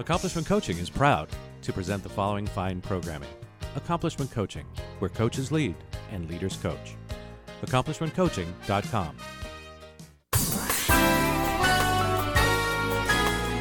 Accomplishment 0.00 0.46
Coaching 0.46 0.78
is 0.78 0.88
proud 0.88 1.28
to 1.60 1.74
present 1.74 2.02
the 2.02 2.08
following 2.08 2.46
fine 2.46 2.80
programming 2.80 3.28
Accomplishment 3.76 4.30
Coaching, 4.30 4.64
where 4.98 5.10
coaches 5.10 5.52
lead 5.52 5.74
and 6.10 6.26
leaders 6.30 6.56
coach. 6.56 6.96
AccomplishmentCoaching.com. 7.62 9.16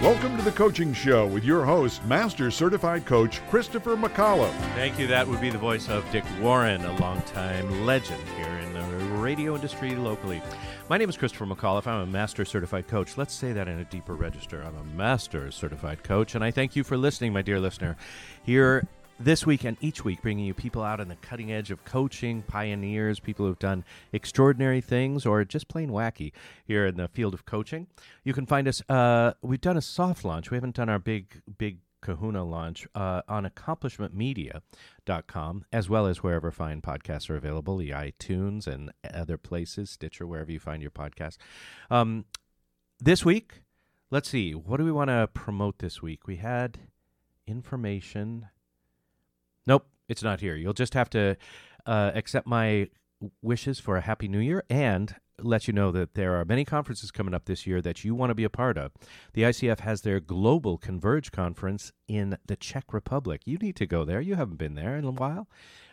Welcome 0.02 0.38
to 0.38 0.44
the 0.44 0.54
Coaching 0.54 0.94
Show 0.94 1.28
with 1.28 1.44
your 1.44 1.66
host, 1.66 2.06
Master 2.06 2.50
Certified 2.50 3.06
Coach 3.06 3.46
Christopher 3.50 3.98
McAuliffe. 3.98 4.54
Thank 4.76 4.98
you. 4.98 5.08
That 5.08 5.28
would 5.28 5.42
be 5.42 5.50
the 5.50 5.58
voice 5.58 5.90
of 5.90 6.10
Dick 6.10 6.24
Warren, 6.40 6.86
a 6.86 6.98
longtime 7.00 7.86
legend 7.86 8.24
here 8.38 8.60
in 8.60 8.72
the 8.72 8.82
radio 9.18 9.56
industry 9.56 9.98
locally. 9.98 10.42
My 10.90 10.98
name 10.98 11.08
is 11.08 11.18
Christopher 11.18 11.46
McAuliffe. 11.46 11.86
I'm 11.86 12.02
a 12.02 12.06
Master 12.08 12.44
Certified 12.44 12.88
Coach. 12.88 13.16
Let's 13.16 13.36
say 13.36 13.54
that 13.54 13.68
in 13.68 13.78
a 13.78 13.86
deeper 13.86 14.16
register. 14.16 14.64
I'm 14.64 14.76
a 14.76 14.84
Master 14.96 15.52
Certified 15.52 16.04
Coach, 16.04 16.34
and 16.34 16.44
I 16.44 16.50
thank 16.50 16.76
you 16.76 16.84
for 16.84 16.98
listening, 16.98 17.32
my 17.32 17.44
dear 17.44 17.60
listener. 17.60 17.96
Here 18.44 18.88
this 19.20 19.46
week 19.46 19.66
and 19.66 19.78
each 19.82 20.04
week, 20.04 20.20
bringing 20.24 20.46
you 20.46 20.56
people 20.56 20.82
out 20.82 21.00
on 21.00 21.08
the 21.08 21.16
cutting 21.18 21.52
edge 21.52 21.70
of 21.70 21.86
coaching, 21.86 22.42
pioneers, 22.42 23.20
people 23.20 23.46
who've 23.46 23.60
done 23.60 23.86
extraordinary 24.14 24.82
things 24.82 25.28
or 25.28 25.46
just 25.46 25.68
plain 25.68 25.92
wacky 25.92 26.32
here 26.66 26.88
in 26.88 26.98
the 26.98 27.08
field 27.10 27.36
of 27.36 27.46
coaching. 27.46 27.86
You 28.24 28.34
can 28.34 28.48
find 28.48 28.68
us. 28.68 28.82
Uh, 28.90 29.34
we've 29.44 29.62
done 29.62 29.78
a 29.78 29.82
soft 29.82 30.26
launch. 30.26 30.50
We 30.50 30.58
haven't 30.58 30.76
done 30.76 30.90
our 30.90 30.98
big, 30.98 31.44
big 31.60 31.78
kahuna 32.02 32.44
launch 32.44 32.88
uh, 32.96 33.22
on 33.28 33.46
accomplishmentmedia.com 33.46 35.66
as 35.72 35.90
well 35.90 36.06
as 36.06 36.24
wherever 36.24 36.52
fine 36.52 36.82
podcasts 36.82 37.30
are 37.30 37.36
available 37.36 37.78
the 37.78 37.90
itunes 37.90 38.68
and 38.68 38.92
other 39.14 39.38
places 39.38 39.90
stitcher 39.90 40.28
wherever 40.28 40.52
you 40.52 40.60
find 40.60 40.82
your 40.82 40.92
podcast 40.92 41.38
um, 41.90 42.26
this 43.00 43.26
week 43.26 43.64
let's 44.12 44.30
see 44.30 44.54
what 44.54 44.78
do 44.78 44.86
we 44.86 44.92
want 44.92 45.10
to 45.10 45.30
promote 45.34 45.80
this 45.80 46.02
week? 46.02 46.28
We 46.28 46.38
had 46.38 46.80
information. 47.48 48.48
Nope, 49.66 49.88
it's 50.08 50.24
not 50.24 50.40
here. 50.40 50.56
You'll 50.56 50.74
just 50.74 50.94
have 50.94 51.10
to 51.12 51.38
uh, 51.86 52.12
accept 52.14 52.48
my 52.48 52.90
wishes 53.42 53.80
for 53.80 53.98
a 53.98 54.02
happy 54.02 54.28
new 54.28 54.40
year 54.40 54.64
and 54.70 55.16
let 55.42 55.68
you 55.68 55.74
know 55.74 55.92
that 55.92 56.14
there 56.14 56.36
are 56.36 56.46
many 56.46 56.66
conferences 56.66 57.12
coming 57.12 57.34
up 57.34 57.46
this 57.46 57.66
year 57.66 57.82
that 57.82 58.04
you 58.04 58.16
want 58.16 58.30
to 58.30 58.36
be 58.36 58.44
a 58.44 58.50
part 58.50 58.78
of. 58.78 58.92
The 59.34 59.44
ICF 59.44 59.80
has 59.82 60.02
their 60.02 60.20
Global 60.20 60.78
Converge 60.78 61.32
conference 61.32 61.92
in 62.08 62.38
the 62.46 62.56
Czech 62.56 62.94
Republic. 62.94 63.42
You 63.46 63.58
need 63.58 63.76
to 63.78 63.86
go 63.86 64.06
there. 64.06 64.22
You 64.22 64.36
haven't 64.36 64.58
been 64.58 64.76
there 64.76 64.96
in 64.96 65.06
a 65.06 65.12
while. 65.12 65.48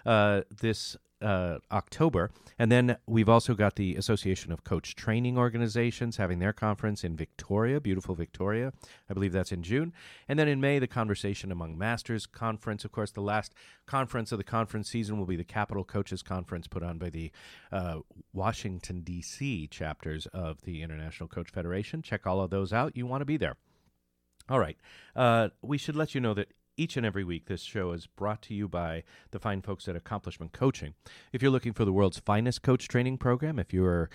Uh, 0.04 0.42
this 0.60 0.96
uh, 1.22 1.58
October. 1.72 2.30
And 2.58 2.70
then 2.70 2.96
we've 3.06 3.28
also 3.28 3.54
got 3.54 3.76
the 3.76 3.96
Association 3.96 4.52
of 4.52 4.64
Coach 4.64 4.94
Training 4.94 5.38
Organizations 5.38 6.16
having 6.16 6.38
their 6.38 6.52
conference 6.52 7.04
in 7.04 7.16
Victoria, 7.16 7.80
beautiful 7.80 8.14
Victoria. 8.14 8.72
I 9.08 9.14
believe 9.14 9.32
that's 9.32 9.52
in 9.52 9.62
June. 9.62 9.92
And 10.28 10.38
then 10.38 10.48
in 10.48 10.60
May, 10.60 10.78
the 10.78 10.86
Conversation 10.86 11.50
Among 11.50 11.76
Masters 11.78 12.26
Conference. 12.26 12.84
Of 12.84 12.92
course, 12.92 13.10
the 13.10 13.20
last 13.20 13.54
conference 13.86 14.32
of 14.32 14.38
the 14.38 14.44
conference 14.44 14.90
season 14.90 15.18
will 15.18 15.26
be 15.26 15.36
the 15.36 15.44
Capital 15.44 15.84
Coaches 15.84 16.22
Conference 16.22 16.66
put 16.66 16.82
on 16.82 16.98
by 16.98 17.10
the 17.10 17.30
uh, 17.72 18.00
Washington, 18.32 19.00
D.C. 19.00 19.68
chapters 19.68 20.26
of 20.32 20.62
the 20.62 20.82
International 20.82 21.28
Coach 21.28 21.50
Federation. 21.50 22.02
Check 22.02 22.26
all 22.26 22.40
of 22.40 22.50
those 22.50 22.72
out. 22.72 22.96
You 22.96 23.06
want 23.06 23.20
to 23.20 23.26
be 23.26 23.36
there. 23.36 23.56
All 24.48 24.60
right. 24.60 24.76
Uh, 25.14 25.48
we 25.60 25.76
should 25.76 25.96
let 25.96 26.14
you 26.14 26.20
know 26.20 26.34
that 26.34 26.52
each 26.76 26.96
and 26.96 27.06
every 27.06 27.24
week, 27.24 27.46
this 27.46 27.62
show 27.62 27.92
is 27.92 28.06
brought 28.06 28.42
to 28.42 28.54
you 28.54 28.68
by 28.68 29.02
the 29.30 29.38
fine 29.38 29.62
folks 29.62 29.88
at 29.88 29.96
Accomplishment 29.96 30.52
Coaching. 30.52 30.94
If 31.32 31.42
you're 31.42 31.50
looking 31.50 31.72
for 31.72 31.84
the 31.84 31.92
world's 31.92 32.18
finest 32.18 32.62
coach 32.62 32.88
training 32.88 33.18
program, 33.18 33.58
if 33.58 33.72
you're 33.72 34.10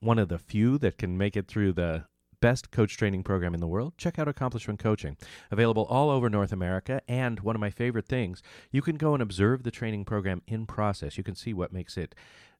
one 0.00 0.18
of 0.18 0.28
the 0.28 0.38
few 0.38 0.78
that 0.78 0.98
can 0.98 1.18
make 1.18 1.36
it 1.36 1.48
through 1.48 1.72
the 1.72 2.04
best 2.40 2.70
coach 2.70 2.96
training 2.96 3.22
program 3.22 3.54
in 3.54 3.60
the 3.60 3.66
world, 3.66 3.94
check 3.98 4.18
out 4.18 4.28
Accomplishment 4.28 4.78
Coaching. 4.78 5.16
Available 5.50 5.84
all 5.84 6.10
over 6.10 6.30
North 6.30 6.52
America. 6.52 7.00
And 7.08 7.40
one 7.40 7.56
of 7.56 7.60
my 7.60 7.70
favorite 7.70 8.08
things, 8.08 8.42
you 8.70 8.82
can 8.82 8.96
go 8.96 9.12
and 9.14 9.22
observe 9.22 9.62
the 9.62 9.70
training 9.70 10.04
program 10.04 10.42
in 10.46 10.66
process. 10.66 11.18
You 11.18 11.24
can 11.24 11.34
see 11.34 11.52
what 11.52 11.72
makes 11.72 11.96
it 11.96 12.14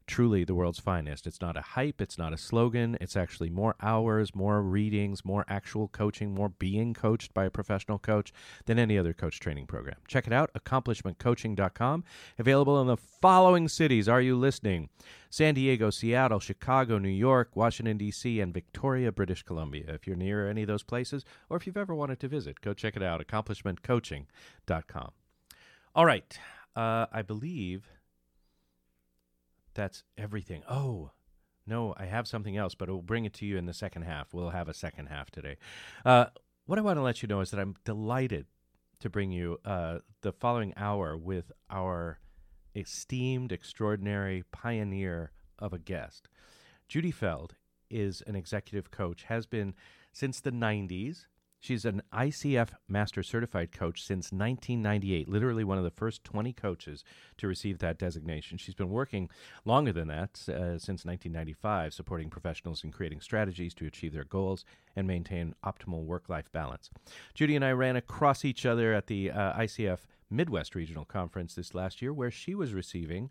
truly 0.07 0.45
the 0.45 0.55
world's 0.55 0.79
finest. 0.79 1.27
It's 1.27 1.41
not 1.41 1.57
a 1.57 1.61
hype, 1.61 2.01
it's 2.01 2.19
not 2.19 2.33
a 2.33 2.39
slogan. 2.39 2.97
It's 3.01 3.17
actually 3.17 3.51
more 3.51 3.75
hours, 3.83 4.35
more 4.35 4.63
readings, 4.63 5.25
more 5.25 5.45
actual 5.49 5.89
coaching, 5.89 6.35
more 6.35 6.49
being 6.49 6.95
coached 6.95 7.35
by 7.35 7.45
a 7.45 7.51
professional 7.51 7.99
coach 7.99 8.33
than 8.67 8.79
any 8.79 8.99
other 8.99 9.13
coach 9.13 9.41
training 9.41 9.67
program. 9.67 9.97
Check 10.07 10.27
it 10.27 10.33
out, 10.33 10.51
accomplishmentcoaching.com. 10.55 12.05
Available 12.39 12.81
in 12.81 12.87
the 12.87 12.97
following 12.97 13.69
cities. 13.69 14.09
Are 14.09 14.21
you 14.21 14.37
listening? 14.37 14.89
San 15.31 15.55
Diego, 15.55 15.91
Seattle, 15.91 16.41
Chicago, 16.41 16.99
New 16.99 17.09
York, 17.09 17.51
Washington, 17.55 17.99
D.C., 17.99 18.41
and 18.41 18.55
Victoria, 18.55 19.13
British 19.13 19.43
Columbia. 19.43 19.85
If 19.89 20.07
you're 20.07 20.17
near 20.17 20.49
any 20.49 20.63
of 20.63 20.69
those 20.69 20.83
places, 20.83 21.25
or 21.51 21.57
if 21.57 21.67
you've 21.67 21.77
ever 21.77 21.95
wanted 21.95 22.21
to 22.21 22.29
visit, 22.29 22.61
go 22.61 22.73
check 22.73 22.97
it 22.97 23.03
out, 23.03 23.27
accomplishmentcoaching.com. 23.27 25.11
All 25.95 26.07
right. 26.07 26.39
Uh, 26.75 27.07
I 27.11 27.23
believe 27.23 27.89
that's 29.77 30.03
everything. 30.19 30.63
Oh, 30.69 31.13
no, 31.67 31.95
I 31.97 32.07
have 32.07 32.27
something 32.27 32.57
else, 32.57 32.75
but 32.75 32.89
we'll 32.89 33.03
bring 33.03 33.25
it 33.25 33.35
to 33.35 33.47
you 33.47 33.57
in 33.57 33.67
the 33.67 33.75
second 33.75 34.03
half. 34.03 34.33
We'll 34.33 34.51
have 34.51 34.69
a 34.69 34.75
second 34.75 35.07
half 35.07 35.31
today. 35.31 35.57
Uh, 36.05 36.27
what 36.65 36.79
I 36.79 36.83
want 36.83 36.97
to 36.97 37.03
let 37.03 37.23
you 37.23 37.29
know 37.29 37.41
is 37.41 37.51
that 37.51 37.61
I'm 37.61 37.77
delighted 37.85 38.47
to 39.01 39.11
bring 39.11 39.31
you 39.31 39.59
uh, 39.65 39.99
the 40.23 40.33
following 40.33 40.73
hour 40.77 41.17
with 41.17 41.53
our 41.71 42.19
esteemed, 42.75 43.53
extraordinary 43.53 44.45
pioneer 44.53 45.33
of 45.59 45.73
a 45.73 45.79
guest. 45.79 46.29
Judy 46.89 47.11
Feld 47.11 47.55
is 47.91 48.23
an 48.27 48.37
executive 48.37 48.91
coach, 48.91 49.25
has 49.25 49.47
been 49.47 49.75
since 50.13 50.41
the 50.41 50.53
90s. 50.53 51.27
She's 51.67 51.85
an 51.85 52.03
ICF 52.13 52.69
Master 52.87 53.25
Certified 53.25 53.73
Coach 53.73 54.01
since 54.05 54.27
1998, 54.27 55.29
literally 55.29 55.65
one 55.65 55.79
of 55.79 55.83
the 55.83 55.91
first 55.91 56.23
20 56.23 56.53
coaches 56.53 57.03
to 57.39 57.49
receive 57.49 57.81
that 57.81 57.99
designation. 57.99 58.57
She's 58.57 58.77
been 58.77 58.91
working 58.91 59.29
longer 59.65 59.93
than 59.93 60.07
that, 60.07 60.39
uh, 60.49 60.79
since 60.79 61.05
1995, 61.05 61.93
supporting 61.93 62.31
professionals 62.31 62.85
in 62.85 62.93
creating 62.93 63.21
strategies 63.21 63.75
to 63.75 63.87
achieve 63.87 64.13
their 64.13 64.23
goals 64.23 64.65
and 64.95 65.09
maintain 65.09 65.57
optimal 65.65 66.05
work 66.05 66.29
life 66.29 66.53
balance. 66.53 66.89
Judy 67.35 67.57
and 67.57 67.65
I 67.65 67.73
ran 67.73 67.97
across 67.97 68.45
each 68.45 68.65
other 68.65 68.95
at 68.95 69.09
the 69.09 69.33
uh, 69.33 69.55
ICF 69.55 69.99
Midwest 70.31 70.77
Regional 70.77 71.05
Conference 71.05 71.57
this 71.57 71.75
last 71.75 72.01
year, 72.01 72.13
where 72.13 72.31
she 72.31 72.55
was 72.55 72.75
receiving 72.75 73.31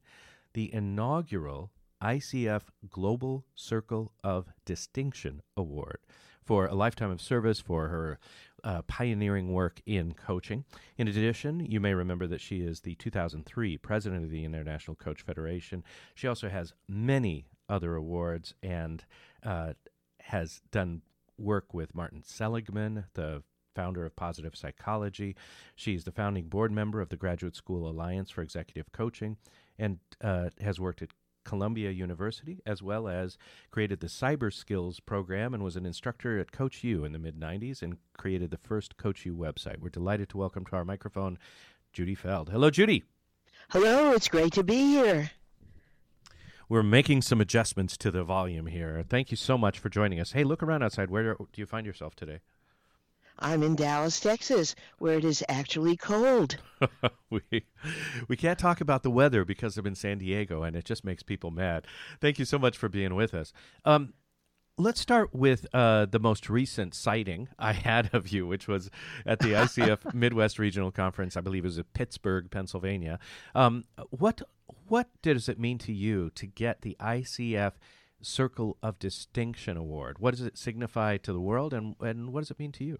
the 0.51 0.73
inaugural 0.73 1.71
ICF 2.01 2.63
Global 2.89 3.45
Circle 3.55 4.11
of 4.25 4.49
Distinction 4.65 5.41
Award 5.55 5.99
for 6.45 6.67
a 6.67 6.75
lifetime 6.75 7.11
of 7.11 7.21
service 7.21 7.59
for 7.59 7.87
her 7.87 8.19
uh, 8.63 8.81
pioneering 8.83 9.53
work 9.53 9.81
in 9.85 10.13
coaching. 10.13 10.65
In 10.97 11.07
addition, 11.07 11.65
you 11.65 11.79
may 11.79 11.93
remember 11.93 12.27
that 12.27 12.41
she 12.41 12.61
is 12.61 12.81
the 12.81 12.95
2003 12.95 13.77
president 13.77 14.23
of 14.23 14.31
the 14.31 14.43
International 14.43 14.95
Coach 14.95 15.21
Federation. 15.21 15.83
She 16.15 16.27
also 16.27 16.49
has 16.49 16.73
many 16.87 17.45
other 17.69 17.95
awards 17.95 18.53
and 18.63 19.03
uh, 19.43 19.73
has 20.21 20.61
done 20.71 21.01
work 21.37 21.73
with 21.73 21.93
Martin 21.93 22.23
Seligman, 22.23 23.05
the 23.13 23.43
founder 23.75 24.05
of 24.05 24.15
Positive 24.15 24.55
Psychology. 24.55 25.35
She's 25.75 26.05
the 26.05 26.11
founding 26.11 26.47
board 26.47 26.71
member 26.71 27.01
of 27.01 27.09
the 27.09 27.17
Graduate 27.17 27.55
School 27.55 27.87
Alliance 27.87 28.31
for 28.31 28.41
Executive 28.41 28.91
Coaching 28.91 29.37
and 29.77 29.99
uh, 30.23 30.49
has 30.61 30.79
worked 30.79 31.01
at 31.01 31.09
Columbia 31.45 31.91
University, 31.91 32.59
as 32.65 32.83
well 32.83 33.07
as 33.07 33.37
created 33.71 34.01
the 34.01 34.07
Cyber 34.07 34.51
Skills 34.51 34.99
program 34.99 35.53
and 35.53 35.63
was 35.63 35.77
an 35.77 35.85
instructor 35.85 36.37
at 36.39 36.51
Coach 36.51 36.83
U 36.83 37.05
in 37.05 37.13
the 37.13 37.19
mid 37.19 37.39
90s 37.39 37.81
and 37.81 37.97
created 38.17 38.51
the 38.51 38.57
first 38.57 38.97
Coach 38.97 39.25
U 39.25 39.33
website. 39.33 39.79
We're 39.79 39.89
delighted 39.89 40.27
to 40.29 40.37
welcome 40.37 40.65
to 40.65 40.75
our 40.75 40.83
microphone 40.83 41.37
Judy 41.93 42.15
Feld. 42.15 42.49
Hello, 42.49 42.69
Judy. 42.69 43.03
Hello, 43.69 44.11
it's 44.11 44.27
great 44.27 44.51
to 44.53 44.63
be 44.63 44.75
here. 44.75 45.31
We're 46.67 46.83
making 46.83 47.21
some 47.21 47.39
adjustments 47.39 47.95
to 47.97 48.11
the 48.11 48.23
volume 48.23 48.65
here. 48.65 49.03
Thank 49.07 49.29
you 49.31 49.37
so 49.37 49.57
much 49.57 49.77
for 49.79 49.89
joining 49.89 50.19
us. 50.19 50.31
Hey, 50.31 50.43
look 50.43 50.63
around 50.63 50.83
outside. 50.83 51.09
Where 51.09 51.35
do 51.35 51.47
you 51.55 51.65
find 51.65 51.85
yourself 51.85 52.15
today? 52.15 52.39
I'm 53.39 53.63
in 53.63 53.75
Dallas, 53.75 54.19
Texas, 54.19 54.75
where 54.97 55.17
it 55.17 55.25
is 55.25 55.43
actually 55.49 55.97
cold. 55.97 56.57
we 57.29 57.65
we 58.27 58.37
can't 58.37 58.59
talk 58.59 58.81
about 58.81 59.03
the 59.03 59.11
weather 59.11 59.43
because 59.43 59.77
I'm 59.77 59.87
in 59.87 59.95
San 59.95 60.19
Diego, 60.19 60.63
and 60.63 60.75
it 60.75 60.85
just 60.85 61.03
makes 61.03 61.23
people 61.23 61.51
mad. 61.51 61.85
Thank 62.21 62.39
you 62.39 62.45
so 62.45 62.57
much 62.57 62.77
for 62.77 62.89
being 62.89 63.15
with 63.15 63.33
us. 63.33 63.51
Um, 63.83 64.13
let's 64.77 64.99
start 64.99 65.33
with 65.33 65.65
uh, 65.73 66.05
the 66.05 66.19
most 66.19 66.49
recent 66.49 66.93
sighting 66.93 67.49
I 67.57 67.73
had 67.73 68.09
of 68.13 68.29
you, 68.29 68.47
which 68.47 68.67
was 68.67 68.89
at 69.25 69.39
the 69.39 69.49
ICF 69.49 70.13
Midwest 70.13 70.59
Regional 70.59 70.91
Conference. 70.91 71.37
I 71.37 71.41
believe 71.41 71.63
it 71.63 71.67
was 71.67 71.77
in 71.77 71.85
Pittsburgh, 71.93 72.49
Pennsylvania. 72.49 73.19
Um, 73.53 73.85
what 74.09 74.41
what 74.87 75.09
does 75.21 75.49
it 75.49 75.59
mean 75.59 75.77
to 75.79 75.93
you 75.93 76.29
to 76.31 76.45
get 76.45 76.81
the 76.81 76.95
ICF 76.99 77.73
Circle 78.21 78.77
of 78.81 78.97
Distinction 78.99 79.77
Award? 79.77 80.19
What 80.19 80.31
does 80.31 80.45
it 80.45 80.57
signify 80.57 81.17
to 81.17 81.33
the 81.33 81.41
world, 81.41 81.73
and 81.73 81.95
and 81.99 82.31
what 82.31 82.41
does 82.41 82.51
it 82.51 82.59
mean 82.59 82.71
to 82.73 82.83
you? 82.83 82.99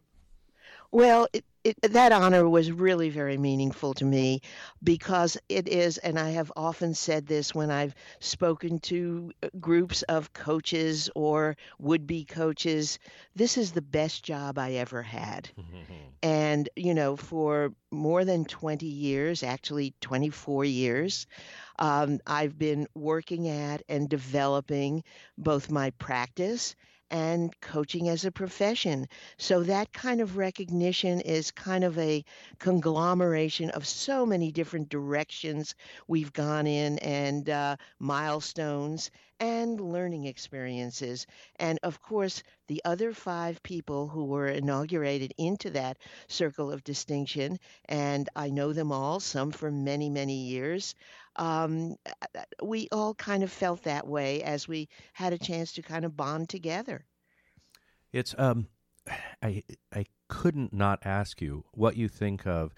Well, 0.96 1.28
it, 1.34 1.44
it, 1.66 1.76
that 1.82 2.14
honor 2.14 2.48
was 2.48 2.72
really 2.72 3.10
very 3.10 3.38
meaningful 3.38 3.94
to 3.96 4.06
me 4.06 4.42
because 4.82 5.38
it 5.50 5.68
is, 5.68 5.98
and 5.98 6.18
I 6.18 6.30
have 6.30 6.54
often 6.56 6.94
said 6.94 7.28
this 7.28 7.54
when 7.54 7.70
I've 7.70 7.94
spoken 8.22 8.80
to 8.80 9.34
uh, 9.44 9.50
groups 9.60 10.04
of 10.04 10.32
coaches 10.32 11.10
or 11.14 11.58
would 11.80 12.08
be 12.08 12.24
coaches 12.24 12.98
this 13.36 13.58
is 13.58 13.74
the 13.74 13.82
best 13.82 14.24
job 14.24 14.58
I 14.58 14.74
ever 14.76 15.02
had. 15.02 15.50
and, 16.24 16.70
you 16.78 16.94
know, 16.94 17.18
for 17.18 17.74
more 17.92 18.24
than 18.24 18.46
20 18.46 18.86
years, 18.86 19.44
actually 19.44 19.94
24 20.00 20.64
years, 20.64 21.28
um, 21.78 22.20
I've 22.26 22.58
been 22.58 22.88
working 22.96 23.50
at 23.50 23.84
and 23.90 24.08
developing 24.08 25.04
both 25.38 25.70
my 25.70 25.92
practice 25.92 26.76
and 27.12 27.60
coaching 27.62 28.10
as 28.10 28.26
a 28.26 28.32
profession. 28.32 29.08
So 29.38 29.64
that 29.64 29.94
kind 29.94 30.22
of 30.22 30.38
recognition 30.38 31.22
is 31.22 31.52
kind 31.52 31.84
of 31.84 31.98
a 31.98 32.24
conglomeration 32.60 33.70
of 33.72 33.88
so 33.88 34.26
many 34.26 34.52
different 34.52 34.90
directions 34.90 35.76
we've 36.08 36.34
gone 36.34 36.68
in 36.68 37.00
and 37.00 37.50
uh, 37.50 37.76
milestones 38.00 39.12
and 39.40 39.80
learning 39.80 40.26
experiences. 40.26 41.28
And 41.58 41.80
of 41.84 42.02
course, 42.02 42.44
the 42.68 42.82
other 42.86 43.14
five 43.14 43.62
people 43.64 44.08
who 44.08 44.26
were 44.26 44.48
inaugurated 44.48 45.34
into 45.38 45.70
that 45.72 45.98
circle 46.28 46.72
of 46.72 46.84
distinction, 46.84 47.60
and 47.86 48.30
I 48.36 48.50
know 48.50 48.74
them 48.74 48.92
all, 48.92 49.20
some 49.20 49.52
for 49.52 49.72
many, 49.72 50.10
many 50.10 50.46
years. 50.46 50.96
Um, 51.36 51.98
we 52.62 52.88
all 52.92 53.14
kind 53.14 53.44
of 53.44 53.52
felt 53.52 53.84
that 53.84 54.08
way 54.08 54.42
as 54.44 54.68
we 54.68 54.90
had 55.14 55.34
a 55.34 55.38
chance 55.38 55.74
to 55.74 55.82
kind 55.82 56.06
of 56.06 56.16
bond 56.16 56.50
together. 56.50 57.06
It's 58.14 58.34
um, 58.38 58.68
I 59.42 59.64
I 59.94 60.06
couldn't 60.28 60.74
not 60.74 61.06
ask 61.06 61.42
you 61.42 61.66
what 61.74 61.98
you 61.98 62.08
think 62.08 62.48
of 62.48 62.74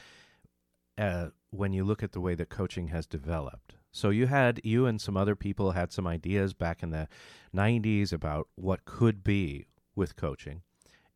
uh, 0.98 1.30
when 1.52 1.74
you 1.74 1.84
look 1.84 2.04
at 2.04 2.12
the 2.12 2.22
way 2.22 2.36
that 2.36 2.50
coaching 2.50 2.88
has 2.88 3.06
developed. 3.06 3.77
So 3.92 4.10
you 4.10 4.28
had 4.28 4.62
you 4.64 4.86
and 4.86 5.02
some 5.02 5.18
other 5.18 5.36
people 5.36 5.72
had 5.72 5.92
some 5.92 6.08
ideas 6.08 6.54
back 6.54 6.84
in 6.84 6.92
the 6.92 7.08
'90s 7.56 8.14
about 8.14 8.48
what 8.56 8.86
could 8.86 9.24
be 9.24 9.66
with 9.96 10.16
coaching, 10.16 10.62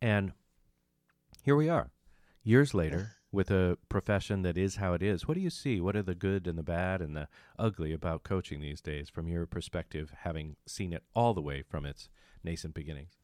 and 0.01 0.31
here 1.43 1.55
we 1.55 1.69
are, 1.69 1.91
years 2.43 2.73
later, 2.73 3.11
with 3.31 3.49
a 3.49 3.77
profession 3.89 4.41
that 4.43 4.57
is 4.57 4.75
how 4.75 4.93
it 4.93 5.01
is. 5.01 5.27
What 5.27 5.35
do 5.35 5.41
you 5.41 5.49
see? 5.49 5.79
What 5.79 5.95
are 5.95 6.03
the 6.03 6.15
good 6.15 6.47
and 6.47 6.57
the 6.57 6.63
bad 6.63 7.01
and 7.01 7.15
the 7.15 7.27
ugly 7.57 7.93
about 7.93 8.23
coaching 8.23 8.61
these 8.61 8.81
days, 8.81 9.09
from 9.09 9.27
your 9.27 9.45
perspective, 9.45 10.13
having 10.19 10.55
seen 10.65 10.93
it 10.93 11.03
all 11.15 11.33
the 11.33 11.41
way 11.41 11.61
from 11.61 11.85
its 11.85 12.09
nascent 12.43 12.73
beginnings? 12.73 13.17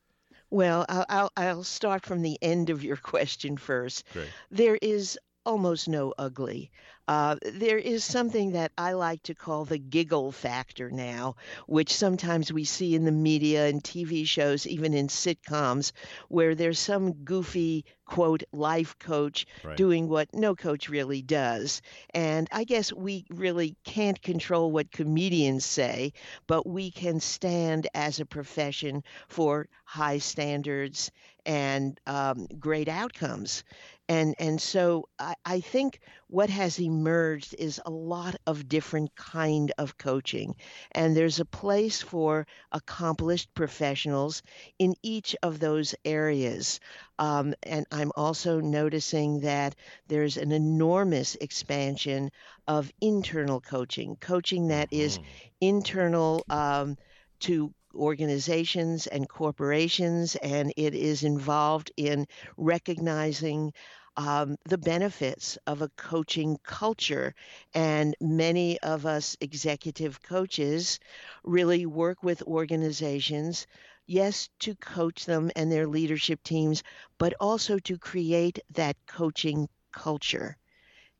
Well, 0.49 0.85
I'll, 0.87 1.05
I'll, 1.09 1.31
I'll 1.35 1.63
start 1.63 2.05
from 2.05 2.21
the 2.21 2.37
end 2.41 2.69
of 2.69 2.83
your 2.83 2.95
question 3.13 3.57
first. 3.57 4.05
Great. 4.13 4.29
There 4.49 4.77
is 4.81 5.19
almost 5.47 5.87
no 5.87 6.13
ugly. 6.19 6.71
Uh, 7.07 7.35
there 7.53 7.77
is 7.79 8.03
something 8.03 8.51
that 8.51 8.71
I 8.77 8.93
like 8.93 9.23
to 9.23 9.35
call 9.35 9.65
the 9.65 9.79
giggle 9.79 10.31
factor 10.31 10.91
now, 10.91 11.35
which 11.67 11.93
sometimes 11.93 12.51
we 12.53 12.65
see 12.65 12.95
in 12.95 13.05
the 13.05 13.11
media 13.11 13.67
and 13.67 13.83
TV 13.83 14.25
shows, 14.25 14.67
even 14.67 14.93
in 14.93 15.07
sitcoms, 15.07 15.91
where 16.29 16.55
there's 16.55 16.79
some 16.79 17.13
goofy, 17.23 17.85
quote, 18.05 18.43
life 18.51 18.97
coach 18.99 19.45
Right. 19.63 19.83
doing 19.83 20.07
what 20.09 20.33
no 20.33 20.55
coach 20.55 20.89
really 20.89 21.21
does. 21.21 21.81
And 22.13 22.47
I 22.51 22.63
guess 22.65 22.91
we 22.93 23.25
really 23.29 23.75
can't 23.85 24.21
control 24.21 24.71
what 24.71 24.91
comedians 24.91 25.65
say, 25.65 26.13
but 26.47 26.67
we 26.67 26.91
can 26.91 27.19
stand 27.19 27.87
as 27.93 28.19
a 28.19 28.25
profession 28.25 29.03
for 29.29 29.67
high 29.85 30.19
standards 30.19 31.11
and 31.45 31.99
um, 32.07 32.47
great 32.59 32.87
outcomes. 32.89 33.63
And, 34.09 34.35
and 34.39 34.61
so 34.61 35.07
I, 35.19 35.35
I 35.45 35.59
think 35.61 35.99
what 36.27 36.49
has 36.49 36.79
emerged 36.79 37.55
is 37.57 37.81
a 37.85 37.89
lot 37.91 38.35
of 38.45 38.67
different 38.67 39.15
kind 39.15 39.71
of 39.77 39.97
coaching 39.97 40.55
and 40.91 41.15
there's 41.15 41.39
a 41.39 41.45
place 41.45 42.01
for 42.01 42.45
accomplished 42.71 43.53
professionals 43.53 44.41
in 44.79 44.95
each 45.03 45.35
of 45.43 45.59
those 45.59 45.95
areas 46.05 46.79
um, 47.19 47.53
and 47.63 47.85
i'm 47.91 48.11
also 48.15 48.59
noticing 48.59 49.41
that 49.41 49.75
there's 50.07 50.37
an 50.37 50.51
enormous 50.51 51.35
expansion 51.35 52.29
of 52.67 52.91
internal 53.01 53.61
coaching 53.61 54.15
coaching 54.19 54.67
that 54.67 54.87
is 54.91 55.19
Mhm. 55.19 55.25
internal 55.61 56.45
um, 56.49 56.97
to 57.39 57.73
organizations 57.97 59.07
and 59.07 59.27
corporations, 59.27 60.35
and 60.37 60.73
it 60.77 60.93
is 60.95 61.23
involved 61.23 61.91
in 61.97 62.27
recognizing 62.57 63.73
um, 64.17 64.57
the 64.65 64.77
benefits 64.77 65.57
of 65.67 65.81
a 65.81 65.89
coaching 65.89 66.57
culture. 66.63 67.33
And 67.73 68.15
many 68.21 68.79
of 68.81 69.05
us 69.05 69.37
executive 69.41 70.21
coaches 70.21 70.99
really 71.43 71.85
work 71.85 72.23
with 72.23 72.41
organizations, 72.43 73.67
yes, 74.05 74.49
to 74.59 74.75
coach 74.75 75.25
them 75.25 75.51
and 75.55 75.71
their 75.71 75.87
leadership 75.87 76.43
teams, 76.43 76.83
but 77.17 77.33
also 77.39 77.79
to 77.79 77.97
create 77.97 78.59
that 78.71 78.95
coaching 79.07 79.69
culture. 79.91 80.57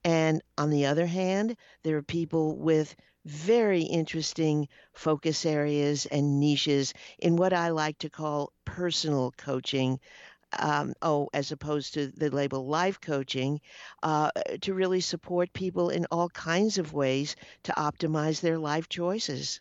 And 0.03 0.41
on 0.57 0.69
the 0.69 0.85
other 0.87 1.05
hand, 1.05 1.57
there 1.83 1.97
are 1.97 2.03
people 2.03 2.57
with 2.57 2.95
very 3.27 3.81
interesting 3.81 4.67
focus 4.93 5.45
areas 5.45 6.05
and 6.05 6.39
niches 6.39 6.93
in 7.19 7.35
what 7.35 7.53
I 7.53 7.69
like 7.69 7.97
to 7.99 8.09
call 8.09 8.53
personal 8.65 9.33
coaching. 9.37 9.99
Um, 10.57 10.93
oh, 11.01 11.27
as 11.33 11.51
opposed 11.51 11.93
to 11.95 12.07
the 12.07 12.29
label 12.29 12.65
life 12.65 13.01
coaching, 13.01 13.59
uh, 14.01 14.31
to 14.61 14.73
really 14.73 15.01
support 15.01 15.51
people 15.51 15.89
in 15.89 16.05
all 16.09 16.29
kinds 16.29 16.77
of 16.77 16.93
ways 16.93 17.35
to 17.63 17.73
optimize 17.73 18.39
their 18.39 18.57
life 18.57 18.87
choices. 18.87 19.59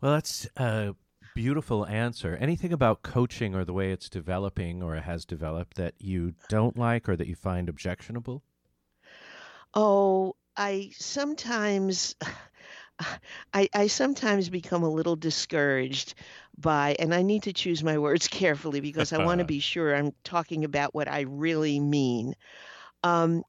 Well, 0.00 0.14
that's 0.14 0.48
a 0.56 0.96
beautiful 1.34 1.86
answer. 1.86 2.36
Anything 2.40 2.72
about 2.72 3.02
coaching 3.02 3.54
or 3.54 3.64
the 3.64 3.72
way 3.72 3.92
it's 3.92 4.08
developing 4.08 4.82
or 4.82 4.96
it 4.96 5.04
has 5.04 5.24
developed 5.24 5.76
that 5.76 5.94
you 5.98 6.34
don't 6.48 6.76
like 6.76 7.08
or 7.08 7.16
that 7.16 7.26
you 7.28 7.36
find 7.36 7.68
objectionable? 7.68 8.42
Oh, 9.74 10.34
I 10.56 10.90
sometimes 10.98 12.14
I, 13.52 13.68
I 13.74 13.86
sometimes 13.88 14.48
become 14.48 14.84
a 14.84 14.88
little 14.88 15.16
discouraged 15.16 16.14
by, 16.56 16.94
and 16.98 17.12
I 17.12 17.22
need 17.22 17.42
to 17.44 17.52
choose 17.52 17.82
my 17.82 17.98
words 17.98 18.28
carefully 18.40 18.80
because 18.80 19.12
I 19.12 19.24
want 19.24 19.40
to 19.40 19.44
be 19.56 19.60
sure 19.60 19.94
I'm 19.94 20.12
talking 20.22 20.64
about 20.64 20.94
what 20.94 21.08
I 21.08 21.22
really 21.22 21.80
mean. 21.80 22.34
Um, 23.02 23.42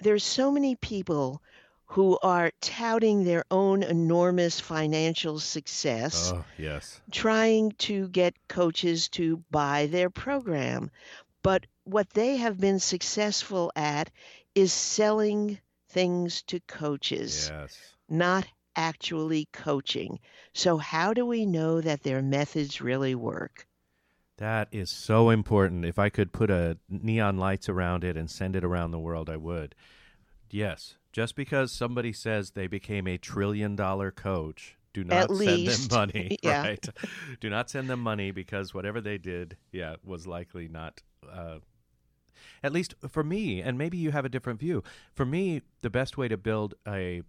there's 0.00 0.24
so 0.24 0.52
many 0.52 0.76
people 0.76 1.42
who 1.86 2.18
are 2.22 2.52
touting 2.60 3.24
their 3.24 3.44
own 3.50 3.82
enormous 3.82 4.60
financial 4.60 5.40
success, 5.40 6.32
Oh, 6.34 6.44
yes. 6.58 7.00
trying 7.10 7.72
to 7.78 8.08
get 8.08 8.34
coaches 8.48 9.08
to 9.10 9.42
buy 9.50 9.86
their 9.86 10.10
program. 10.10 10.90
But 11.42 11.66
what 11.84 12.10
they 12.10 12.36
have 12.36 12.60
been 12.60 12.78
successful 12.78 13.72
at 13.74 14.10
is 14.54 14.72
selling 14.72 15.58
things 15.88 16.42
to 16.42 16.60
coaches 16.60 17.50
Yes. 17.52 17.78
not 18.08 18.46
actually 18.76 19.48
coaching. 19.52 20.18
So, 20.52 20.76
how 20.78 21.12
do 21.14 21.26
we 21.26 21.44
know 21.46 21.80
that 21.80 22.02
their 22.02 22.22
methods 22.22 22.80
really 22.80 23.14
work? 23.14 23.66
That 24.36 24.68
is 24.70 24.90
so 24.90 25.30
important. 25.30 25.84
If 25.84 25.98
I 25.98 26.10
could 26.10 26.32
put 26.32 26.48
a 26.50 26.78
neon 26.88 27.38
lights 27.38 27.68
around 27.68 28.04
it 28.04 28.16
and 28.16 28.30
send 28.30 28.54
it 28.54 28.62
around 28.64 28.92
the 28.92 28.98
world, 28.98 29.28
I 29.28 29.36
would. 29.36 29.74
Yes. 30.50 30.94
Just 31.12 31.34
because 31.34 31.72
somebody 31.72 32.12
says 32.12 32.50
they 32.52 32.68
became 32.68 33.08
a 33.08 33.18
trillion 33.18 33.74
dollar 33.74 34.12
coach, 34.12 34.76
do 34.92 35.02
not 35.02 35.16
At 35.24 35.28
send 35.30 35.38
least. 35.38 35.90
them 35.90 35.98
money. 36.12 36.38
Yeah. 36.42 36.62
Right. 36.62 36.88
do 37.40 37.50
not 37.50 37.68
send 37.68 37.90
them 37.90 38.00
money 38.00 38.30
because 38.30 38.72
whatever 38.72 39.00
they 39.00 39.18
did, 39.18 39.56
yeah, 39.72 39.96
was 40.04 40.26
likely 40.26 40.68
not 40.68 41.02
uh, 41.28 41.58
at 42.62 42.72
least 42.72 42.94
for 43.08 43.22
me, 43.24 43.60
and 43.60 43.78
maybe 43.78 43.96
you 43.96 44.10
have 44.10 44.24
a 44.24 44.28
different 44.28 44.60
view. 44.60 44.82
For 45.14 45.24
me, 45.24 45.62
the 45.82 45.90
best 45.90 46.16
way 46.16 46.28
to 46.28 46.36
build 46.36 46.74
a 46.86 47.22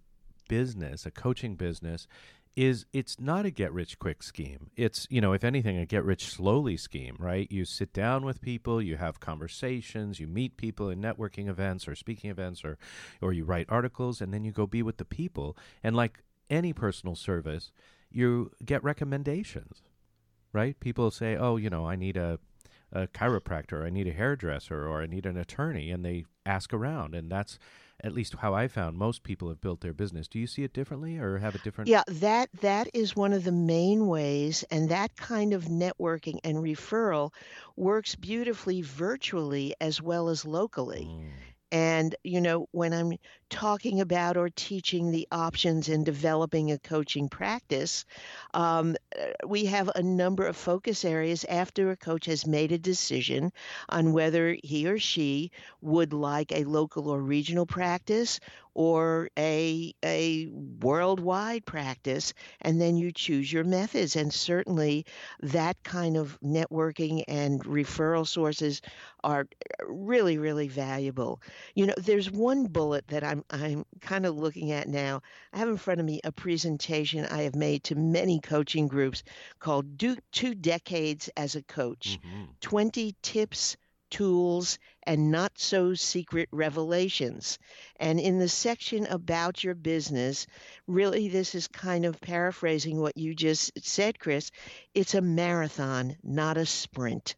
business, 0.47 1.05
a 1.05 1.11
coaching 1.11 1.55
business, 1.55 2.07
is 2.55 2.85
it's 2.91 3.19
not 3.19 3.45
a 3.45 3.51
get 3.51 3.71
rich 3.71 3.99
quick 3.99 4.21
scheme. 4.21 4.69
It's, 4.75 5.07
you 5.09 5.21
know, 5.21 5.31
if 5.33 5.43
anything, 5.43 5.77
a 5.77 5.85
get 5.85 6.03
rich 6.03 6.25
slowly 6.27 6.75
scheme, 6.75 7.15
right? 7.17 7.49
You 7.49 7.63
sit 7.63 7.93
down 7.93 8.25
with 8.25 8.41
people, 8.41 8.81
you 8.81 8.97
have 8.97 9.19
conversations, 9.19 10.19
you 10.19 10.27
meet 10.27 10.57
people 10.57 10.89
in 10.89 11.01
networking 11.01 11.47
events 11.47 11.87
or 11.87 11.95
speaking 11.95 12.29
events 12.29 12.65
or 12.65 12.77
or 13.21 13.31
you 13.31 13.45
write 13.45 13.67
articles 13.69 14.19
and 14.19 14.33
then 14.33 14.43
you 14.43 14.51
go 14.51 14.67
be 14.67 14.83
with 14.83 14.97
the 14.97 15.05
people. 15.05 15.55
And 15.83 15.95
like 15.95 16.23
any 16.49 16.73
personal 16.73 17.15
service, 17.15 17.71
you 18.11 18.51
get 18.65 18.83
recommendations. 18.83 19.83
Right? 20.51 20.77
People 20.79 21.11
say, 21.11 21.37
"Oh, 21.37 21.57
you 21.57 21.69
know, 21.69 21.87
I 21.87 21.95
need 21.95 22.17
a 22.17 22.39
a 22.91 23.07
chiropractor, 23.07 23.85
I 23.85 23.89
need 23.89 24.07
a 24.07 24.13
hairdresser, 24.13 24.87
or 24.87 25.01
I 25.01 25.05
need 25.05 25.25
an 25.25 25.37
attorney, 25.37 25.91
and 25.91 26.03
they 26.03 26.25
ask 26.45 26.73
around, 26.73 27.15
and 27.15 27.31
that's 27.31 27.59
at 28.03 28.13
least 28.13 28.35
how 28.35 28.53
I 28.53 28.67
found 28.67 28.97
most 28.97 29.23
people 29.23 29.49
have 29.49 29.61
built 29.61 29.81
their 29.81 29.93
business. 29.93 30.27
Do 30.27 30.39
you 30.39 30.47
see 30.47 30.63
it 30.63 30.73
differently 30.73 31.17
or 31.17 31.37
have 31.37 31.55
a 31.55 31.59
different? 31.59 31.89
Yeah, 31.89 32.03
that 32.07 32.49
that 32.61 32.89
is 32.93 33.15
one 33.15 33.33
of 33.33 33.43
the 33.43 33.51
main 33.51 34.07
ways, 34.07 34.63
and 34.71 34.89
that 34.89 35.15
kind 35.15 35.53
of 35.53 35.65
networking 35.65 36.39
and 36.43 36.57
referral 36.57 37.31
works 37.75 38.15
beautifully 38.15 38.81
virtually 38.81 39.75
as 39.81 40.01
well 40.01 40.29
as 40.29 40.45
locally. 40.45 41.07
Mm. 41.09 41.29
And, 41.71 42.15
you 42.23 42.41
know, 42.41 42.67
when 42.71 42.93
I'm 42.93 43.13
talking 43.49 44.01
about 44.01 44.37
or 44.37 44.49
teaching 44.49 45.11
the 45.11 45.27
options 45.31 45.87
in 45.89 46.03
developing 46.03 46.71
a 46.71 46.79
coaching 46.79 47.29
practice, 47.29 48.05
um, 48.53 48.95
uh, 49.17 49.25
we 49.47 49.65
have 49.65 49.89
a 49.95 50.01
number 50.01 50.45
of 50.45 50.55
focus 50.55 51.05
areas 51.05 51.45
after 51.45 51.91
a 51.91 51.97
coach 51.97 52.25
has 52.25 52.45
made 52.47 52.71
a 52.71 52.77
decision 52.77 53.51
on 53.89 54.13
whether 54.13 54.57
he 54.63 54.87
or 54.87 54.99
she 54.99 55.51
would 55.81 56.13
like 56.13 56.51
a 56.51 56.63
local 56.63 57.09
or 57.09 57.21
regional 57.21 57.65
practice 57.65 58.39
or 58.73 59.29
a 59.37 59.93
a 60.03 60.47
worldwide 60.81 61.65
practice 61.65 62.33
and 62.61 62.79
then 62.79 62.95
you 62.97 63.11
choose 63.11 63.51
your 63.51 63.63
methods 63.63 64.15
and 64.15 64.33
certainly 64.33 65.05
that 65.41 65.81
kind 65.83 66.15
of 66.17 66.37
networking 66.43 67.23
and 67.27 67.63
referral 67.63 68.27
sources 68.27 68.81
are 69.23 69.47
really 69.87 70.37
really 70.37 70.67
valuable. 70.67 71.41
You 71.75 71.87
know 71.87 71.93
there's 71.97 72.29
one 72.31 72.65
bullet 72.67 73.07
that 73.07 73.23
i'm 73.23 73.43
i'm 73.49 73.85
kind 74.01 74.25
of 74.25 74.37
looking 74.37 74.71
at 74.71 74.87
now. 74.87 75.21
I 75.53 75.57
have 75.59 75.69
in 75.69 75.77
front 75.77 75.99
of 75.99 76.05
me 76.05 76.19
a 76.23 76.31
presentation 76.31 77.25
i 77.25 77.43
have 77.43 77.55
made 77.55 77.83
to 77.85 77.95
many 77.95 78.39
coaching 78.39 78.87
groups 78.87 79.23
called 79.59 79.97
Do, 79.97 80.17
two 80.31 80.53
decades 80.55 81.29
as 81.37 81.55
a 81.55 81.63
coach. 81.63 82.19
Mhm. 82.23 82.47
20 82.61 83.15
tips 83.21 83.77
tools 84.09 84.77
and 85.03 85.31
not 85.31 85.57
so 85.57 85.95
secret 85.95 86.49
revelations. 86.51 87.57
And 87.95 88.19
in 88.19 88.37
the 88.37 88.47
section 88.47 89.07
about 89.07 89.63
your 89.63 89.73
business, 89.73 90.45
really, 90.85 91.29
this 91.29 91.55
is 91.55 91.67
kind 91.67 92.05
of 92.05 92.21
paraphrasing 92.21 92.99
what 92.99 93.17
you 93.17 93.33
just 93.33 93.71
said, 93.83 94.19
Chris. 94.19 94.51
It's 94.93 95.15
a 95.15 95.21
marathon, 95.21 96.17
not 96.23 96.57
a 96.57 96.65
sprint. 96.67 97.35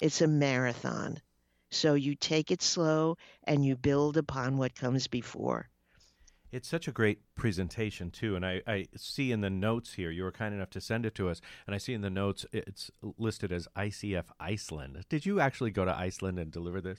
It's 0.00 0.20
a 0.20 0.28
marathon. 0.28 1.22
So 1.70 1.94
you 1.94 2.14
take 2.14 2.50
it 2.50 2.60
slow 2.60 3.16
and 3.44 3.64
you 3.64 3.76
build 3.76 4.18
upon 4.18 4.58
what 4.58 4.74
comes 4.74 5.06
before. 5.06 5.69
It's 6.52 6.68
such 6.68 6.88
a 6.88 6.92
great 6.92 7.20
presentation 7.36 8.10
too, 8.10 8.34
and 8.34 8.44
I, 8.44 8.62
I 8.66 8.86
see 8.96 9.30
in 9.30 9.40
the 9.40 9.50
notes 9.50 9.94
here 9.94 10.10
you 10.10 10.24
were 10.24 10.32
kind 10.32 10.54
enough 10.54 10.70
to 10.70 10.80
send 10.80 11.06
it 11.06 11.14
to 11.16 11.28
us, 11.28 11.40
and 11.66 11.74
I 11.74 11.78
see 11.78 11.94
in 11.94 12.00
the 12.00 12.10
notes 12.10 12.44
it's 12.52 12.90
listed 13.18 13.52
as 13.52 13.68
ICF 13.76 14.24
Iceland. 14.40 15.04
Did 15.08 15.24
you 15.26 15.40
actually 15.40 15.70
go 15.70 15.84
to 15.84 15.96
Iceland 15.96 16.38
and 16.38 16.50
deliver 16.50 16.80
this? 16.80 16.98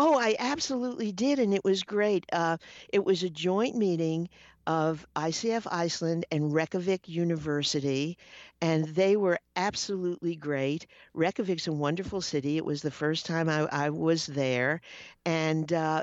Oh, 0.00 0.18
I 0.18 0.36
absolutely 0.38 1.10
did, 1.10 1.38
and 1.38 1.52
it 1.52 1.64
was 1.64 1.82
great. 1.82 2.24
Uh, 2.32 2.56
it 2.92 3.04
was 3.04 3.22
a 3.22 3.30
joint 3.30 3.76
meeting 3.76 4.28
of 4.66 5.06
ICF 5.16 5.66
Iceland 5.70 6.26
and 6.30 6.52
Reykjavik 6.52 7.08
University, 7.08 8.18
and 8.60 8.84
they 8.84 9.16
were 9.16 9.38
absolutely 9.56 10.36
great. 10.36 10.86
Reykjavik's 11.14 11.66
a 11.66 11.72
wonderful 11.72 12.20
city. 12.20 12.56
It 12.56 12.64
was 12.64 12.82
the 12.82 12.90
first 12.90 13.26
time 13.26 13.48
I, 13.48 13.66
I 13.72 13.90
was 13.90 14.26
there, 14.26 14.82
and 15.24 15.72
uh, 15.72 16.02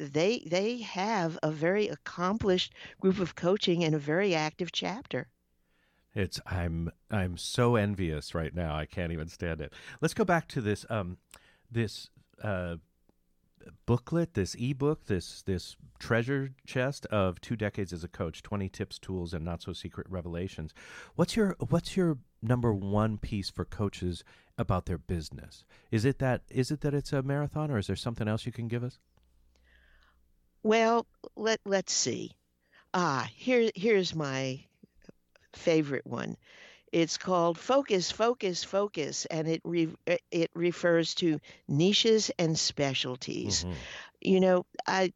they 0.00 0.40
they 0.46 0.78
have 0.78 1.38
a 1.42 1.50
very 1.50 1.88
accomplished 1.88 2.72
group 3.00 3.18
of 3.18 3.34
coaching 3.34 3.84
and 3.84 3.94
a 3.94 3.98
very 3.98 4.34
active 4.34 4.72
chapter. 4.72 5.28
It's 6.14 6.40
I'm 6.46 6.90
I'm 7.10 7.36
so 7.36 7.76
envious 7.76 8.34
right 8.34 8.54
now. 8.54 8.74
I 8.74 8.86
can't 8.86 9.12
even 9.12 9.28
stand 9.28 9.60
it. 9.60 9.72
Let's 10.00 10.14
go 10.14 10.24
back 10.24 10.48
to 10.48 10.60
this 10.60 10.84
um 10.90 11.18
this 11.70 12.08
uh 12.42 12.76
booklet, 13.86 14.34
this 14.34 14.54
ebook, 14.58 15.06
this 15.06 15.42
this 15.42 15.76
treasure 15.98 16.50
chest 16.66 17.06
of 17.06 17.40
two 17.40 17.56
decades 17.56 17.92
as 17.92 18.02
a 18.02 18.08
coach, 18.08 18.42
20 18.42 18.68
tips, 18.70 18.98
tools 18.98 19.34
and 19.34 19.44
not 19.44 19.62
so 19.62 19.72
secret 19.72 20.06
revelations. 20.10 20.72
What's 21.14 21.36
your 21.36 21.56
what's 21.68 21.96
your 21.96 22.18
number 22.42 22.72
one 22.72 23.18
piece 23.18 23.50
for 23.50 23.64
coaches 23.64 24.24
about 24.58 24.86
their 24.86 24.98
business? 24.98 25.64
Is 25.90 26.04
it 26.04 26.18
that 26.18 26.42
is 26.50 26.70
it 26.70 26.80
that 26.80 26.94
it's 26.94 27.12
a 27.12 27.22
marathon 27.22 27.70
or 27.70 27.78
is 27.78 27.86
there 27.86 27.96
something 27.96 28.26
else 28.26 28.46
you 28.46 28.52
can 28.52 28.68
give 28.68 28.82
us? 28.82 28.98
Well, 30.62 31.06
let 31.36 31.60
let's 31.64 31.92
see. 31.92 32.32
Ah, 32.94 33.28
here 33.34 33.70
here's 33.74 34.14
my 34.14 34.64
favorite 35.54 36.06
one. 36.06 36.36
It's 36.92 37.18
called 37.18 37.58
Focus, 37.58 38.10
Focus, 38.10 38.62
Focus, 38.64 39.26
and 39.26 39.48
it 39.48 39.60
re- 39.64 39.94
it 40.30 40.50
refers 40.54 41.14
to 41.16 41.40
niches 41.68 42.30
and 42.38 42.58
specialties. 42.58 43.64
Mhm. 43.64 43.86
You 44.20 44.40
know, 44.40 44.66
I 44.86 45.12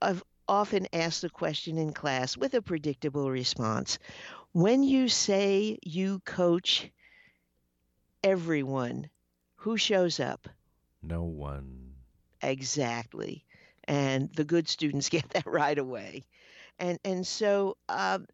I've 0.00 0.22
often 0.48 0.86
asked 0.92 1.22
the 1.22 1.30
question 1.30 1.78
in 1.78 1.92
class 1.92 2.36
with 2.36 2.54
a 2.54 2.62
predictable 2.62 3.30
response. 3.30 3.98
When 4.52 4.82
you 4.82 5.08
say 5.08 5.78
you 5.82 6.20
coach 6.20 6.90
everyone, 8.24 9.08
who 9.56 9.76
shows 9.76 10.18
up? 10.18 10.48
No 11.02 11.22
one. 11.24 11.94
Exactly. 12.42 13.44
And 13.86 14.32
the 14.34 14.44
good 14.44 14.68
students 14.68 15.08
get 15.10 15.28
that 15.30 15.46
right 15.46 15.78
away. 15.78 16.24
And 16.78 16.98
and 17.04 17.26
so 17.26 17.76
um, 17.88 18.26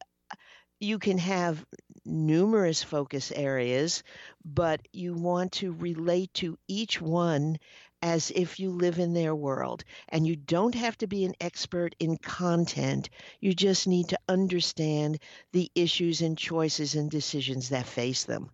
you 0.81 0.99
can 0.99 1.19
have 1.19 1.65
numerous 2.05 2.83
focus 2.83 3.31
areas, 3.31 4.03
but 4.45 4.81
you 4.93 5.15
want 5.15 5.53
to 5.53 5.73
relate 5.73 6.33
to 6.35 6.59
each 6.67 7.01
one 7.01 7.59
as 8.03 8.33
if 8.35 8.59
you 8.59 8.71
live 8.71 8.99
in 8.99 9.13
their 9.13 9.35
world. 9.35 9.85
And 10.09 10.27
you 10.27 10.37
don't 10.37 10.75
have 10.75 10.97
to 10.99 11.07
be 11.07 11.25
an 11.25 11.35
expert 11.41 11.95
in 12.01 12.17
content. 12.17 13.11
You 13.41 13.53
just 13.53 13.87
need 13.87 14.09
to 14.09 14.19
understand 14.27 15.19
the 15.53 15.71
issues 15.75 16.23
and 16.23 16.37
choices 16.37 16.95
and 16.95 17.11
decisions 17.11 17.69
that 17.69 17.87
face 17.87 18.25
them. 18.25 18.51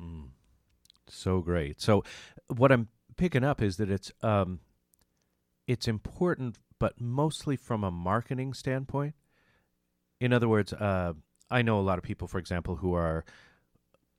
Mm. 0.00 0.28
So 1.08 1.40
great. 1.40 1.80
So 1.80 2.02
what 2.48 2.72
I'm 2.72 2.88
picking 3.16 3.44
up 3.44 3.62
is 3.62 3.76
that 3.76 3.90
it's 3.90 4.10
um 4.22 4.60
it's 5.66 5.88
important 5.88 6.58
but 6.78 7.00
mostly 7.00 7.56
from 7.56 7.82
a 7.82 7.90
marketing 7.90 8.52
standpoint. 8.52 9.14
In 10.20 10.32
other 10.32 10.48
words, 10.48 10.72
uh 10.72 11.14
I 11.50 11.62
know 11.62 11.78
a 11.78 11.82
lot 11.82 11.98
of 11.98 12.04
people 12.04 12.26
for 12.28 12.38
example 12.38 12.76
who 12.76 12.94
are 12.94 13.24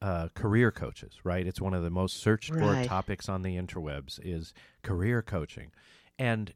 uh, 0.01 0.27
career 0.35 0.71
coaches, 0.71 1.15
right? 1.23 1.45
It's 1.47 1.59
one 1.59 1.73
of 1.73 1.83
the 1.83 1.89
most 1.89 2.17
searched 2.17 2.53
for 2.53 2.83
topics 2.85 3.27
on 3.27 3.41
the 3.41 3.57
interwebs 3.57 4.19
is 4.23 4.53
career 4.83 5.21
coaching. 5.21 5.71
And 6.19 6.53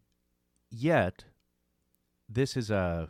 yet 0.69 1.25
this 2.29 2.55
is 2.55 2.69
a 2.69 3.09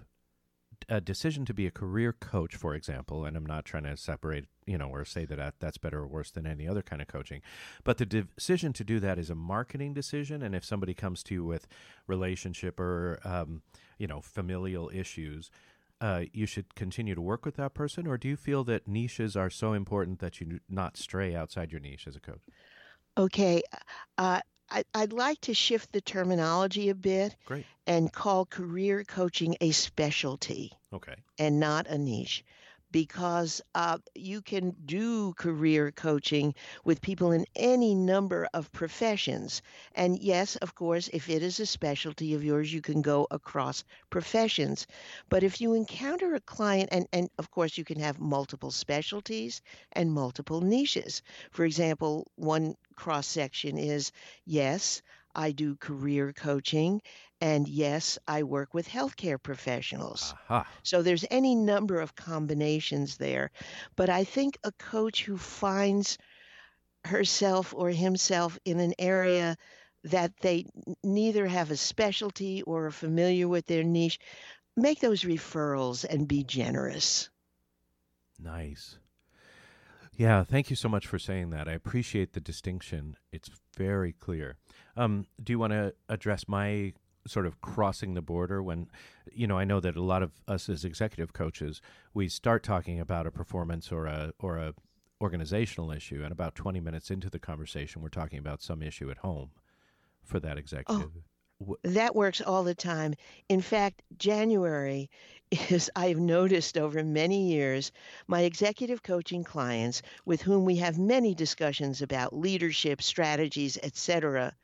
a 0.91 1.01
decision 1.01 1.45
to 1.45 1.53
be 1.53 1.65
a 1.65 1.71
career 1.71 2.13
coach, 2.13 2.55
for 2.55 2.75
example, 2.75 3.25
and 3.25 3.37
I'm 3.37 3.45
not 3.45 3.65
trying 3.65 3.83
to 3.85 3.95
separate, 3.97 4.45
you 4.67 4.77
know, 4.77 4.89
or 4.89 5.05
say 5.05 5.25
that 5.25 5.37
that- 5.37 5.59
that's 5.59 5.77
better 5.77 5.99
or 5.99 6.07
worse 6.07 6.31
than 6.31 6.45
any 6.45 6.67
other 6.67 6.83
kind 6.83 7.01
of 7.01 7.07
coaching, 7.07 7.41
but 7.83 7.97
the 7.97 8.05
decision 8.05 8.73
to 8.73 8.83
do 8.83 8.99
that 8.99 9.17
is 9.17 9.29
a 9.29 9.35
marketing 9.35 9.93
decision. 9.93 10.43
And 10.43 10.53
if 10.53 10.65
somebody 10.65 10.93
comes 10.93 11.23
to 11.23 11.33
you 11.33 11.45
with 11.45 11.67
relationship 12.07 12.79
or, 12.79 13.19
um, 13.23 13.63
you 13.97 14.07
know, 14.07 14.21
familial 14.21 14.91
issues, 14.93 15.49
uh, 16.01 16.25
you 16.33 16.45
should 16.45 16.75
continue 16.75 17.15
to 17.15 17.21
work 17.21 17.45
with 17.45 17.55
that 17.55 17.73
person, 17.73 18.07
or 18.07 18.17
do 18.17 18.27
you 18.27 18.35
feel 18.35 18.63
that 18.65 18.87
niches 18.87 19.35
are 19.37 19.49
so 19.49 19.73
important 19.73 20.19
that 20.19 20.41
you 20.41 20.59
not 20.67 20.97
stray 20.97 21.35
outside 21.35 21.71
your 21.71 21.79
niche 21.81 22.07
as 22.07 22.15
a 22.15 22.19
coach? 22.19 22.41
Okay, 23.17 23.61
uh, 24.17 24.41
I, 24.71 24.83
I'd 24.93 25.13
like 25.13 25.41
to 25.41 25.53
shift 25.53 25.91
the 25.91 26.01
terminology 26.01 26.89
a 26.89 26.95
bit 26.95 27.35
Great. 27.45 27.65
and 27.85 28.11
call 28.11 28.45
career 28.45 29.03
coaching 29.03 29.55
a 29.61 29.71
specialty 29.71 30.71
Okay. 30.93 31.15
and 31.37 31.59
not 31.59 31.87
a 31.87 31.97
niche 31.97 32.43
because 32.91 33.61
uh, 33.75 33.97
you 34.15 34.41
can 34.41 34.75
do 34.85 35.33
career 35.33 35.91
coaching 35.91 36.53
with 36.83 37.01
people 37.01 37.31
in 37.31 37.45
any 37.55 37.95
number 37.95 38.47
of 38.53 38.71
professions. 38.71 39.61
And 39.95 40.19
yes, 40.19 40.55
of 40.57 40.75
course, 40.75 41.09
if 41.13 41.29
it 41.29 41.41
is 41.43 41.59
a 41.59 41.65
specialty 41.65 42.33
of 42.33 42.43
yours, 42.43 42.73
you 42.73 42.81
can 42.81 43.01
go 43.01 43.27
across 43.31 43.83
professions. 44.09 44.87
But 45.29 45.43
if 45.43 45.61
you 45.61 45.73
encounter 45.73 46.35
a 46.35 46.39
client, 46.39 46.89
and, 46.91 47.07
and 47.11 47.29
of 47.39 47.49
course, 47.51 47.77
you 47.77 47.83
can 47.83 47.99
have 47.99 48.19
multiple 48.19 48.71
specialties 48.71 49.61
and 49.93 50.11
multiple 50.13 50.61
niches. 50.61 51.21
For 51.51 51.65
example, 51.65 52.31
one 52.35 52.75
cross 52.95 53.27
section 53.27 53.77
is 53.77 54.11
yes, 54.45 55.01
I 55.35 55.51
do 55.51 55.75
career 55.75 56.33
coaching, 56.33 57.01
and 57.39 57.67
yes, 57.67 58.17
I 58.27 58.43
work 58.43 58.73
with 58.73 58.87
healthcare 58.87 59.41
professionals. 59.41 60.33
Aha. 60.49 60.67
So 60.83 61.01
there's 61.01 61.25
any 61.31 61.55
number 61.55 61.99
of 61.99 62.15
combinations 62.15 63.17
there. 63.17 63.51
But 63.95 64.09
I 64.09 64.23
think 64.23 64.57
a 64.63 64.71
coach 64.73 65.23
who 65.23 65.37
finds 65.37 66.17
herself 67.05 67.73
or 67.75 67.89
himself 67.89 68.59
in 68.65 68.79
an 68.79 68.93
area 68.99 69.57
that 70.03 70.31
they 70.41 70.65
neither 71.03 71.47
have 71.47 71.71
a 71.71 71.77
specialty 71.77 72.61
or 72.63 72.87
are 72.87 72.91
familiar 72.91 73.47
with 73.47 73.65
their 73.67 73.83
niche, 73.83 74.19
make 74.75 74.99
those 74.99 75.23
referrals 75.23 76.05
and 76.05 76.27
be 76.27 76.43
generous. 76.43 77.29
Nice. 78.39 78.97
Yeah, 80.17 80.43
thank 80.43 80.69
you 80.69 80.75
so 80.75 80.89
much 80.89 81.07
for 81.07 81.19
saying 81.19 81.51
that. 81.51 81.67
I 81.67 81.73
appreciate 81.73 82.33
the 82.33 82.39
distinction. 82.39 83.15
It's 83.31 83.49
very 83.75 84.13
clear. 84.13 84.57
Um, 84.97 85.25
do 85.41 85.53
you 85.53 85.59
want 85.59 85.73
to 85.73 85.93
address 86.09 86.47
my 86.47 86.93
sort 87.27 87.45
of 87.45 87.61
crossing 87.61 88.13
the 88.13 88.21
border 88.21 88.63
when 88.63 88.87
you 89.31 89.45
know 89.45 89.57
I 89.57 89.63
know 89.63 89.79
that 89.79 89.95
a 89.95 90.01
lot 90.01 90.23
of 90.23 90.31
us 90.47 90.67
as 90.69 90.83
executive 90.83 91.33
coaches 91.33 91.81
we 92.13 92.27
start 92.27 92.63
talking 92.63 92.99
about 92.99 93.27
a 93.27 93.31
performance 93.31 93.91
or 93.91 94.07
a 94.07 94.33
or 94.39 94.57
a 94.57 94.73
organizational 95.21 95.91
issue 95.91 96.23
and 96.23 96.31
about 96.31 96.55
20 96.55 96.79
minutes 96.79 97.11
into 97.11 97.29
the 97.29 97.37
conversation 97.37 98.01
we're 98.01 98.09
talking 98.09 98.39
about 98.39 98.61
some 98.63 98.81
issue 98.81 99.11
at 99.11 99.17
home 99.17 99.51
for 100.23 100.39
that 100.39 100.57
executive. 100.57 101.11
Oh, 101.67 101.77
that 101.83 102.15
works 102.15 102.41
all 102.41 102.63
the 102.63 102.73
time. 102.73 103.13
In 103.47 103.61
fact, 103.61 104.01
January 104.17 105.11
is 105.51 105.91
I've 105.95 106.17
noticed 106.17 106.75
over 106.75 107.03
many 107.03 107.51
years 107.51 107.91
my 108.27 108.41
executive 108.41 109.03
coaching 109.03 109.43
clients 109.43 110.01
with 110.25 110.41
whom 110.41 110.65
we 110.65 110.77
have 110.77 110.97
many 110.97 111.35
discussions 111.35 112.01
about 112.01 112.35
leadership 112.35 113.03
strategies, 113.03 113.77
etc 113.83 114.55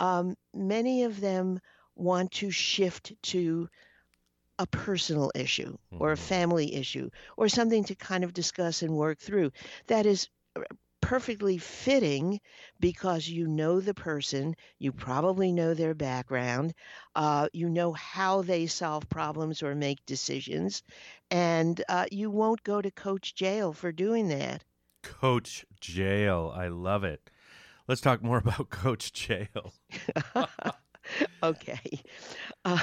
um, 0.00 0.36
many 0.54 1.04
of 1.04 1.20
them 1.20 1.60
want 1.94 2.30
to 2.30 2.50
shift 2.50 3.12
to 3.22 3.68
a 4.58 4.66
personal 4.66 5.30
issue 5.34 5.72
mm-hmm. 5.72 6.02
or 6.02 6.12
a 6.12 6.14
mm-hmm. 6.14 6.24
family 6.24 6.74
issue 6.74 7.10
or 7.36 7.48
something 7.48 7.84
to 7.84 7.94
kind 7.94 8.24
of 8.24 8.32
discuss 8.32 8.82
and 8.82 8.94
work 8.94 9.18
through. 9.18 9.52
That 9.86 10.06
is 10.06 10.28
uh, 10.54 10.62
perfectly 11.00 11.58
fitting 11.58 12.40
because 12.80 13.28
you 13.28 13.46
know 13.46 13.80
the 13.80 13.94
person, 13.94 14.56
you 14.78 14.92
probably 14.92 15.52
know 15.52 15.74
their 15.74 15.94
background, 15.94 16.74
uh, 17.14 17.48
you 17.52 17.68
know 17.68 17.92
how 17.92 18.42
they 18.42 18.66
solve 18.66 19.08
problems 19.08 19.62
or 19.62 19.74
make 19.74 20.04
decisions, 20.06 20.82
and 21.30 21.82
uh, 21.88 22.06
you 22.10 22.30
won't 22.30 22.62
go 22.64 22.80
to 22.80 22.90
coach 22.90 23.34
jail 23.34 23.72
for 23.72 23.92
doing 23.92 24.28
that. 24.28 24.64
Coach 25.02 25.64
jail. 25.80 26.52
I 26.54 26.68
love 26.68 27.04
it. 27.04 27.30
Let's 27.88 28.00
talk 28.00 28.22
more 28.22 28.38
about 28.44 28.70
Coach 28.70 29.12
Jail. 29.12 29.74
okay. 31.42 32.00
Uh, 32.64 32.78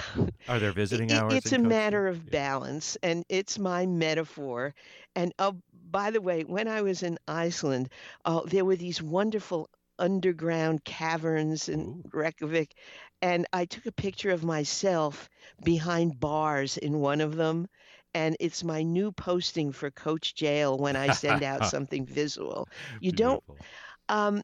Are 0.47 0.59
there 0.59 0.71
visiting 0.73 1.11
hours? 1.11 1.45
It's 1.45 1.51
a 1.51 1.57
matter 1.59 2.07
of 2.07 2.29
balance, 2.29 2.97
and 3.03 3.25
it's 3.29 3.57
my 3.59 3.85
metaphor. 3.85 4.73
And 5.15 5.33
uh, 5.39 5.53
by 5.91 6.11
the 6.11 6.21
way, 6.21 6.43
when 6.43 6.67
I 6.67 6.81
was 6.81 7.03
in 7.03 7.17
Iceland, 7.27 7.89
uh, 8.25 8.41
there 8.45 8.65
were 8.65 8.75
these 8.75 9.01
wonderful 9.01 9.69
underground 9.99 10.83
caverns 10.85 11.69
in 11.69 12.03
Ooh. 12.05 12.11
Reykjavik, 12.11 12.75
and 13.21 13.45
I 13.53 13.65
took 13.65 13.85
a 13.85 13.91
picture 13.91 14.31
of 14.31 14.43
myself 14.43 15.29
behind 15.63 16.19
bars 16.19 16.77
in 16.77 16.99
one 16.99 17.21
of 17.21 17.35
them. 17.35 17.67
And 18.13 18.35
it's 18.39 18.63
my 18.63 18.83
new 18.83 19.11
posting 19.11 19.71
for 19.71 19.91
Coach 19.91 20.35
Jail 20.35 20.77
when 20.77 20.95
I 20.95 21.11
send 21.11 21.43
out 21.43 21.65
something 21.65 22.05
visual. 22.05 22.67
You 22.99 23.11
Beautiful. 23.11 23.13
don't. 23.13 23.43
Um, 24.09 24.41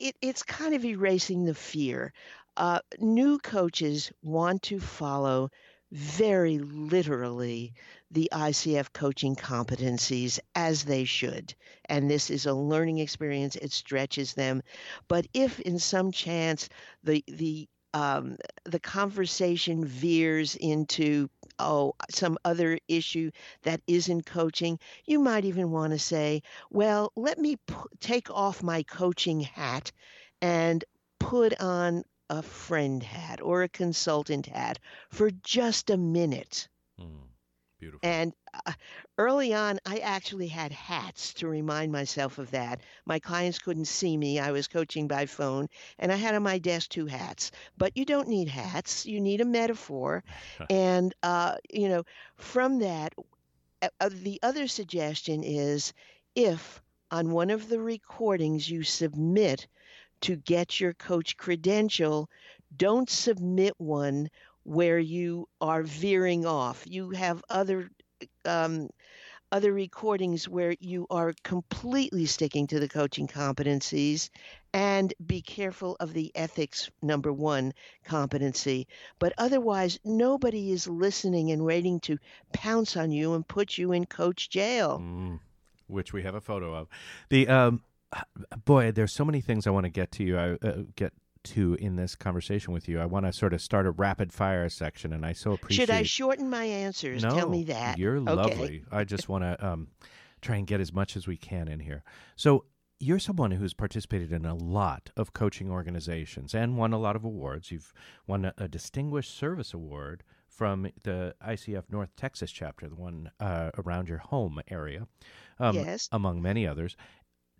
it, 0.00 0.16
it's 0.20 0.42
kind 0.42 0.74
of 0.74 0.84
erasing 0.84 1.44
the 1.44 1.54
fear. 1.54 2.12
Uh, 2.56 2.80
new 2.98 3.38
coaches 3.38 4.10
want 4.22 4.62
to 4.64 4.80
follow 4.80 5.50
very 5.92 6.58
literally 6.58 7.74
the 8.10 8.28
ICF 8.32 8.92
coaching 8.92 9.36
competencies 9.36 10.38
as 10.54 10.84
they 10.84 11.04
should. 11.04 11.54
And 11.88 12.10
this 12.10 12.30
is 12.30 12.46
a 12.46 12.54
learning 12.54 12.98
experience, 12.98 13.56
it 13.56 13.72
stretches 13.72 14.34
them. 14.34 14.62
But 15.08 15.26
if 15.34 15.60
in 15.60 15.78
some 15.78 16.12
chance 16.12 16.68
the, 17.02 17.24
the 17.28 17.68
um, 17.92 18.36
the 18.64 18.78
conversation 18.78 19.84
veers 19.84 20.54
into 20.54 21.28
oh 21.60 21.94
some 22.10 22.38
other 22.44 22.78
issue 22.88 23.30
that 23.62 23.80
isn't 23.86 24.26
coaching 24.26 24.78
you 25.06 25.18
might 25.20 25.44
even 25.44 25.70
want 25.70 25.92
to 25.92 25.98
say 25.98 26.42
well 26.70 27.12
let 27.16 27.38
me 27.38 27.56
p- 27.56 27.74
take 28.00 28.30
off 28.30 28.62
my 28.62 28.82
coaching 28.84 29.40
hat 29.40 29.92
and 30.42 30.84
put 31.18 31.58
on 31.60 32.04
a 32.30 32.42
friend 32.42 33.02
hat 33.02 33.40
or 33.42 33.62
a 33.62 33.68
consultant 33.68 34.46
hat 34.46 34.78
for 35.10 35.30
just 35.42 35.90
a 35.90 35.96
minute 35.96 36.68
mm. 37.00 37.29
Beautiful. 37.80 38.06
And 38.06 38.34
uh, 38.66 38.72
early 39.16 39.54
on, 39.54 39.78
I 39.86 39.98
actually 39.98 40.48
had 40.48 40.70
hats 40.70 41.32
to 41.34 41.48
remind 41.48 41.90
myself 41.90 42.36
of 42.36 42.50
that. 42.50 42.80
My 43.06 43.18
clients 43.18 43.58
couldn't 43.58 43.86
see 43.86 44.18
me. 44.18 44.38
I 44.38 44.52
was 44.52 44.68
coaching 44.68 45.08
by 45.08 45.24
phone, 45.24 45.66
and 45.98 46.12
I 46.12 46.16
had 46.16 46.34
on 46.34 46.42
my 46.42 46.58
desk 46.58 46.90
two 46.90 47.06
hats. 47.06 47.50
But 47.78 47.96
you 47.96 48.04
don't 48.04 48.28
need 48.28 48.48
hats, 48.48 49.06
you 49.06 49.18
need 49.18 49.40
a 49.40 49.46
metaphor. 49.46 50.22
and, 50.70 51.14
uh, 51.22 51.56
you 51.70 51.88
know, 51.88 52.04
from 52.36 52.80
that, 52.80 53.14
uh, 53.80 53.88
uh, 53.98 54.10
the 54.12 54.38
other 54.42 54.68
suggestion 54.68 55.42
is 55.42 55.94
if 56.34 56.82
on 57.10 57.30
one 57.30 57.48
of 57.48 57.68
the 57.70 57.80
recordings 57.80 58.70
you 58.70 58.82
submit 58.82 59.66
to 60.20 60.36
get 60.36 60.80
your 60.80 60.92
coach 60.92 61.38
credential, 61.38 62.28
don't 62.76 63.08
submit 63.08 63.72
one 63.78 64.28
where 64.64 64.98
you 64.98 65.48
are 65.60 65.82
veering 65.82 66.46
off. 66.46 66.84
You 66.86 67.10
have 67.10 67.42
other 67.48 67.90
um, 68.44 68.88
other 69.52 69.72
recordings 69.72 70.48
where 70.48 70.74
you 70.78 71.06
are 71.10 71.34
completely 71.42 72.26
sticking 72.26 72.66
to 72.68 72.78
the 72.78 72.88
coaching 72.88 73.26
competencies 73.26 74.30
and 74.72 75.12
be 75.24 75.42
careful 75.42 75.96
of 75.98 76.12
the 76.12 76.30
ethics 76.36 76.88
number 77.02 77.32
one 77.32 77.72
competency. 78.04 78.86
But 79.18 79.32
otherwise 79.38 79.98
nobody 80.04 80.70
is 80.70 80.86
listening 80.86 81.50
and 81.50 81.64
waiting 81.64 81.98
to 82.00 82.18
pounce 82.52 82.96
on 82.96 83.10
you 83.10 83.34
and 83.34 83.46
put 83.46 83.76
you 83.76 83.92
in 83.92 84.06
coach 84.06 84.50
jail. 84.50 85.00
Mm, 85.02 85.40
which 85.88 86.12
we 86.12 86.22
have 86.22 86.36
a 86.36 86.40
photo 86.40 86.74
of. 86.74 86.88
The 87.28 87.48
um 87.48 87.82
boy 88.64 88.92
there's 88.92 89.12
so 89.12 89.24
many 89.24 89.40
things 89.40 89.66
i 89.66 89.70
want 89.70 89.84
to 89.84 89.90
get 89.90 90.10
to 90.10 90.24
you 90.24 90.36
i 90.36 90.52
uh, 90.66 90.82
get 90.96 91.12
to 91.42 91.74
in 91.74 91.96
this 91.96 92.14
conversation 92.14 92.72
with 92.72 92.88
you. 92.88 93.00
I 93.00 93.06
want 93.06 93.26
to 93.26 93.32
sort 93.32 93.54
of 93.54 93.60
start 93.60 93.86
a 93.86 93.90
rapid 93.90 94.32
fire 94.32 94.68
section, 94.68 95.12
and 95.12 95.24
I 95.24 95.32
so 95.32 95.52
appreciate. 95.52 95.86
Should 95.86 95.94
I 95.94 96.02
shorten 96.02 96.50
my 96.50 96.64
answers? 96.64 97.22
No, 97.22 97.34
Tell 97.34 97.48
me 97.48 97.64
that. 97.64 97.98
You're 97.98 98.16
okay. 98.16 98.32
lovely. 98.34 98.84
I 98.90 99.04
just 99.04 99.28
want 99.28 99.44
to 99.44 99.66
um, 99.66 99.88
try 100.40 100.56
and 100.56 100.66
get 100.66 100.80
as 100.80 100.92
much 100.92 101.16
as 101.16 101.26
we 101.26 101.36
can 101.36 101.68
in 101.68 101.80
here. 101.80 102.02
So 102.36 102.64
you're 102.98 103.18
someone 103.18 103.52
who's 103.52 103.72
participated 103.72 104.32
in 104.32 104.44
a 104.44 104.54
lot 104.54 105.10
of 105.16 105.32
coaching 105.32 105.70
organizations 105.70 106.54
and 106.54 106.76
won 106.76 106.92
a 106.92 106.98
lot 106.98 107.16
of 107.16 107.24
awards. 107.24 107.70
You've 107.70 107.92
won 108.26 108.44
a, 108.44 108.54
a 108.58 108.68
distinguished 108.68 109.36
service 109.36 109.72
award 109.72 110.22
from 110.46 110.88
the 111.04 111.34
ICF 111.46 111.84
North 111.90 112.14
Texas 112.16 112.52
chapter, 112.52 112.88
the 112.88 112.94
one 112.94 113.30
uh, 113.40 113.70
around 113.78 114.08
your 114.08 114.18
home 114.18 114.60
area, 114.68 115.06
um, 115.58 115.76
yes. 115.76 116.08
among 116.12 116.42
many 116.42 116.66
others. 116.66 116.96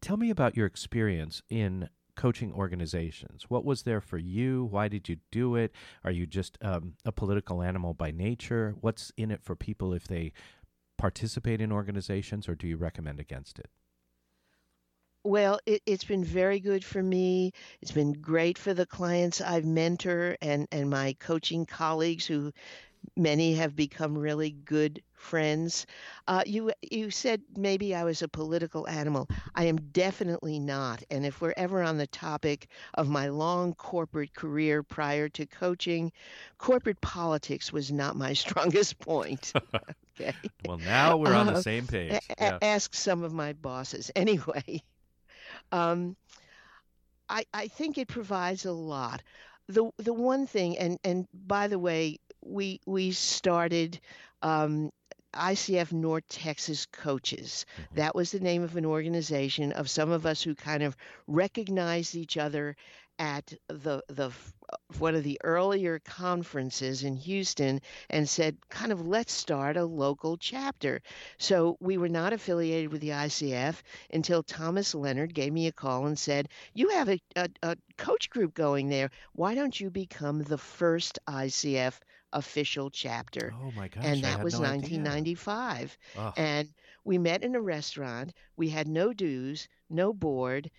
Tell 0.03 0.19
me 0.19 0.29
about 0.29 0.57
your 0.57 0.67
experience 0.67 1.43
in 1.49 1.89
coaching 2.21 2.53
organizations. 2.53 3.47
What 3.49 3.65
was 3.65 3.85
there 3.85 4.03
for 4.03 4.19
you? 4.19 4.67
Why 4.67 4.89
did 4.89 5.09
you 5.09 5.17
do 5.31 5.57
it? 5.57 5.73
Are 6.05 6.11
you 6.11 6.27
just 6.27 6.59
um, 6.61 6.93
a 7.07 7.11
political 7.11 7.63
animal 7.63 7.95
by 7.95 8.11
nature? 8.11 8.75
What's 8.79 9.11
in 9.17 9.31
it 9.31 9.43
for 9.43 9.57
people 9.57 9.95
if 9.95 10.07
they 10.07 10.35
participate 10.99 11.63
in 11.63 11.73
organizations, 11.73 12.47
or 12.47 12.55
do 12.55 12.67
you 12.69 12.77
recommend 12.77 13.21
against 13.21 13.59
it? 13.59 13.71
Well, 15.25 15.61
it, 15.65 15.81
has 15.89 16.05
been 16.05 16.23
very 16.23 16.61
good 16.61 16.85
for 16.85 17.03
me. 17.03 17.53
It's 17.81 17.93
been 17.93 18.13
great 18.13 18.59
for 18.59 18.75
the 18.75 18.85
clients 18.85 19.41
I've 19.41 19.65
mentored 19.65 20.37
and, 20.43 20.69
and 20.71 20.91
my 20.91 21.17
coaching 21.21 21.65
colleagues 21.65 22.27
who 22.27 22.53
many 23.17 23.55
have 23.55 23.77
become 23.77 24.17
really 24.17 24.51
good 24.51 25.03
friends. 25.15 25.87
Uh, 26.27 26.43
you 26.47 26.73
you 26.83 27.11
said 27.11 27.43
maybe 27.57 27.95
I 27.95 28.05
was 28.05 28.23
a 28.23 28.29
political 28.29 28.89
animal. 28.89 29.29
I 29.55 29.65
am 29.65 29.77
definitely 29.93 30.59
not. 30.59 31.03
And 31.11 31.25
if 31.27 31.41
we're 31.41 31.55
ever 31.57 31.83
on 31.83 31.99
the 31.99 32.07
topic 32.07 32.69
of 32.95 33.09
my 33.09 33.29
long 33.29 33.75
corporate 33.75 34.35
career 34.35 34.83
prior 34.83 35.29
to 35.31 35.47
coaching, 35.47 36.13
corporate 36.59 37.01
politics 37.01 37.73
was 37.73 37.93
not 37.93 38.17
my 38.17 38.33
strongest 38.45 38.99
point. 38.99 39.53
okay. 40.21 40.35
well, 40.67 40.79
now 40.79 41.17
we're 41.17 41.35
on 41.35 41.49
uh, 41.49 41.53
the 41.55 41.63
same 41.63 41.87
page. 41.87 42.21
Yeah. 42.41 42.59
ask 42.63 42.95
some 42.95 43.23
of 43.23 43.33
my 43.33 43.53
bosses. 43.53 44.11
Anyway, 44.21 44.83
um, 45.73 46.17
I 47.29 47.45
I 47.53 47.69
think 47.69 47.99
it 47.99 48.09
provides 48.09 48.65
a 48.65 48.73
lot. 48.73 49.23
The 49.69 49.91
the 49.99 50.13
one 50.13 50.47
thing, 50.47 50.77
and 50.79 50.99
and 51.05 51.27
by 51.33 51.69
the 51.69 51.79
way, 51.79 52.19
we 52.45 52.81
we 52.87 53.13
started 53.13 54.01
um, 54.43 54.91
ICF 55.35 55.93
North 55.93 56.25
Texas 56.29 56.87
Coaches. 56.87 57.67
Mm-hmm. 57.73 57.95
That 57.97 58.15
was 58.15 58.33
the 58.33 58.41
name 58.41 58.63
of 58.63 58.77
an 58.77 58.85
organization 58.85 59.73
of 59.73 59.89
some 59.89 60.11
of 60.11 60.27
us 60.27 60.43
who 60.43 60.55
kind 60.55 60.83
of 60.83 60.97
recognized 61.27 62.15
each 62.15 62.37
other 62.37 62.77
at 63.21 63.55
the 63.69 64.03
the 64.09 64.33
one 64.99 65.15
of 65.15 65.25
the 65.25 65.41
earlier 65.45 66.01
conferences 66.01 67.05
in 67.05 67.17
Houston 67.17 67.81
and 68.11 68.29
said, 68.29 68.57
kind 68.71 68.93
of, 68.93 69.07
let's 69.07 69.33
start 69.33 69.77
a 69.77 69.85
local 69.85 70.37
chapter. 70.39 71.03
So 71.39 71.77
we 71.81 71.99
were 71.99 72.09
not 72.09 72.33
affiliated 72.33 72.93
with 72.93 73.03
the 73.03 73.13
ICF 73.13 73.83
until 74.13 74.43
Thomas 74.43 74.95
Leonard 74.95 75.35
gave 75.35 75.53
me 75.53 75.69
a 75.69 75.73
call 75.73 76.07
and 76.07 76.19
said, 76.19 76.49
You 76.75 76.91
have 76.91 77.09
a, 77.11 77.21
a, 77.37 77.51
a 77.63 77.77
coach 77.99 78.31
group 78.31 78.55
going 78.55 78.89
there. 78.89 79.11
Why 79.35 79.55
don't 79.55 79.79
you 79.81 79.91
become 79.91 80.43
the 80.43 80.59
first 80.59 81.19
ICF 81.27 82.03
official 82.33 82.91
chapter. 82.91 83.55
Oh 83.63 83.73
my 83.73 83.89
gosh. 83.89 84.05
And 84.05 84.25
that 84.25 84.41
was 84.41 84.55
no 84.55 84.61
1995. 84.61 85.97
And 86.37 86.69
we 87.05 87.19
met 87.19 87.43
in 87.45 87.55
a 87.57 87.61
restaurant. 87.61 88.33
We 88.57 88.69
had 88.71 88.89
no 88.89 89.13
dues, 89.13 89.69
no 89.91 90.13
board. 90.13 90.71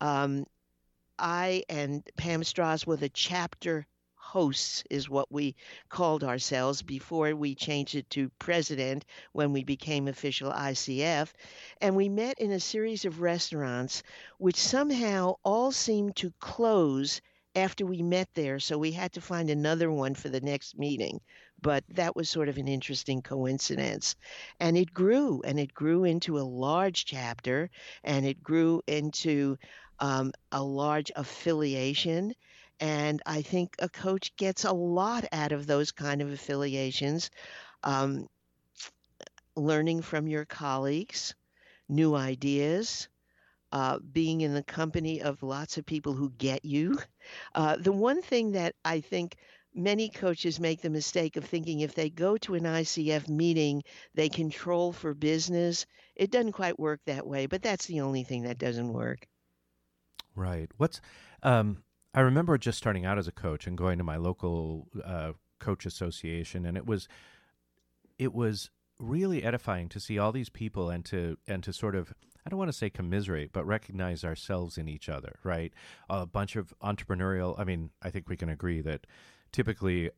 Um, 0.00 0.46
I 1.22 1.62
and 1.68 2.02
Pam 2.16 2.42
Strauss 2.42 2.84
were 2.84 2.96
the 2.96 3.08
chapter 3.08 3.86
hosts 4.16 4.82
is 4.90 5.08
what 5.08 5.30
we 5.30 5.54
called 5.88 6.24
ourselves 6.24 6.82
before 6.82 7.36
we 7.36 7.54
changed 7.54 7.94
it 7.94 8.10
to 8.10 8.28
president 8.40 9.04
when 9.32 9.52
we 9.52 9.62
became 9.62 10.08
official 10.08 10.50
ICF. 10.50 11.30
And 11.80 11.94
we 11.94 12.08
met 12.08 12.40
in 12.40 12.50
a 12.50 12.58
series 12.58 13.04
of 13.04 13.20
restaurants, 13.20 14.02
which 14.38 14.56
somehow 14.56 15.34
all 15.44 15.70
seemed 15.70 16.16
to 16.16 16.32
close 16.40 17.20
after 17.54 17.86
we 17.86 18.02
met 18.02 18.28
there. 18.34 18.58
So 18.58 18.78
we 18.78 18.90
had 18.90 19.12
to 19.12 19.20
find 19.20 19.50
another 19.50 19.92
one 19.92 20.14
for 20.14 20.28
the 20.28 20.40
next 20.40 20.78
meeting. 20.78 21.20
But 21.60 21.84
that 21.90 22.16
was 22.16 22.28
sort 22.28 22.48
of 22.48 22.56
an 22.56 22.66
interesting 22.66 23.22
coincidence. 23.22 24.16
And 24.58 24.76
it 24.76 24.92
grew 24.92 25.42
and 25.44 25.60
it 25.60 25.72
grew 25.74 26.04
into 26.04 26.38
a 26.38 26.40
large 26.40 27.04
chapter 27.04 27.70
and 28.02 28.26
it 28.26 28.42
grew 28.42 28.82
into 28.88 29.58
um, 30.02 30.32
a 30.52 30.62
large 30.62 31.12
affiliation. 31.16 32.34
And 32.80 33.22
I 33.26 33.42
think 33.42 33.76
a 33.80 33.88
coach 33.88 34.36
gets 34.36 34.64
a 34.64 34.72
lot 34.74 35.26
out 35.32 35.52
of 35.52 35.66
those 35.66 35.92
kind 35.92 36.22
of 36.22 36.32
affiliations, 36.32 37.30
um, 37.84 38.28
learning 39.56 40.02
from 40.02 40.28
your 40.28 40.44
colleagues, 40.44 41.34
new 41.88 42.14
ideas, 42.14 43.08
uh, 43.72 43.98
being 44.00 44.40
in 44.42 44.54
the 44.54 44.62
company 44.64 45.22
of 45.22 45.42
lots 45.42 45.78
of 45.78 45.86
people 45.86 46.14
who 46.14 46.30
get 46.30 46.64
you. 46.64 46.98
Uh, 47.54 47.76
the 47.76 47.92
one 47.92 48.22
thing 48.22 48.52
that 48.52 48.74
I 48.84 49.00
think 49.00 49.36
many 49.74 50.08
coaches 50.10 50.60
make 50.60 50.82
the 50.82 50.90
mistake 50.90 51.36
of 51.36 51.44
thinking 51.44 51.80
if 51.80 51.94
they 51.94 52.10
go 52.10 52.36
to 52.38 52.54
an 52.54 52.66
ICF 52.66 53.28
meeting, 53.28 53.84
they 54.14 54.28
control 54.28 54.92
for 54.92 55.14
business. 55.14 55.86
It 56.16 56.30
doesn't 56.30 56.52
quite 56.52 56.78
work 56.80 57.00
that 57.06 57.26
way, 57.26 57.46
but 57.46 57.62
that's 57.62 57.86
the 57.86 58.02
only 58.02 58.24
thing 58.24 58.44
that 58.44 58.58
doesn't 58.58 58.92
work. 58.92 59.28
Right. 60.34 60.70
What's 60.76 61.00
um, 61.42 61.82
I 62.14 62.20
remember 62.20 62.58
just 62.58 62.78
starting 62.78 63.04
out 63.04 63.18
as 63.18 63.28
a 63.28 63.32
coach 63.32 63.66
and 63.66 63.76
going 63.76 63.98
to 63.98 64.04
my 64.04 64.16
local 64.16 64.88
uh, 65.04 65.32
coach 65.58 65.86
association, 65.86 66.66
and 66.66 66.76
it 66.76 66.86
was 66.86 67.08
it 68.18 68.32
was 68.32 68.70
really 68.98 69.42
edifying 69.42 69.88
to 69.88 69.98
see 69.98 70.18
all 70.18 70.32
these 70.32 70.48
people 70.48 70.90
and 70.90 71.04
to 71.06 71.36
and 71.46 71.62
to 71.62 71.72
sort 71.72 71.94
of 71.94 72.12
I 72.44 72.50
don't 72.50 72.58
want 72.58 72.70
to 72.70 72.76
say 72.76 72.90
commiserate, 72.90 73.52
but 73.52 73.66
recognize 73.66 74.24
ourselves 74.24 74.76
in 74.76 74.88
each 74.88 75.08
other, 75.08 75.38
right? 75.44 75.72
A 76.10 76.26
bunch 76.26 76.56
of 76.56 76.74
entrepreneurial. 76.82 77.58
I 77.58 77.64
mean, 77.64 77.90
I 78.02 78.10
think 78.10 78.28
we 78.28 78.36
can 78.36 78.48
agree 78.48 78.80
that 78.80 79.06
typically 79.52 80.10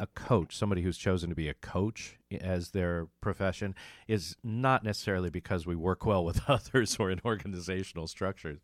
a 0.00 0.06
coach, 0.06 0.56
somebody 0.56 0.82
who's 0.82 0.96
chosen 0.96 1.28
to 1.28 1.36
be 1.36 1.48
a 1.48 1.54
coach 1.54 2.18
as 2.40 2.70
their 2.70 3.06
profession, 3.20 3.74
is 4.08 4.34
not 4.42 4.82
necessarily 4.82 5.30
because 5.30 5.66
we 5.66 5.76
work 5.76 6.06
well 6.06 6.24
with 6.24 6.40
others 6.48 6.96
or 6.98 7.10
in 7.10 7.20
organizational 7.24 8.06
structures. 8.06 8.60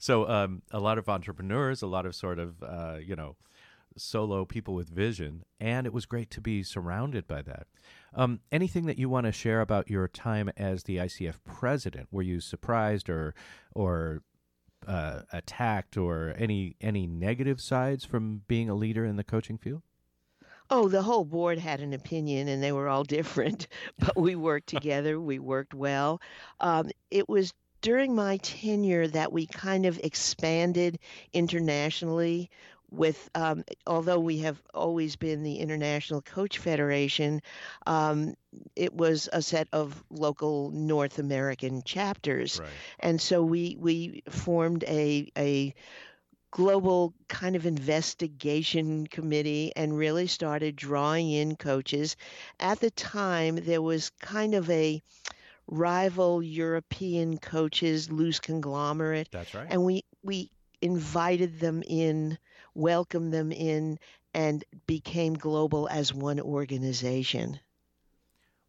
So, 0.00 0.28
um, 0.28 0.62
a 0.70 0.80
lot 0.80 0.98
of 0.98 1.08
entrepreneurs, 1.08 1.82
a 1.82 1.86
lot 1.86 2.06
of 2.06 2.14
sort 2.14 2.38
of, 2.38 2.62
uh, 2.62 2.96
you 3.04 3.14
know, 3.14 3.36
solo 3.96 4.44
people 4.44 4.74
with 4.74 4.88
vision, 4.88 5.44
and 5.60 5.86
it 5.86 5.92
was 5.92 6.06
great 6.06 6.30
to 6.30 6.40
be 6.40 6.62
surrounded 6.62 7.26
by 7.26 7.42
that. 7.42 7.66
Um, 8.14 8.40
anything 8.50 8.86
that 8.86 8.98
you 8.98 9.08
want 9.08 9.26
to 9.26 9.32
share 9.32 9.60
about 9.60 9.90
your 9.90 10.08
time 10.08 10.50
as 10.56 10.84
the 10.84 10.96
ICF 10.96 11.36
president? 11.44 12.08
Were 12.10 12.22
you 12.22 12.40
surprised 12.40 13.10
or 13.10 13.34
or 13.74 14.22
uh, 14.86 15.20
attacked 15.32 15.96
or 15.96 16.34
any 16.38 16.76
any 16.80 17.06
negative 17.06 17.60
sides 17.60 18.04
from 18.04 18.42
being 18.48 18.70
a 18.70 18.74
leader 18.74 19.04
in 19.04 19.16
the 19.16 19.24
coaching 19.24 19.58
field? 19.58 19.82
Oh, 20.70 20.88
the 20.88 21.02
whole 21.02 21.24
board 21.24 21.58
had 21.58 21.80
an 21.80 21.92
opinion, 21.92 22.48
and 22.48 22.62
they 22.62 22.72
were 22.72 22.88
all 22.88 23.04
different, 23.16 23.66
but 23.98 24.16
we 24.16 24.34
worked 24.36 24.66
together. 24.68 25.20
We 25.20 25.38
worked 25.38 25.74
well. 25.74 26.20
Um, 26.60 26.90
it 27.10 27.28
was 27.28 27.52
during 27.80 28.14
my 28.14 28.38
tenure 28.38 29.06
that 29.08 29.32
we 29.32 29.46
kind 29.46 29.86
of 29.86 29.98
expanded 30.02 30.98
internationally 31.32 32.50
with 32.90 33.28
um, 33.34 33.64
although 33.86 34.18
we 34.18 34.38
have 34.38 34.60
always 34.74 35.16
been 35.16 35.42
the 35.42 35.58
International 35.58 36.22
Coach 36.22 36.58
Federation, 36.58 37.40
um, 37.86 38.34
it 38.76 38.94
was 38.94 39.28
a 39.32 39.42
set 39.42 39.68
of 39.72 40.02
local 40.10 40.70
North 40.70 41.18
American 41.18 41.82
chapters, 41.82 42.60
Right. 42.60 42.82
and 42.98 43.20
so 43.20 43.42
we 43.42 43.76
we 43.78 44.22
formed 44.30 44.84
a 44.84 45.30
a 45.36 45.74
global 46.50 47.14
kind 47.28 47.56
of 47.56 47.66
investigation 47.66 49.06
committee 49.06 49.72
and 49.76 49.96
really 49.96 50.26
started 50.26 50.76
drawing 50.76 51.30
in 51.30 51.56
coaches. 51.56 52.16
At 52.60 52.80
the 52.80 52.90
time, 52.90 53.56
there 53.56 53.82
was 53.82 54.10
kind 54.20 54.54
of 54.54 54.68
a 54.70 55.02
rival 55.66 56.42
European 56.42 57.38
coaches 57.38 58.10
loose 58.10 58.40
conglomerate 58.40 59.28
That's 59.30 59.54
right. 59.54 59.66
and 59.70 59.84
we 59.84 60.04
we 60.22 60.50
invited 60.80 61.60
them 61.60 61.82
in, 61.86 62.38
welcomed 62.74 63.32
them 63.32 63.52
in, 63.52 63.98
and 64.34 64.64
became 64.86 65.34
global 65.34 65.88
as 65.88 66.14
one 66.14 66.40
organization. 66.40 67.60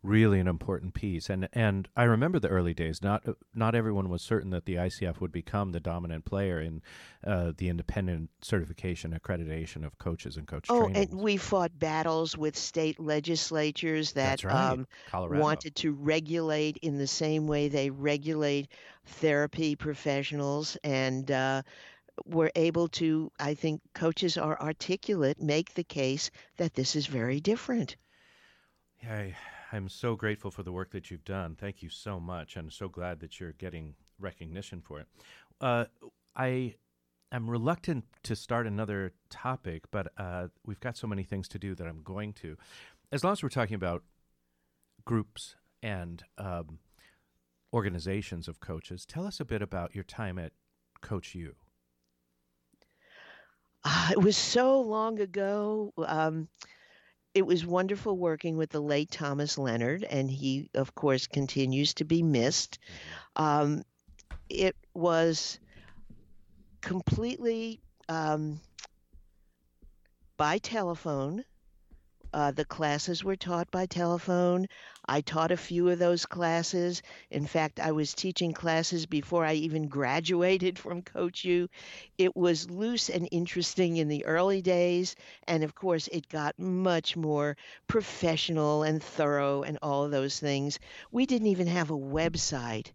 Really 0.01 0.39
an 0.39 0.47
important 0.47 0.93
piece 0.93 1.29
and 1.29 1.49
and 1.51 1.89
I 1.95 2.03
remember 2.03 2.39
the 2.39 2.47
early 2.47 2.73
days 2.73 3.01
not 3.01 3.25
not 3.53 3.75
everyone 3.75 4.09
was 4.09 4.21
certain 4.21 4.49
that 4.51 4.65
the 4.65 4.75
ICF 4.75 5.19
would 5.19 5.31
become 5.31 5.71
the 5.71 5.79
dominant 5.81 6.23
player 6.25 6.61
in 6.61 6.81
uh, 7.23 7.51
the 7.57 7.67
independent 7.69 8.29
certification 8.41 9.17
accreditation 9.17 9.85
of 9.85 9.97
coaches 9.97 10.37
and 10.37 10.47
coach 10.47 10.67
Oh, 10.69 10.73
training 10.73 10.95
and 10.95 11.13
we 11.13 11.35
fought 11.37 11.77
battles 11.77 12.37
with 12.37 12.55
state 12.55 12.97
legislatures 12.99 14.13
that 14.13 14.43
right. 14.43 14.71
um, 14.71 14.87
wanted 15.29 15.75
to 15.75 15.91
regulate 15.91 16.77
in 16.77 16.97
the 16.97 17.07
same 17.07 17.45
way 17.45 17.67
they 17.67 17.89
regulate 17.89 18.69
therapy 19.05 19.75
professionals 19.75 20.77
and 20.83 21.29
uh, 21.29 21.61
were 22.25 22.51
able 22.55 22.87
to, 22.89 23.31
I 23.39 23.55
think 23.55 23.81
coaches 23.93 24.37
are 24.37 24.59
articulate, 24.61 25.41
make 25.41 25.73
the 25.75 25.83
case 25.85 26.31
that 26.57 26.73
this 26.75 26.95
is 26.95 27.07
very 27.07 27.39
different. 27.41 27.97
Yeah, 29.01 29.31
I'm 29.71 29.89
so 29.89 30.15
grateful 30.15 30.51
for 30.51 30.63
the 30.63 30.71
work 30.71 30.91
that 30.91 31.11
you've 31.11 31.25
done. 31.25 31.55
Thank 31.55 31.83
you 31.83 31.89
so 31.89 32.19
much, 32.19 32.57
I'm 32.57 32.71
so 32.71 32.89
glad 32.89 33.19
that 33.19 33.39
you're 33.39 33.53
getting 33.53 33.95
recognition 34.19 34.81
for 34.81 34.99
it. 35.01 35.07
Uh, 35.61 35.85
I 36.35 36.75
am 37.31 37.49
reluctant 37.49 38.05
to 38.23 38.35
start 38.35 38.65
another 38.65 39.13
topic, 39.29 39.83
but 39.91 40.11
uh, 40.17 40.47
we've 40.65 40.79
got 40.79 40.97
so 40.97 41.07
many 41.07 41.23
things 41.23 41.47
to 41.49 41.59
do 41.59 41.75
that 41.75 41.87
I'm 41.87 42.01
going 42.03 42.33
to. 42.33 42.57
As 43.11 43.23
long 43.23 43.33
as 43.33 43.43
we're 43.43 43.49
talking 43.49 43.75
about 43.75 44.03
groups 45.05 45.55
and 45.83 46.23
um, 46.37 46.79
organizations 47.73 48.47
of 48.47 48.59
coaches, 48.59 49.05
tell 49.05 49.25
us 49.25 49.39
a 49.39 49.45
bit 49.45 49.61
about 49.61 49.93
your 49.93 50.03
time 50.03 50.39
at 50.39 50.53
Coach 51.01 51.35
U. 51.35 51.55
Ah, 53.85 54.11
it 54.11 54.21
was 54.21 54.35
so 54.35 54.81
long 54.81 55.19
ago. 55.19 55.93
Um, 55.97 56.49
it 57.33 57.45
was 57.45 57.65
wonderful 57.65 58.17
working 58.17 58.57
with 58.57 58.71
the 58.71 58.81
late 58.81 59.11
Thomas 59.11 59.57
Leonard, 59.57 60.03
and 60.03 60.29
he, 60.29 60.69
of 60.73 60.95
course, 60.95 61.27
continues 61.27 61.93
to 61.95 62.05
be 62.05 62.23
missed. 62.23 62.79
Um, 63.35 63.83
it 64.49 64.75
was 64.93 65.59
completely 66.81 67.81
um, 68.07 68.59
by 70.37 70.57
telephone. 70.57 71.45
Uh, 72.33 72.51
the 72.51 72.65
classes 72.65 73.23
were 73.23 73.35
taught 73.35 73.69
by 73.71 73.85
telephone. 73.85 74.67
I 75.07 75.21
taught 75.21 75.51
a 75.51 75.57
few 75.57 75.89
of 75.89 75.99
those 75.99 76.25
classes. 76.25 77.01
In 77.29 77.45
fact, 77.45 77.79
I 77.79 77.91
was 77.91 78.13
teaching 78.13 78.53
classes 78.53 79.05
before 79.05 79.45
I 79.45 79.53
even 79.53 79.87
graduated 79.89 80.79
from 80.79 81.01
Coach 81.01 81.43
U. 81.45 81.67
It 82.17 82.35
was 82.35 82.69
loose 82.69 83.09
and 83.09 83.27
interesting 83.31 83.97
in 83.97 84.07
the 84.07 84.25
early 84.25 84.61
days. 84.61 85.15
And 85.47 85.63
of 85.63 85.75
course, 85.75 86.07
it 86.07 86.29
got 86.29 86.57
much 86.59 87.15
more 87.17 87.57
professional 87.87 88.83
and 88.83 89.01
thorough 89.03 89.63
and 89.63 89.77
all 89.81 90.03
of 90.05 90.11
those 90.11 90.39
things. 90.39 90.79
We 91.11 91.25
didn't 91.25 91.47
even 91.47 91.67
have 91.67 91.89
a 91.91 91.97
website 91.97 92.87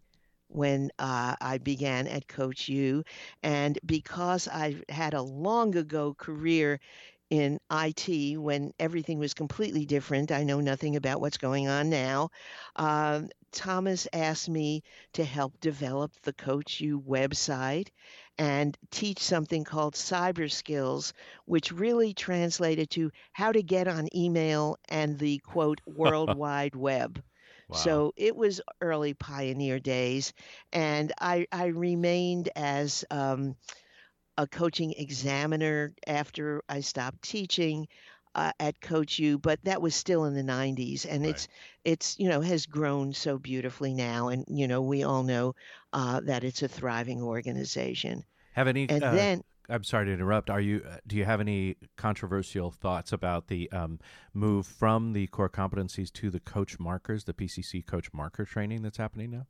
when 0.47 0.91
uh, 0.99 1.35
I 1.41 1.57
began 1.57 2.07
at 2.07 2.27
Coach 2.27 2.69
U. 2.69 3.03
And 3.43 3.77
because 3.85 4.47
I 4.47 4.75
had 4.89 5.13
a 5.13 5.21
long 5.21 5.75
ago 5.75 6.13
career 6.13 6.79
in 7.29 7.59
IT 7.69 8.37
when 8.37 8.73
everything 8.79 9.19
was 9.19 9.33
completely 9.33 9.85
different, 9.85 10.31
I 10.31 10.43
know 10.43 10.59
nothing 10.59 10.95
about 10.95 11.21
what's 11.21 11.37
going 11.37 11.67
on 11.67 11.89
now. 11.89 12.29
Um, 12.75 13.29
Thomas 13.51 14.07
asked 14.13 14.49
me 14.49 14.83
to 15.13 15.23
help 15.23 15.59
develop 15.59 16.11
the 16.23 16.33
Coach 16.33 16.79
U 16.81 17.01
website 17.01 17.89
and 18.37 18.77
teach 18.91 19.19
something 19.19 19.63
called 19.63 19.95
cyber 19.95 20.51
skills, 20.51 21.13
which 21.45 21.71
really 21.71 22.13
translated 22.13 22.89
to 22.91 23.11
how 23.31 23.51
to 23.51 23.61
get 23.63 23.87
on 23.87 24.07
email 24.15 24.77
and 24.89 25.17
the 25.17 25.39
quote 25.39 25.81
world 25.85 26.29
wide 26.31 26.75
web. 26.75 27.23
Wow. 27.67 28.03
So 28.03 28.13
it 28.15 28.35
was 28.35 28.61
early 28.81 29.13
pioneer 29.13 29.79
days, 29.79 30.33
and 30.71 31.11
I, 31.19 31.47
I 31.51 31.67
remained 31.67 32.49
as 32.55 33.03
um, 33.11 33.55
a 34.37 34.47
coaching 34.47 34.93
examiner 34.93 35.93
after 36.07 36.61
I 36.69 36.81
stopped 36.81 37.21
teaching 37.21 37.87
uh, 38.35 38.51
at 38.59 38.81
Coach 38.81 39.17
U, 39.19 39.37
but 39.37 39.63
that 39.63 39.81
was 39.81 39.95
still 39.95 40.25
in 40.25 40.33
the 40.33 40.43
90s, 40.43 41.05
and 41.05 41.23
Right. 41.23 41.29
it's 41.31 41.47
it's 41.85 42.19
you 42.19 42.27
know 42.29 42.41
has 42.41 42.65
grown 42.65 43.13
so 43.13 43.37
beautifully 43.37 43.93
now, 43.93 44.27
and 44.27 44.43
you 44.47 44.67
know 44.67 44.81
we 44.81 45.03
all 45.03 45.23
know 45.23 45.55
uh, 45.93 46.19
that 46.21 46.43
it's 46.43 46.61
a 46.61 46.67
thriving 46.67 47.21
organization. 47.21 48.23
have 48.53 48.67
any 48.67 48.89
And 48.89 49.01
uh, 49.01 49.11
then 49.11 49.43
I'm 49.69 49.83
sorry 49.83 50.05
to 50.07 50.13
interrupt. 50.13 50.49
Are 50.49 50.59
you? 50.61 50.83
Uh, 50.87 50.97
do 51.07 51.15
you 51.15 51.25
have 51.25 51.39
any 51.39 51.77
controversial 51.95 52.71
thoughts 52.71 53.13
about 53.13 53.47
the 53.47 53.71
um, 53.71 53.99
move 54.33 54.67
from 54.67 55.13
the 55.13 55.27
core 55.27 55.49
competencies 55.49 56.11
to 56.13 56.29
the 56.29 56.39
coach 56.39 56.79
markers, 56.79 57.23
the 57.23 57.33
PCC 57.33 57.85
coach 57.85 58.13
marker 58.13 58.45
training 58.45 58.81
that's 58.83 58.97
happening 58.97 59.31
now? 59.31 59.47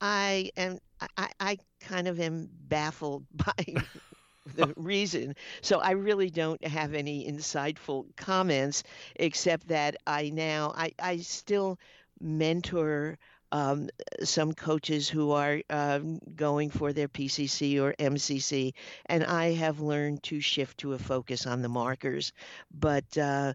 I 0.00 0.50
am. 0.56 0.78
I, 1.16 1.30
I 1.40 1.58
kind 1.80 2.08
of 2.08 2.20
am 2.20 2.48
baffled 2.68 3.26
by 3.34 3.84
the 4.54 4.72
reason. 4.76 5.34
So 5.62 5.80
I 5.80 5.92
really 5.92 6.30
don't 6.30 6.64
have 6.66 6.94
any 6.94 7.30
insightful 7.30 8.06
comments, 8.16 8.82
except 9.16 9.68
that 9.68 9.96
I 10.06 10.30
now 10.30 10.72
I 10.76 10.92
I 11.00 11.18
still 11.18 11.78
mentor 12.20 13.18
um, 13.52 13.88
some 14.24 14.52
coaches 14.54 15.08
who 15.08 15.30
are 15.32 15.60
um, 15.70 16.18
going 16.34 16.70
for 16.70 16.92
their 16.92 17.08
PCC 17.08 17.78
or 17.80 17.94
MCC, 17.98 18.74
and 19.06 19.24
I 19.24 19.52
have 19.52 19.80
learned 19.80 20.22
to 20.24 20.40
shift 20.40 20.78
to 20.78 20.94
a 20.94 20.98
focus 20.98 21.46
on 21.46 21.62
the 21.62 21.68
markers. 21.68 22.32
But 22.72 23.16
uh, 23.18 23.54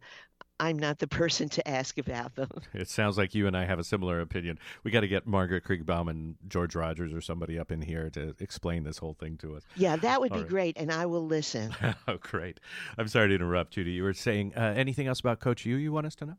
I'm 0.61 0.77
not 0.77 0.99
the 0.99 1.07
person 1.07 1.49
to 1.49 1.67
ask 1.67 1.97
about 1.97 2.35
them. 2.35 2.49
It 2.73 2.87
sounds 2.87 3.17
like 3.17 3.33
you 3.33 3.47
and 3.47 3.57
I 3.57 3.65
have 3.65 3.79
a 3.79 3.83
similar 3.83 4.21
opinion. 4.21 4.59
We 4.83 4.91
got 4.91 5.01
to 5.01 5.07
get 5.07 5.25
Margaret 5.25 5.63
Krigbaum 5.63 6.09
and 6.09 6.35
George 6.47 6.75
Rogers 6.75 7.13
or 7.13 7.19
somebody 7.19 7.57
up 7.57 7.71
in 7.71 7.81
here 7.81 8.09
to 8.11 8.35
explain 8.39 8.83
this 8.83 8.99
whole 8.99 9.13
thing 9.13 9.37
to 9.37 9.55
us. 9.55 9.63
Yeah, 9.75 9.95
that 9.97 10.21
would 10.21 10.31
All 10.31 10.37
be 10.37 10.43
right. 10.43 10.49
great, 10.49 10.77
and 10.77 10.91
I 10.91 11.07
will 11.07 11.25
listen. 11.25 11.75
oh, 12.07 12.17
great. 12.17 12.59
I'm 12.97 13.07
sorry 13.07 13.29
to 13.29 13.35
interrupt, 13.35 13.73
Judy. 13.73 13.91
You 13.91 14.03
were 14.03 14.13
saying 14.13 14.53
uh, 14.55 14.73
anything 14.75 15.07
else 15.07 15.19
about 15.19 15.39
Coach 15.39 15.65
U 15.65 15.75
you 15.75 15.91
want 15.91 16.05
us 16.05 16.15
to 16.15 16.25
know? 16.25 16.37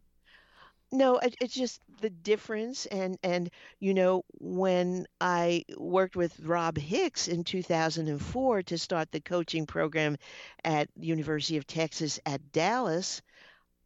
No, 0.93 1.19
it's 1.23 1.55
just 1.55 1.81
the 2.03 2.11
difference, 2.11 2.85
and 2.87 3.19
and 3.23 3.51
you 3.81 3.95
know 3.95 4.25
when 4.39 5.07
I 5.21 5.65
worked 5.79 6.17
with 6.17 6.39
Rob 6.41 6.77
Hicks 6.77 7.29
in 7.29 7.45
2004 7.45 8.63
to 8.65 8.79
start 8.79 9.11
the 9.11 9.21
coaching 9.21 9.65
program 9.67 10.19
at 10.65 10.89
University 10.97 11.57
of 11.57 11.67
Texas 11.67 12.21
at 12.27 12.53
Dallas, 12.53 13.23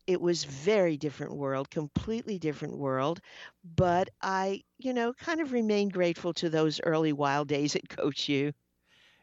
it 0.06 0.20
was 0.20 0.44
very 0.44 0.96
different 0.96 1.36
world, 1.36 1.70
completely 1.70 2.38
different 2.38 2.76
world. 2.76 3.20
But 3.64 4.10
I, 4.22 4.62
you 4.78 4.92
know, 4.92 5.12
kind 5.12 5.40
of 5.40 5.52
remain 5.52 5.88
grateful 5.88 6.32
to 6.34 6.48
those 6.48 6.80
early 6.84 7.12
wild 7.12 7.48
days 7.48 7.74
at 7.76 7.88
Coach 7.88 8.28
U. 8.28 8.52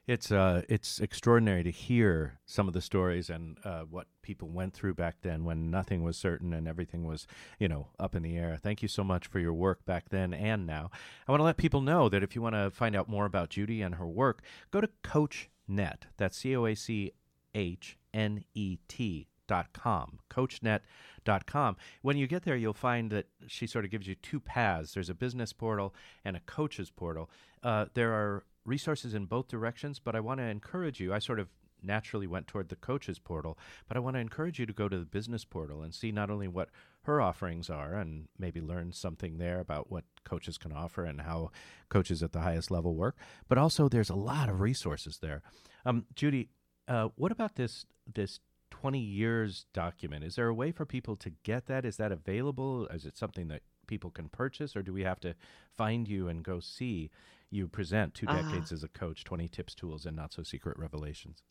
It's 0.06 0.34
uh, 0.34 0.63
it's 0.67 1.00
extraordinary 1.00 1.63
to 1.63 1.72
hear 1.72 2.39
some 2.46 2.67
of 2.67 2.74
the 2.74 2.82
stories 2.82 3.30
and 3.30 3.58
uh, 3.63 3.84
what 3.84 4.08
people 4.22 4.50
went 4.50 4.74
through 4.74 4.96
back 4.96 5.15
then 5.22 5.46
when 5.46 5.72
nothing 5.72 6.04
was 6.04 6.17
certain 6.17 6.52
and 6.52 6.67
everything 6.67 7.06
was, 7.06 7.26
you 7.58 7.69
know, 7.69 7.88
up 7.98 8.13
in 8.13 8.22
the 8.22 8.36
air. 8.36 8.58
Thank 8.62 8.82
you 8.82 8.89
so 8.89 9.06
much 9.06 9.28
for 9.28 9.39
your 9.39 9.54
work 9.54 9.86
back 9.86 10.10
then 10.10 10.34
and 10.34 10.67
now. 10.67 10.91
I 11.26 11.32
want 11.32 11.39
to 11.39 11.46
let 11.46 11.56
people 11.56 11.80
know 11.80 12.10
that 12.10 12.22
if 12.22 12.36
you 12.36 12.41
want 12.41 12.56
to 12.56 12.69
find 12.69 12.98
out 12.98 13.08
more 13.08 13.26
about 13.26 13.50
Judy 13.50 13.82
and 13.82 13.96
her 13.96 14.08
work, 14.08 14.41
go 14.72 14.82
to 14.82 14.89
CoachNet. 15.06 16.02
That's 16.17 16.38
C 16.38 16.54
O 16.54 16.65
A 16.65 16.76
C 16.76 17.13
H 17.56 17.98
N 18.13 18.43
E 18.54 18.80
T 18.89 19.30
dot 19.48 19.74
com 19.74 20.20
coachnet.com 20.30 21.76
when 22.02 22.18
you 22.18 22.28
get 22.28 22.44
there 22.44 22.56
you'll 22.56 22.74
find 22.74 23.12
that 23.12 23.26
she 23.48 23.68
sort 23.68 23.86
of 23.86 23.92
gives 23.92 24.08
you 24.08 24.16
two 24.16 24.40
paths 24.40 24.94
there's 24.94 25.10
a 25.10 25.14
business 25.14 25.54
portal 25.54 25.94
and 26.24 26.36
a 26.38 26.42
coaches 26.42 26.90
portal 26.90 27.30
uh, 27.64 27.86
there 27.94 28.14
are 28.14 28.44
resources 28.66 29.14
in 29.14 29.26
both 29.26 29.48
directions, 29.48 30.00
but 30.00 30.16
I 30.16 30.20
want 30.20 30.40
to 30.40 30.46
encourage 30.46 31.00
you. 31.00 31.14
I 31.14 31.20
sort 31.20 31.40
of 31.40 31.50
naturally 31.82 32.28
went 32.28 32.48
toward 32.48 32.70
the 32.70 32.78
coaches 32.78 33.20
portal, 33.20 33.58
but 33.88 33.98
I 33.98 34.00
want 34.00 34.16
to 34.16 34.22
encourage 34.22 34.58
you 34.58 34.66
to 34.66 34.74
go 34.74 34.88
to 34.88 34.98
the 34.98 35.06
business 35.06 35.44
portal 35.44 35.82
and 35.82 35.94
see 35.94 36.12
not 36.12 36.30
only 36.30 36.48
what 36.48 36.70
her 37.04 37.20
offerings 37.20 37.70
are 37.70 37.94
and 37.96 38.30
maybe 38.40 38.62
learn 38.62 38.94
something 38.94 39.38
there 39.38 39.60
about 39.60 39.92
what 39.92 40.06
coaches 40.24 40.58
can 40.58 40.72
offer 40.72 41.04
and 41.04 41.22
how 41.22 41.52
coaches 41.90 42.24
at 42.24 42.32
the 42.32 42.40
highest 42.40 42.72
level 42.72 42.96
work, 42.96 43.18
but 43.50 43.58
also 43.58 43.90
there's 43.90 44.10
a 44.10 44.16
lot 44.16 44.48
of 44.48 44.62
resources 44.62 45.20
there. 45.22 45.42
Um, 45.86 46.06
Judy, 46.16 46.50
uh, 46.88 47.10
what 47.16 47.32
about 47.32 47.56
this 47.56 47.86
this 48.12 48.40
20 48.84 49.00
years 49.00 49.65
document? 49.74 50.24
Is 50.24 50.36
there 50.36 50.48
a 50.48 50.54
way 50.54 50.72
for 50.72 50.86
people 50.86 51.15
to 51.17 51.32
get 51.43 51.67
that? 51.67 51.86
Is 51.86 51.98
that 51.98 52.12
available? 52.12 52.88
Is 52.88 53.06
it 53.06 53.17
something 53.17 53.48
that 53.48 53.62
people 53.88 54.12
can 54.12 54.30
purchase, 54.30 54.76
or 54.76 54.82
do 54.82 54.91
we 54.91 55.04
have 55.04 55.19
to 55.22 55.36
find 55.76 56.08
you 56.08 56.28
and 56.28 56.43
go 56.43 56.60
see? 56.60 57.10
you 57.54 57.67
present 57.67 58.15
two 58.15 58.26
decades 58.26 58.72
uh, 58.72 58.76
as 58.76 58.84
a 58.84 58.88
coach 58.88 59.24
20 59.24 59.48
tips 59.48 59.76
tools 59.76 60.06
and 60.06 60.15
not 60.15 60.34
so 60.34 60.41
secret 60.41 60.78
revelations 60.78 61.43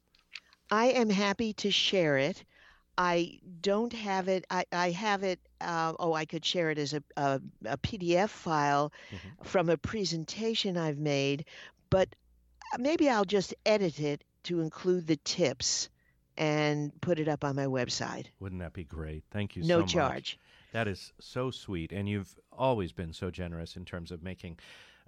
i 0.71 0.87
am 0.87 1.09
happy 1.09 1.53
to 1.53 1.71
share 1.71 2.19
it 2.19 2.45
i 2.99 3.39
don't 3.61 3.93
have 3.93 4.29
it 4.29 4.45
i, 4.51 4.65
I 4.73 4.91
have 4.91 5.23
it 5.23 5.39
uh, 5.61 5.93
oh 5.99 6.13
i 6.13 6.25
could 6.25 6.45
share 6.45 6.71
it 6.71 6.79
as 6.79 6.93
a, 6.93 7.03
a, 7.17 7.41
a 7.67 7.79
pdf 7.79 8.29
file 8.29 8.93
mm-hmm. 9.11 9.45
from 9.45 9.69
a 9.69 9.77
presentation 9.77 10.77
i've 10.77 10.99
made 10.99 11.45
but 11.89 12.09
maybe 12.79 13.09
i'll 13.09 13.25
just 13.25 13.55
edit 13.65 14.01
it 14.01 14.25
to 14.43 14.61
include 14.61 15.07
the 15.07 15.21
tips 15.25 15.89
and 16.37 16.93
put 17.01 17.19
it 17.19 17.29
up 17.29 17.45
on 17.45 17.57
my 17.57 17.67
website 17.67 18.27
wouldn't 18.41 18.61
that 18.61 18.73
be 18.73 18.85
great 18.85 19.25
thank 19.31 19.57
you 19.57 19.63
so 19.63 19.81
much. 19.81 19.81
no 19.81 19.87
so 19.87 19.93
charge 19.93 20.39
that 20.73 20.89
is 20.89 21.13
so 21.21 21.51
sweet 21.51 21.93
and 21.93 22.09
you've 22.09 22.35
always 22.51 22.93
been 22.93 23.13
so 23.13 23.31
generous 23.31 23.77
in 23.77 23.85
terms 23.85 24.11
of 24.11 24.23
making 24.23 24.59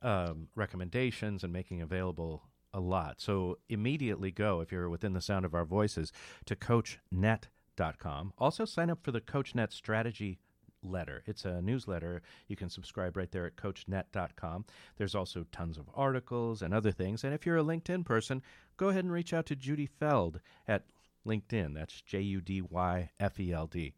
um, 0.03 0.49
recommendations 0.55 1.43
and 1.43 1.53
making 1.53 1.81
available 1.81 2.43
a 2.75 2.81
lot. 2.81 3.21
So 3.21 3.59
immediately 3.69 4.31
go, 4.31 4.61
if 4.61 4.71
you're 4.71 4.91
within 4.91 5.15
the 5.15 5.21
sound 5.21 5.45
of 5.45 5.55
our 5.55 5.65
voices, 5.65 6.13
to 6.45 6.55
coachnet.com. 6.55 8.33
Also, 8.39 8.65
sign 8.65 8.91
up 8.91 8.99
for 9.03 9.13
the 9.13 9.21
CoachNet 9.21 9.73
strategy 9.73 10.39
letter. 10.83 11.23
It's 11.27 11.47
a 11.47 11.63
newsletter. 11.63 12.21
You 12.49 12.57
can 12.57 12.69
subscribe 12.69 13.17
right 13.17 13.31
there 13.31 13.47
at 13.47 13.57
coachnet.com. 13.57 14.67
There's 14.99 15.15
also 15.15 15.47
tons 15.51 15.79
of 15.79 15.89
articles 15.95 16.61
and 16.61 16.75
other 16.75 16.93
things. 16.93 17.25
And 17.25 17.33
if 17.33 17.47
you're 17.47 17.57
a 17.57 17.65
LinkedIn 17.65 18.05
person, 18.05 18.43
go 18.77 18.89
ahead 18.89 19.05
and 19.05 19.13
reach 19.13 19.33
out 19.33 19.47
to 19.47 19.57
Judy 19.57 19.87
Feld 19.87 20.41
at 20.69 20.85
LinkedIn. 21.27 21.75
That's 21.75 22.01
J 22.03 22.21
U 22.21 22.41
D 22.41 22.63
Y 22.63 23.11
F 23.19 23.41
E 23.41 23.53
L 23.53 23.67
D. 23.67 23.93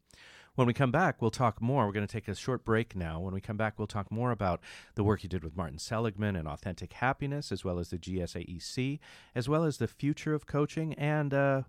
When 0.56 0.66
we 0.66 0.72
come 0.72 0.90
back, 0.90 1.20
we'll 1.20 1.30
talk 1.30 1.60
more. 1.60 1.86
We're 1.86 1.92
going 1.92 2.06
to 2.06 2.12
take 2.12 2.28
a 2.28 2.34
short 2.34 2.64
break 2.64 2.96
now. 2.96 3.20
When 3.20 3.34
we 3.34 3.42
come 3.42 3.58
back, 3.58 3.78
we'll 3.78 3.86
talk 3.86 4.10
more 4.10 4.30
about 4.30 4.62
the 4.94 5.04
work 5.04 5.22
you 5.22 5.28
did 5.28 5.44
with 5.44 5.54
Martin 5.54 5.78
Seligman 5.78 6.34
and 6.34 6.48
Authentic 6.48 6.94
Happiness, 6.94 7.52
as 7.52 7.62
well 7.62 7.78
as 7.78 7.90
the 7.90 7.98
GSAEC, 7.98 8.98
as 9.34 9.50
well 9.50 9.64
as 9.64 9.76
the 9.76 9.86
future 9.86 10.32
of 10.32 10.46
coaching 10.46 10.94
and 10.94 11.34
uh, 11.34 11.62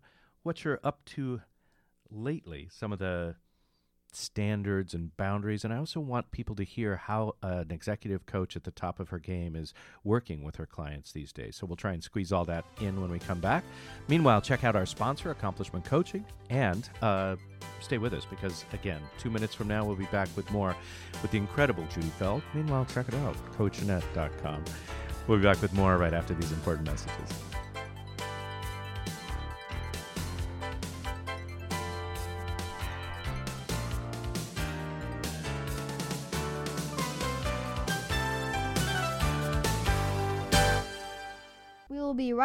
what 0.44 0.64
you're 0.64 0.80
up 0.86 1.04
to 1.06 1.42
lately. 2.10 2.70
Some 2.72 2.94
of 2.94 3.00
the 3.00 3.36
standards 4.12 4.94
and 4.94 5.16
boundaries. 5.18 5.64
And 5.64 5.74
I 5.74 5.78
also 5.78 6.00
want 6.00 6.32
people 6.32 6.56
to 6.56 6.64
hear 6.64 6.98
how 6.98 7.36
uh, 7.44 7.64
an 7.68 7.72
executive 7.72 8.26
coach 8.26 8.56
at 8.56 8.64
the 8.64 8.72
top 8.72 9.00
of 9.00 9.10
her 9.10 9.20
game 9.20 9.56
is 9.56 9.74
working 10.04 10.44
with 10.44 10.56
her 10.58 10.66
clients 10.66 11.12
these 11.12 11.32
days. 11.32 11.56
So 11.56 11.66
we'll 11.66 11.76
try 11.76 11.94
and 11.94 12.04
squeeze 12.04 12.32
all 12.32 12.46
that 12.46 12.66
in 12.82 13.00
when 13.02 13.12
we 13.12 13.20
come 13.20 13.40
back. 13.40 13.64
Meanwhile, 14.08 14.42
check 14.42 14.64
out 14.64 14.76
our 14.76 14.86
sponsor, 14.86 15.32
Accomplishment 15.32 15.86
Coaching, 15.86 16.26
and 16.50 16.90
uh, 17.02 17.36
stay 17.80 17.98
with 17.98 18.14
us 18.14 18.26
because, 18.26 18.66
again, 18.74 19.02
two 19.20 19.30
minutes 19.30 19.54
from 19.54 19.68
now, 19.68 19.86
we'll 19.86 19.96
be 19.96 20.06
back 20.06 20.30
with 20.36 20.50
more 20.52 20.76
with 21.22 21.32
the 21.32 21.38
incredible 21.38 21.86
Judy 21.94 22.10
Feld. 22.10 22.42
Meanwhile, 22.54 22.86
check 22.94 23.08
it 23.08 23.16
out, 23.16 23.36
coachnet.com. 23.58 24.64
We'll 25.28 25.40
be 25.40 25.44
back 25.44 25.62
with 25.62 25.74
more 25.74 25.98
right 25.98 26.14
after 26.14 26.34
these 26.34 26.52
important 26.52 26.88
messages. 26.88 27.57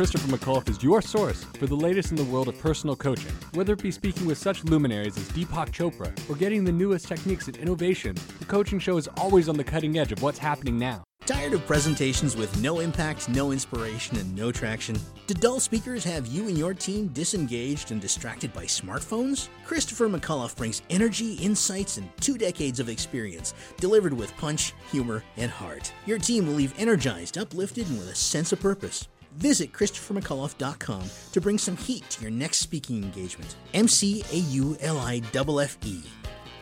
Christopher 0.00 0.34
McAuliffe 0.34 0.70
is 0.70 0.82
your 0.82 1.02
source 1.02 1.44
for 1.58 1.66
the 1.66 1.76
latest 1.76 2.10
in 2.10 2.16
the 2.16 2.24
world 2.24 2.48
of 2.48 2.58
personal 2.58 2.96
coaching. 2.96 3.32
Whether 3.52 3.74
it 3.74 3.82
be 3.82 3.90
speaking 3.90 4.24
with 4.24 4.38
such 4.38 4.64
luminaries 4.64 5.18
as 5.18 5.28
Deepak 5.28 5.72
Chopra 5.72 6.10
or 6.30 6.36
getting 6.36 6.64
the 6.64 6.72
newest 6.72 7.06
techniques 7.06 7.48
and 7.48 7.56
innovation, 7.58 8.16
the 8.38 8.46
coaching 8.46 8.78
show 8.78 8.96
is 8.96 9.08
always 9.18 9.46
on 9.46 9.58
the 9.58 9.62
cutting 9.62 9.98
edge 9.98 10.10
of 10.10 10.22
what's 10.22 10.38
happening 10.38 10.78
now. 10.78 11.04
Tired 11.26 11.52
of 11.52 11.66
presentations 11.66 12.34
with 12.34 12.62
no 12.62 12.80
impact, 12.80 13.28
no 13.28 13.52
inspiration, 13.52 14.16
and 14.16 14.34
no 14.34 14.50
traction? 14.50 14.98
Do 15.26 15.34
dull 15.34 15.60
speakers 15.60 16.02
have 16.04 16.26
you 16.26 16.48
and 16.48 16.56
your 16.56 16.72
team 16.72 17.08
disengaged 17.08 17.92
and 17.92 18.00
distracted 18.00 18.54
by 18.54 18.64
smartphones? 18.64 19.48
Christopher 19.66 20.08
McAuliffe 20.08 20.56
brings 20.56 20.80
energy, 20.88 21.34
insights, 21.34 21.98
and 21.98 22.08
two 22.22 22.38
decades 22.38 22.80
of 22.80 22.88
experience, 22.88 23.52
delivered 23.76 24.14
with 24.14 24.34
punch, 24.38 24.72
humor, 24.90 25.22
and 25.36 25.50
heart. 25.50 25.92
Your 26.06 26.18
team 26.18 26.46
will 26.46 26.54
leave 26.54 26.72
energized, 26.78 27.36
uplifted, 27.36 27.86
and 27.90 27.98
with 27.98 28.08
a 28.08 28.14
sense 28.14 28.50
of 28.50 28.60
purpose. 28.60 29.06
Visit 29.32 29.72
ChristopherMcAuliffe.com 29.72 31.02
to 31.32 31.40
bring 31.40 31.58
some 31.58 31.76
heat 31.76 32.08
to 32.10 32.22
your 32.22 32.30
next 32.30 32.58
speaking 32.58 33.02
engagement. 33.02 33.56
M 33.74 33.88
C 33.88 34.24
A 34.32 34.36
U 34.36 34.76
L 34.80 34.98
I 34.98 35.22
F 35.34 35.48
F 35.48 35.78
E. 35.84 36.02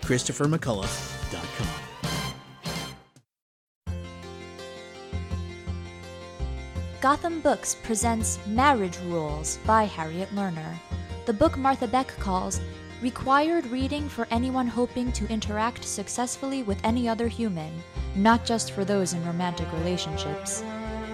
ChristopherMcAuliffe.com. 0.03 1.69
Gotham 7.01 7.41
Books 7.41 7.77
presents 7.85 8.41
Marriage 8.45 8.99
Rules 9.07 9.59
by 9.65 9.85
Harriet 9.85 10.35
Lerner. 10.35 10.75
The 11.27 11.33
book 11.33 11.57
Martha 11.57 11.87
Beck 11.87 12.09
calls 12.19 12.61
required 13.01 13.67
reading 13.67 14.09
for 14.09 14.27
anyone 14.33 14.67
hoping 14.67 15.13
to 15.13 15.29
interact 15.29 15.85
successfully 15.85 16.65
with 16.65 16.79
any 16.83 17.09
other 17.09 17.29
human, 17.29 17.71
not 18.17 18.45
just 18.45 18.73
for 18.73 18.85
those 18.85 19.13
in 19.13 19.25
romantic 19.25 19.73
relationships. 19.75 20.65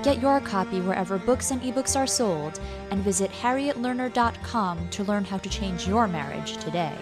Get 0.05 0.21
your 0.21 0.39
copy 0.39 0.83
wherever 0.83 1.17
books 1.17 1.51
and 1.51 1.63
ebooks 1.63 1.97
are 1.97 2.07
sold, 2.07 2.61
and 2.91 3.03
visit 3.03 3.31
harrietlerner.com 3.31 4.91
to 4.91 5.05
learn 5.05 5.25
how 5.25 5.39
to 5.39 5.49
change 5.49 5.89
your 5.89 6.07
marriage 6.07 6.59
today. 6.59 6.95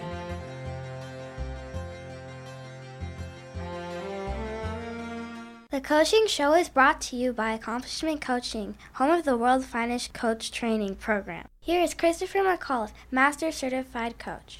The 5.69 5.81
coaching 5.81 6.27
show 6.27 6.53
is 6.53 6.69
brought 6.69 7.01
to 7.01 7.17
you 7.17 7.33
by 7.33 7.51
Accomplishment 7.51 8.21
Coaching, 8.21 8.75
home 8.93 9.11
of 9.11 9.25
the 9.25 9.35
world's 9.35 9.65
finest 9.65 10.13
coach 10.13 10.49
training 10.49 10.95
program. 10.95 11.49
Here 11.59 11.81
is 11.81 11.93
Christopher 11.93 12.39
McAuliffe, 12.39 12.91
Master 13.11 13.51
Certified 13.51 14.17
Coach 14.17 14.59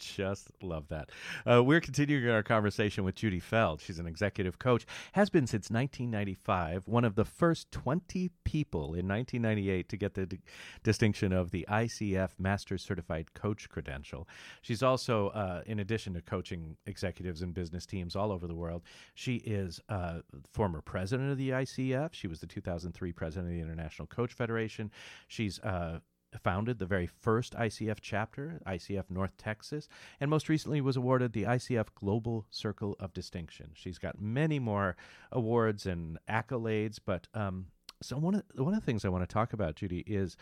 just 0.00 0.50
love 0.62 0.88
that. 0.88 1.10
Uh, 1.48 1.62
we're 1.62 1.80
continuing 1.80 2.28
our 2.28 2.42
conversation 2.42 3.04
with 3.04 3.14
Judy 3.14 3.40
Feld. 3.40 3.80
She's 3.80 3.98
an 3.98 4.06
executive 4.06 4.58
coach, 4.58 4.86
has 5.12 5.30
been 5.30 5.46
since 5.46 5.70
1995, 5.70 6.86
one 6.86 7.04
of 7.04 7.14
the 7.14 7.24
first 7.24 7.70
20 7.72 8.30
people 8.44 8.94
in 8.94 9.06
1998 9.06 9.88
to 9.88 9.96
get 9.96 10.14
the 10.14 10.26
d- 10.26 10.38
distinction 10.82 11.32
of 11.32 11.50
the 11.50 11.66
ICF 11.70 12.30
Master 12.38 12.78
Certified 12.78 13.34
Coach 13.34 13.68
credential. 13.68 14.28
She's 14.62 14.82
also, 14.82 15.28
uh, 15.28 15.62
in 15.66 15.78
addition 15.78 16.14
to 16.14 16.20
coaching 16.20 16.76
executives 16.86 17.42
and 17.42 17.54
business 17.54 17.86
teams 17.86 18.16
all 18.16 18.32
over 18.32 18.46
the 18.46 18.54
world, 18.54 18.82
she 19.14 19.36
is 19.36 19.80
uh, 19.88 20.20
former 20.52 20.80
president 20.80 21.30
of 21.30 21.38
the 21.38 21.50
ICF. 21.50 22.12
She 22.12 22.26
was 22.26 22.40
the 22.40 22.46
2003 22.46 23.12
president 23.12 23.50
of 23.50 23.54
the 23.54 23.62
International 23.62 24.06
Coach 24.06 24.32
Federation. 24.32 24.90
She's 25.28 25.58
uh, 25.60 26.00
founded 26.38 26.78
the 26.78 26.86
very 26.86 27.06
first 27.06 27.54
ICF 27.54 27.98
chapter, 28.00 28.60
ICF 28.66 29.04
North 29.10 29.36
Texas, 29.36 29.88
and 30.20 30.30
most 30.30 30.48
recently 30.48 30.80
was 30.80 30.96
awarded 30.96 31.32
the 31.32 31.44
ICF 31.44 31.88
Global 31.94 32.46
Circle 32.50 32.96
of 33.00 33.12
Distinction. 33.12 33.70
She's 33.74 33.98
got 33.98 34.20
many 34.20 34.58
more 34.58 34.96
awards 35.32 35.86
and 35.86 36.18
accolades, 36.28 36.98
but 37.04 37.26
um, 37.34 37.66
so 38.02 38.16
one 38.16 38.36
of 38.36 38.42
one 38.54 38.74
of 38.74 38.80
the 38.80 38.86
things 38.86 39.04
I 39.04 39.08
want 39.08 39.28
to 39.28 39.32
talk 39.32 39.52
about, 39.52 39.76
Judy, 39.76 40.04
is 40.06 40.36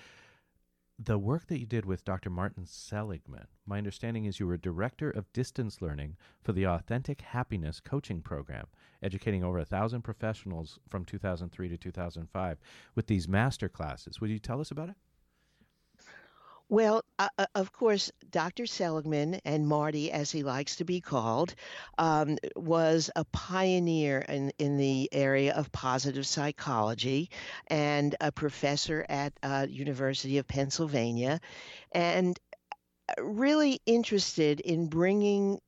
the 0.99 1.19
work 1.19 1.47
that 1.47 1.61
you 1.61 1.67
did 1.67 1.87
with 1.87 2.05
Dr. 2.05 2.29
Martin 2.29 2.67
Seligman. 2.67 3.47
My 3.65 3.79
understanding 3.79 4.25
is 4.25 4.41
you 4.41 4.49
were 4.49 4.57
director 4.57 5.11
of 5.11 5.33
distance 5.33 5.81
learning 5.81 6.17
for 6.43 6.53
the 6.53 6.67
Authentic 6.67 7.21
Happiness 7.21 7.79
Coaching 7.79 8.21
Program, 8.21 8.67
educating 9.01 9.45
over 9.45 9.61
a 9.61 9.65
thousand 9.65 10.03
professionals 10.03 10.81
from 10.89 11.05
2003 11.05 11.69
to 11.69 11.77
2005 11.77 12.59
with 12.97 13.07
these 13.07 13.29
master 13.29 13.69
classes. 13.69 14.21
Would 14.21 14.31
you 14.31 14.41
tell 14.41 14.61
us 14.61 14.73
about 14.73 14.89
it? 14.89 14.97
Well, 16.71 17.03
uh, 17.19 17.29
uh, 17.39 17.47
of 17.55 17.73
course, 17.73 18.13
Dr. 18.31 18.67
Seligman 18.67 19.41
and 19.47 19.67
Marty, 19.67 20.13
as 20.13 20.31
he 20.31 20.43
likes 20.43 20.77
to 20.77 20.85
be 20.85 21.01
called, 21.01 21.55
um, 21.97 22.37
was 22.57 23.11
a 23.17 23.25
pioneer 23.25 24.19
in, 24.29 24.53
in 24.59 24.77
the 24.77 25.09
area 25.11 25.55
of 25.55 25.73
positive 25.73 26.27
psychology 26.27 27.31
and 27.69 28.15
a 28.21 28.31
professor 28.31 29.07
at 29.09 29.33
uh, 29.43 29.67
University 29.71 30.37
of 30.37 30.47
Pennsylvania, 30.47 31.41
and 31.93 32.39
uh, 33.09 33.23
really 33.23 33.81
interested 33.87 34.61
in 34.61 34.89
bringing 34.89 35.61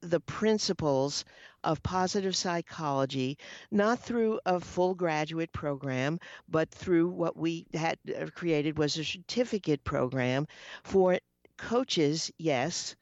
the 0.00 0.20
principles 0.20 1.24
of 1.64 1.82
positive 1.82 2.36
psychology, 2.36 3.38
not 3.70 3.98
through 3.98 4.40
a 4.46 4.60
full 4.60 4.94
graduate 4.94 5.52
program, 5.52 6.20
but 6.48 6.70
through 6.70 7.08
what 7.08 7.36
we 7.36 7.66
had 7.74 7.98
uh, 8.08 8.26
created 8.34 8.78
was 8.78 8.96
a 8.96 9.04
certificate 9.04 9.82
program 9.84 10.46
for 10.84 11.18
coaches, 11.56 12.30
yes, 12.38 12.94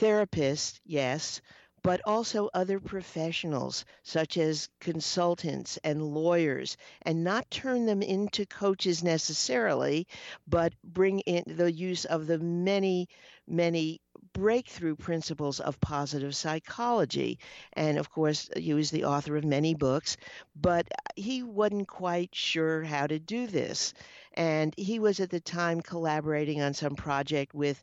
therapists, 0.00 0.80
yes, 0.84 1.40
but 1.82 2.00
also 2.04 2.48
other 2.54 2.78
professionals 2.78 3.84
such 4.04 4.38
as 4.38 4.68
consultants 4.80 5.78
and 5.84 6.02
lawyers, 6.02 6.76
and 7.02 7.24
not 7.24 7.50
turn 7.50 7.86
them 7.86 8.02
into 8.02 8.46
coaches 8.46 9.02
necessarily, 9.02 10.06
but 10.46 10.72
bring 10.84 11.20
in 11.20 11.42
the 11.46 11.72
use 11.72 12.04
of 12.04 12.26
the 12.26 12.38
many, 12.38 13.08
many 13.46 14.00
breakthrough 14.32 14.96
principles 14.96 15.60
of 15.60 15.80
positive 15.80 16.34
psychology. 16.34 17.38
And 17.74 17.98
of 17.98 18.10
course, 18.10 18.48
he 18.56 18.74
was 18.74 18.90
the 18.90 19.04
author 19.04 19.36
of 19.36 19.44
many 19.44 19.74
books, 19.74 20.16
but 20.56 20.88
he 21.16 21.42
wasn't 21.42 21.88
quite 21.88 22.34
sure 22.34 22.82
how 22.82 23.06
to 23.06 23.18
do 23.18 23.46
this. 23.46 23.94
And 24.34 24.74
he 24.76 24.98
was 24.98 25.20
at 25.20 25.30
the 25.30 25.40
time 25.40 25.80
collaborating 25.80 26.62
on 26.62 26.74
some 26.74 26.96
project 26.96 27.54
with 27.54 27.82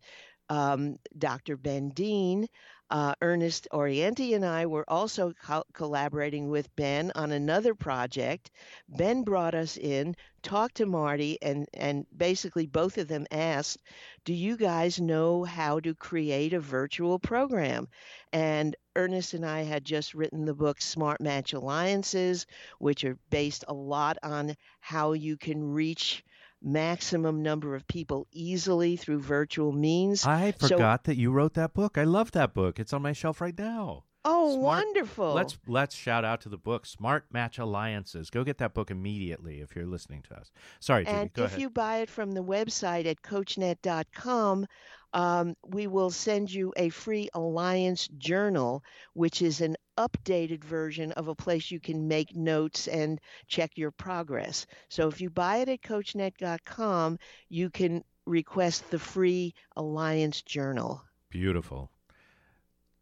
um, 0.49 0.97
Dr. 1.17 1.57
Ben 1.57 1.89
Dean, 1.89 2.47
uh, 2.91 3.13
Ernest 3.21 3.67
Oriente 3.73 4.34
and 4.34 4.45
I 4.45 4.65
were 4.65 4.89
also 4.89 5.34
co- 5.34 5.63
collaborating 5.73 6.49
with 6.49 6.75
Ben 6.75 7.12
on 7.15 7.32
another 7.32 7.73
project. 7.75 8.52
Ben 8.88 9.23
brought 9.23 9.56
us 9.56 9.78
in, 9.78 10.15
talked 10.43 10.75
to 10.78 10.86
Marty, 10.86 11.38
and, 11.41 11.67
and 11.73 12.06
basically 12.15 12.65
both 12.65 12.97
of 12.97 13.08
them 13.08 13.25
asked, 13.32 13.78
Do 14.25 14.34
you 14.34 14.58
guys 14.58 14.99
know 14.99 15.43
how 15.43 15.80
to 15.82 15.93
create 15.95 16.54
a 16.54 16.60
virtual 16.60 17.19
program? 17.19 17.88
And 18.34 18.75
Ernest 18.95 19.34
and 19.34 19.45
I 19.45 19.62
had 19.63 19.86
just 19.86 20.13
written 20.13 20.45
the 20.45 20.54
book 20.56 20.82
Smart 20.82 21.21
Match 21.21 21.54
Alliances, 21.54 22.45
which 22.80 23.04
are 23.04 23.17
based 23.30 23.63
a 23.67 23.73
lot 23.73 24.17
on 24.23 24.56
how 24.80 25.13
you 25.13 25.38
can 25.38 25.63
reach 25.63 26.23
maximum 26.62 27.41
number 27.41 27.76
of 27.76 27.88
people 27.88 28.28
easily 28.32 28.95
through 28.95 29.19
virtual 29.19 29.72
means. 29.72 30.26
I 30.26 30.52
forgot 30.52 31.02
so, 31.06 31.12
that 31.12 31.17
you 31.17 31.32
wrote 31.32 31.54
that 31.56 31.74
book. 31.74 31.98
I 31.98 32.04
love 32.04 32.32
that 32.32 32.54
book. 32.54 32.80
It's 32.80 32.93
on 32.93 33.02
my 33.02 33.13
shelf 33.13 33.41
right 33.41 33.58
now. 33.58 34.04
Oh, 34.25 34.51
Smart, 34.51 34.86
wonderful. 34.86 35.34
Let's 35.34 35.58
let's 35.65 35.95
shout 35.95 36.25
out 36.25 36.41
to 36.41 36.49
the 36.49 36.58
book 36.58 36.86
Smart 36.86 37.25
Match 37.32 37.58
Alliances. 37.58 38.29
Go 38.29 38.43
get 38.43 38.58
that 38.58 38.73
book 38.73 38.91
immediately 38.91 39.62
if 39.62 39.75
you're 39.75 39.86
listening 39.86 40.23
to 40.23 40.36
us. 40.36 40.51
Sorry, 40.82 41.05
Judy, 41.05 41.17
and 41.17 41.32
if 41.36 41.45
ahead. 41.45 41.62
you 41.62 41.69
buy 41.69 41.99
it 41.99 42.10
from 42.10 42.34
the 42.34 42.43
website 42.43 43.05
at 43.05 43.21
coachnet.com, 43.21 44.67
um, 45.13 45.55
we 45.65 45.88
will 45.88 46.10
send 46.10 46.51
you 46.51 46.73
a 46.75 46.89
free 46.89 47.29
Alliance 47.34 48.10
journal, 48.17 48.84
which 49.13 49.41
is 49.41 49.62
an 49.62 49.77
updated 49.97 50.63
version 50.65 51.13
of 51.13 51.29
a 51.29 51.36
place 51.36 51.71
you 51.71 51.79
can 51.79 52.08
make 52.08 52.36
notes 52.36 52.88
and 52.88 53.21
check 53.47 53.71
your 53.75 53.91
progress. 53.91 54.65
So 54.89 55.08
if 55.08 55.21
you 55.21 55.29
buy 55.29 55.58
it 55.58 55.69
at 55.69 55.82
coachnet.com, 55.82 57.19
you 57.47 57.69
can 57.69 58.03
request 58.25 58.89
the 58.91 58.99
free 58.99 59.53
Alliance 59.77 60.41
journal. 60.41 61.01
Beautiful. 61.29 61.89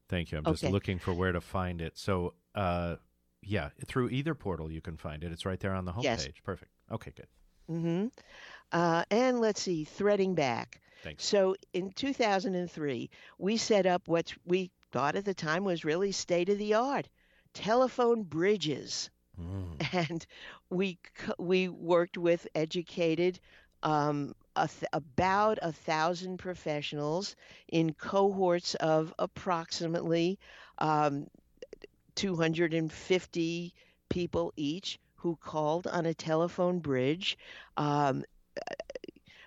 Thank 0.10 0.32
you. 0.32 0.38
I'm 0.38 0.46
just 0.46 0.63
looking 0.63 1.00
for 1.00 1.13
where 1.13 1.32
to 1.32 1.41
find 1.41 1.82
it. 1.82 1.98
So, 1.98 2.34
uh, 2.56 2.96
yeah, 3.41 3.70
through 3.86 4.10
either 4.10 4.36
portal 4.36 4.72
you 4.72 4.82
can 4.82 4.98
find 4.98 5.24
it. 5.24 5.32
It's 5.32 5.46
right 5.46 5.60
there 5.60 5.74
on 5.74 5.86
the 5.86 5.91
homepage. 5.91 6.04
Yes. 6.04 6.28
Perfect. 6.43 6.72
Okay, 6.91 7.12
good. 7.15 7.28
Mm-hmm. 7.70 8.08
Uh, 8.72 9.04
and 9.12 9.39
let's 9.41 9.62
see, 9.62 9.84
threading 9.84 10.36
back. 10.36 10.82
Thanks. 11.04 11.26
So 11.26 11.56
in 11.74 11.91
2003, 11.91 13.10
we 13.38 13.58
set 13.58 13.86
up 13.86 14.08
what 14.08 14.34
we 14.46 14.72
thought 14.91 15.15
at 15.15 15.26
the 15.26 15.34
time 15.34 15.63
was 15.63 15.86
really 15.86 16.12
state 16.12 16.50
of 16.50 16.58
the 16.58 16.74
art 16.74 17.08
telephone 17.54 18.24
bridges. 18.24 19.10
Mm. 19.39 19.65
And 20.10 20.26
we 20.70 21.00
we 21.38 21.70
worked 21.70 22.17
with 22.17 22.48
educated 22.56 23.39
um, 23.84 24.34
a 24.58 24.68
th- 24.68 24.89
about 24.93 25.60
a 25.62 25.72
thousand 25.72 26.38
professionals 26.38 27.36
in 27.68 27.93
cohorts 27.93 28.76
of 28.76 29.14
approximately 29.20 30.39
um, 30.80 31.28
250 32.16 33.74
people 34.10 34.53
each 34.55 34.99
who 35.16 35.36
called 35.38 35.88
on 35.88 36.05
a 36.05 36.14
telephone 36.14 36.80
bridge. 36.80 37.38
Um, 37.78 38.24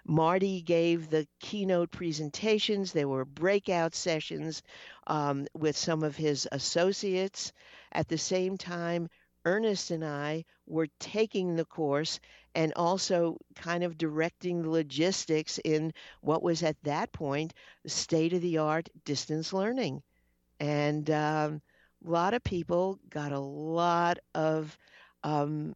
Marty 0.05 0.61
gave 0.61 1.09
the 1.09 1.27
keynote 1.39 1.91
presentations. 1.91 2.93
There 2.93 3.09
were 3.09 3.25
breakout 3.25 3.95
sessions 3.95 4.63
um, 5.07 5.47
with 5.55 5.75
some 5.75 6.03
of 6.03 6.17
his 6.17 6.47
associates. 6.53 7.53
At 7.93 8.09
the 8.09 8.19
same 8.19 8.59
time, 8.59 9.09
Ernest 9.47 9.91
and 9.91 10.05
I 10.05 10.45
were 10.67 10.89
taking 10.99 11.57
the 11.57 11.65
course 11.65 12.21
and 12.55 12.73
also 12.75 13.37
kind 13.55 13.85
of 13.85 13.99
directing 13.99 14.63
the 14.63 14.71
logistics 14.71 15.59
in 15.65 15.93
what 16.21 16.43
was 16.43 16.63
at 16.63 16.83
that 16.83 17.13
point 17.13 17.55
state 17.87 18.33
of 18.33 18.43
the 18.43 18.59
art 18.59 18.89
distance 19.05 19.53
learning. 19.53 20.03
And 20.59 21.09
um, 21.11 21.63
a 22.05 22.11
lot 22.11 22.35
of 22.35 22.43
people 22.43 22.99
got 23.09 23.33
a 23.33 23.39
lot 23.39 24.19
of 24.35 24.77
um, 25.23 25.75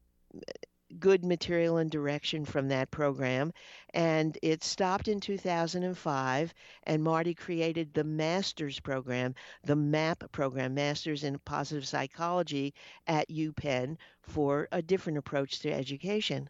good 0.99 1.25
material 1.25 1.79
and 1.79 1.91
direction 1.91 2.45
from 2.45 2.68
that 2.68 2.91
program. 2.91 3.53
And 3.93 4.37
it 4.43 4.62
stopped 4.62 5.09
in 5.09 5.20
2005, 5.20 6.55
and 6.85 7.03
Marty 7.03 7.35
created 7.35 7.93
the 7.93 8.05
master's 8.05 8.81
program, 8.81 9.35
the 9.64 9.77
MAP 9.77 10.31
program, 10.33 10.75
Masters 10.75 11.25
in 11.25 11.39
Positive 11.41 11.87
Psychology 11.87 12.75
at 13.07 13.29
UPenn, 13.29 13.97
for 14.22 14.68
a 14.72 14.83
different 14.83 15.18
approach 15.18 15.61
to 15.61 15.72
education. 15.72 16.49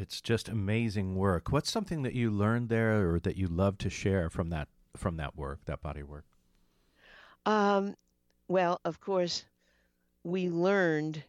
It's 0.00 0.22
just 0.22 0.48
amazing 0.48 1.14
work. 1.14 1.52
What's 1.52 1.70
something 1.70 2.02
that 2.04 2.14
you 2.14 2.30
learned 2.30 2.70
there, 2.70 3.12
or 3.12 3.20
that 3.20 3.36
you 3.36 3.46
love 3.46 3.76
to 3.78 3.90
share 3.90 4.30
from 4.30 4.48
that 4.48 4.68
from 4.96 5.18
that 5.18 5.36
work, 5.36 5.66
that 5.66 5.82
body 5.82 6.02
work? 6.02 6.24
Um, 7.44 7.94
well, 8.48 8.80
of 8.86 9.00
course, 9.00 9.44
we 10.24 10.48
learned. 10.48 11.22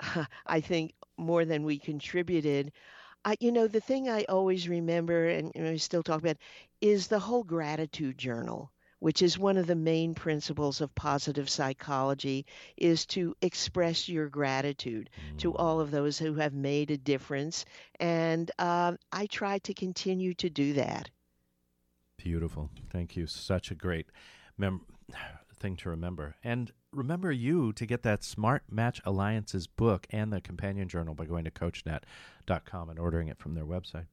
I 0.46 0.60
think 0.60 0.92
more 1.16 1.46
than 1.46 1.64
we 1.64 1.78
contributed. 1.78 2.72
I, 3.24 3.36
you 3.40 3.52
know, 3.52 3.66
the 3.66 3.80
thing 3.80 4.10
I 4.10 4.24
always 4.28 4.68
remember, 4.68 5.26
and 5.26 5.50
know, 5.54 5.70
I 5.70 5.76
still 5.76 6.02
talk 6.02 6.20
about, 6.20 6.36
is 6.82 7.06
the 7.06 7.18
whole 7.18 7.44
gratitude 7.44 8.18
journal, 8.18 8.70
which 9.00 9.22
is 9.22 9.38
one 9.38 9.56
of 9.56 9.66
the 9.66 9.74
main 9.74 10.14
principles 10.14 10.80
of 10.80 10.94
positive 10.94 11.50
psychology, 11.50 12.46
is 12.76 13.04
to 13.06 13.34
express 13.42 14.08
your 14.08 14.28
gratitude 14.28 15.10
to 15.38 15.54
all 15.56 15.80
of 15.80 15.90
those 15.90 16.18
who 16.18 16.34
have 16.34 16.54
made 16.54 16.90
a 16.90 16.96
difference. 16.96 17.64
And 17.98 18.50
uh, 18.58 18.94
I 19.12 19.26
try 19.26 19.58
to 19.58 19.74
continue 19.74 20.34
to 20.34 20.48
do 20.48 20.74
that. 20.74 21.10
Beautiful. 22.16 22.70
Thank 22.90 23.16
you. 23.16 23.26
Such 23.26 23.70
a 23.70 23.74
great 23.74 24.06
mem- 24.58 24.82
thing 25.56 25.76
to 25.76 25.90
remember. 25.90 26.36
And 26.42 26.72
remember 26.92 27.30
you 27.32 27.72
to 27.74 27.86
get 27.86 28.02
that 28.02 28.24
Smart 28.24 28.64
Match 28.70 29.00
Alliances 29.04 29.66
book 29.66 30.06
and 30.10 30.32
the 30.32 30.40
companion 30.40 30.88
journal 30.88 31.14
by 31.14 31.26
going 31.26 31.44
to 31.44 31.50
coachnet.com 31.50 32.90
and 32.90 32.98
ordering 32.98 33.28
it 33.28 33.38
from 33.38 33.54
their 33.54 33.64
website. 33.64 34.06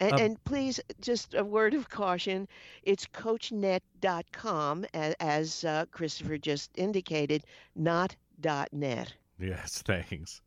And, 0.00 0.12
Um, 0.12 0.20
and 0.20 0.44
please, 0.44 0.80
just 1.00 1.34
a 1.34 1.44
word 1.44 1.74
of 1.74 1.88
caution 1.88 2.48
it's 2.82 3.06
coachnet.com, 3.06 4.86
as, 4.94 5.14
as 5.20 5.64
uh, 5.64 5.86
Christopher 5.90 6.38
just 6.38 6.70
indicated, 6.76 7.44
not 7.74 8.16
.net. 8.72 9.14
Yes, 9.38 9.82
thanks. 9.86 10.40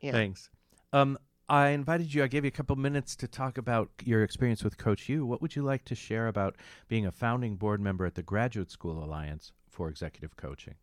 Yeah. 0.00 0.12
Thanks. 0.12 0.50
Um, 0.92 1.18
I 1.48 1.68
invited 1.68 2.12
you, 2.12 2.22
I 2.24 2.26
gave 2.26 2.44
you 2.44 2.48
a 2.48 2.52
couple 2.52 2.76
minutes 2.76 3.16
to 3.16 3.28
talk 3.28 3.58
about 3.58 3.90
your 4.02 4.22
experience 4.22 4.64
with 4.64 4.78
Coach 4.78 5.08
U. 5.08 5.26
What 5.26 5.42
would 5.42 5.54
you 5.54 5.62
like 5.62 5.84
to 5.86 5.94
share 5.94 6.28
about 6.28 6.56
being 6.88 7.06
a 7.06 7.12
founding 7.12 7.56
board 7.56 7.80
member 7.80 8.06
at 8.06 8.14
the 8.14 8.22
Graduate 8.22 8.70
School 8.70 9.04
Alliance 9.04 9.52
for 9.68 9.88
Executive 9.88 10.36
Coaching? 10.36 10.74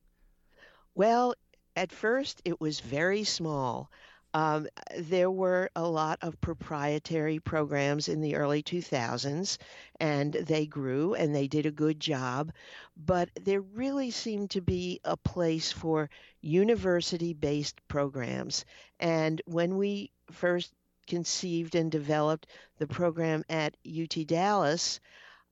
Well, 0.94 1.34
at 1.76 1.92
first 1.92 2.42
it 2.46 2.60
was 2.62 2.80
very 2.80 3.24
small. 3.24 3.90
Um, 4.34 4.68
there 4.98 5.30
were 5.32 5.70
a 5.76 5.88
lot 5.88 6.20
of 6.22 6.40
proprietary 6.42 7.40
programs 7.40 8.08
in 8.10 8.22
the 8.22 8.36
early 8.36 8.62
2000s, 8.64 9.58
and 10.00 10.34
they 10.34 10.66
grew 10.66 11.14
and 11.14 11.34
they 11.36 11.48
did 11.48 11.66
a 11.66 11.72
good 11.72 12.00
job. 12.00 12.52
But 12.96 13.30
there 13.42 13.62
really 13.62 14.12
seemed 14.12 14.52
to 14.52 14.62
be 14.62 15.00
a 15.04 15.18
place 15.18 15.72
for 15.72 16.10
university 16.42 17.34
based 17.34 17.80
programs. 17.88 18.66
And 19.00 19.42
when 19.46 19.78
we 19.78 20.12
first 20.32 20.74
conceived 21.08 21.76
and 21.76 21.92
developed 21.92 22.48
the 22.78 22.88
program 22.88 23.44
at 23.50 23.76
UT 23.86 24.24
Dallas, 24.26 25.00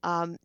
um, 0.03 0.37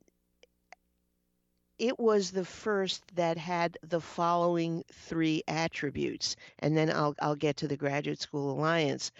it 1.79 1.99
was 1.99 2.31
the 2.31 2.45
first 2.45 3.03
that 3.17 3.37
had 3.39 3.79
the 3.83 4.01
following 4.01 4.85
three 4.93 5.43
attributes, 5.49 6.37
and 6.59 6.77
then 6.77 6.91
I'll, 6.91 7.15
I'll 7.21 7.37
get 7.37 7.59
to 7.59 7.69
the 7.69 7.77
Graduate 7.77 8.21
School 8.21 8.53
Alliance. 8.53 9.13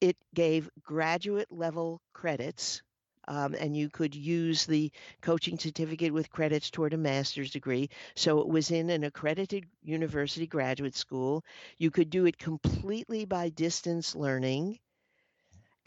It 0.00 0.16
gave 0.34 0.70
graduate 0.82 1.50
level 1.52 2.00
credits, 2.12 2.82
um, 3.28 3.54
and 3.54 3.76
you 3.76 3.88
could 3.90 4.14
use 4.14 4.66
the 4.66 4.92
coaching 5.22 5.58
certificate 5.58 6.12
with 6.12 6.30
credits 6.30 6.70
toward 6.70 6.94
a 6.94 6.98
master's 6.98 7.50
degree. 7.52 7.90
So 8.16 8.40
it 8.40 8.48
was 8.48 8.70
in 8.70 8.90
an 8.90 9.04
accredited 9.04 9.66
university 9.82 10.46
graduate 10.46 10.96
school. 10.96 11.44
You 11.78 11.90
could 11.90 12.10
do 12.10 12.26
it 12.26 12.38
completely 12.38 13.24
by 13.24 13.50
distance 13.50 14.14
learning, 14.16 14.78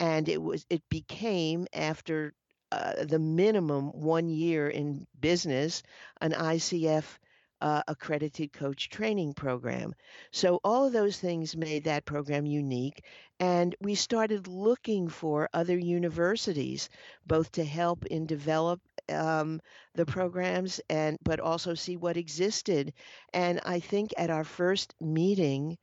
and 0.00 0.28
it 0.28 0.40
was 0.42 0.66
it 0.70 0.82
became 0.88 1.66
after 1.72 2.34
uh, 2.72 3.04
the 3.04 3.18
minimum 3.18 3.88
one 3.92 4.28
year 4.28 4.68
in 4.68 5.06
business, 5.20 5.82
an 6.20 6.32
ICF 6.32 7.18
uh, 7.60 7.82
accredited 7.86 8.52
coach 8.52 8.88
training 8.90 9.34
program. 9.34 9.94
So 10.32 10.60
all 10.64 10.86
of 10.86 10.92
those 10.92 11.18
things 11.18 11.56
made 11.56 11.84
that 11.84 12.04
program 12.04 12.46
unique. 12.46 13.04
And 13.38 13.74
we 13.80 13.94
started 13.94 14.48
looking 14.48 15.08
for 15.08 15.48
other 15.52 15.78
universities, 15.78 16.88
both 17.26 17.52
to 17.52 17.64
help 17.64 18.04
in 18.06 18.26
develop 18.26 18.80
um, 19.08 19.60
the 19.94 20.06
programs 20.06 20.80
and 20.90 21.18
but 21.22 21.40
also 21.40 21.74
see 21.74 21.96
what 21.96 22.16
existed. 22.16 22.92
And 23.32 23.60
I 23.64 23.80
think 23.80 24.12
at 24.16 24.30
our 24.30 24.44
first 24.44 24.94
meeting, 25.00 25.78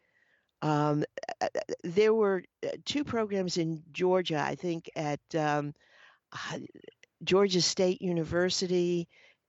um, 0.61 1.03
uh, 1.41 1.47
there 1.83 2.13
were 2.13 2.43
uh, 2.63 2.69
two 2.85 3.03
programs 3.03 3.57
in 3.57 3.83
Georgia. 3.91 4.39
I 4.39 4.55
think 4.55 4.89
at 4.95 5.21
um, 5.35 5.69
uh, 5.69 5.71
Georgia 7.23 7.61
State 7.61 8.01
University, 8.01 9.07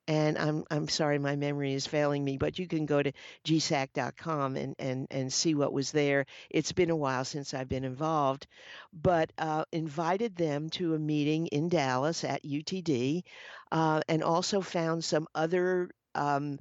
and 0.09 0.37
I'm 0.39 0.65
I'm 0.71 0.89
sorry 0.89 1.19
my 1.19 1.37
memory 1.37 1.75
is 1.75 1.87
failing 1.87 2.25
me, 2.25 2.37
but 2.37 2.59
you 2.59 2.67
can 2.67 2.85
go 2.87 3.03
to 3.03 3.13
gsac.com 3.45 4.57
and 4.57 4.75
and 4.79 5.07
and 5.11 5.33
see 5.33 5.55
what 5.55 5.73
was 5.73 5.93
there. 5.93 6.27
It's 6.51 6.73
been 6.73 6.91
a 6.91 6.97
while 6.97 7.25
since 7.25 7.55
I've 7.55 7.69
been 7.69 7.85
involved, 7.85 8.47
but 8.93 9.33
uh, 9.39 9.65
invited 9.73 10.35
them 10.37 10.69
to 10.71 10.95
a 10.95 10.99
meeting 10.99 11.47
in 11.49 11.69
Dallas 11.69 12.25
at 12.25 12.43
UTD, 12.45 13.23
uh, 13.71 14.01
and 14.09 14.23
also 14.23 14.61
found 14.61 15.05
some 15.05 15.27
other. 15.35 15.91
Um, 16.15 16.59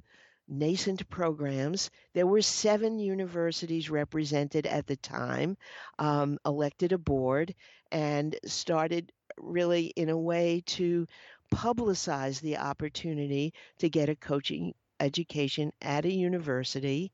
nascent 0.52 1.08
programs. 1.08 1.90
There 2.12 2.26
were 2.26 2.42
seven 2.42 2.98
universities 2.98 3.88
represented 3.88 4.66
at 4.66 4.84
the 4.86 4.96
time, 4.96 5.56
um, 6.00 6.38
elected 6.44 6.90
a 6.90 6.98
board, 6.98 7.54
and 7.92 8.36
started 8.44 9.12
really 9.42 9.86
in 9.96 10.08
a 10.08 10.18
way 10.18 10.62
to 10.66 11.06
publicize 11.52 12.40
the 12.40 12.58
opportunity 12.58 13.52
to 13.78 13.88
get 13.88 14.08
a 14.08 14.16
coaching 14.16 14.74
education 15.00 15.72
at 15.82 16.04
a 16.04 16.12
university. 16.12 17.12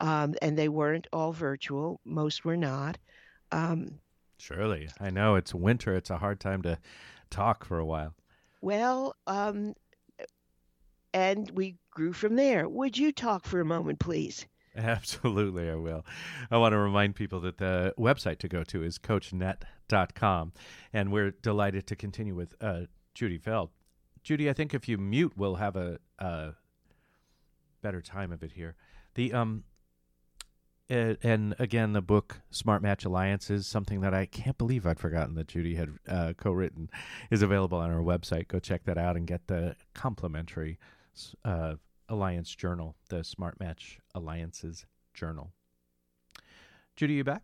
Um, 0.00 0.34
and 0.42 0.58
they 0.58 0.68
weren't 0.68 1.06
all 1.12 1.32
virtual, 1.32 2.00
most 2.04 2.44
were 2.44 2.56
not. 2.56 2.98
Um, 3.52 4.00
Surely. 4.38 4.88
I 5.00 5.10
know 5.10 5.36
it's 5.36 5.54
winter. 5.54 5.94
It's 5.94 6.10
a 6.10 6.18
hard 6.18 6.40
time 6.40 6.62
to 6.62 6.78
talk 7.30 7.64
for 7.64 7.78
a 7.78 7.86
while. 7.86 8.14
well, 8.60 9.16
um, 9.26 9.74
and 11.14 11.50
we 11.52 11.76
grew 11.90 12.12
from 12.12 12.36
there. 12.36 12.68
Would 12.68 12.98
you 12.98 13.10
talk 13.10 13.46
for 13.46 13.60
a 13.60 13.64
moment, 13.64 13.98
please? 13.98 14.46
Absolutely, 14.76 15.70
I 15.70 15.74
will. 15.74 16.04
I 16.50 16.58
want 16.58 16.72
to 16.72 16.78
remind 16.78 17.14
people 17.14 17.40
that 17.40 17.58
the 17.58 17.94
website 17.98 18.38
to 18.40 18.48
go 18.48 18.62
to 18.64 18.82
is 18.82 18.98
coachnet.com. 18.98 20.52
And 20.92 21.12
we're 21.12 21.30
delighted 21.30 21.86
to 21.88 21.96
continue 21.96 22.34
with 22.34 22.54
uh, 22.60 22.82
Judy 23.14 23.38
Feld. 23.38 23.70
Judy, 24.22 24.50
I 24.50 24.52
think 24.52 24.74
if 24.74 24.88
you 24.88 24.98
mute, 24.98 25.32
we'll 25.36 25.56
have 25.56 25.76
a, 25.76 25.98
a 26.18 26.54
better 27.80 28.02
time 28.02 28.32
of 28.32 28.42
it 28.42 28.52
here. 28.52 28.74
The 29.14 29.32
um, 29.32 29.64
and 30.88 31.54
again, 31.58 31.94
the 31.94 32.02
book 32.02 32.42
Smart 32.50 32.80
Match 32.80 33.04
Alliances, 33.04 33.66
something 33.66 34.02
that 34.02 34.14
I 34.14 34.26
can't 34.26 34.56
believe 34.56 34.86
I'd 34.86 35.00
forgotten 35.00 35.34
that 35.34 35.48
Judy 35.48 35.74
had 35.74 35.90
uh, 36.06 36.32
co-written, 36.36 36.90
is 37.30 37.42
available 37.42 37.78
on 37.78 37.90
our 37.90 38.00
website. 38.00 38.46
Go 38.46 38.60
check 38.60 38.84
that 38.84 38.96
out 38.96 39.16
and 39.16 39.26
get 39.26 39.48
the 39.48 39.74
complimentary 39.94 40.78
uh, 41.44 41.74
Alliance 42.08 42.54
Journal, 42.54 42.96
the 43.08 43.24
Smart 43.24 43.58
Match 43.60 43.98
Alliances 44.14 44.86
Journal. 45.14 45.52
Judy, 46.96 47.14
you 47.14 47.24
back? 47.24 47.42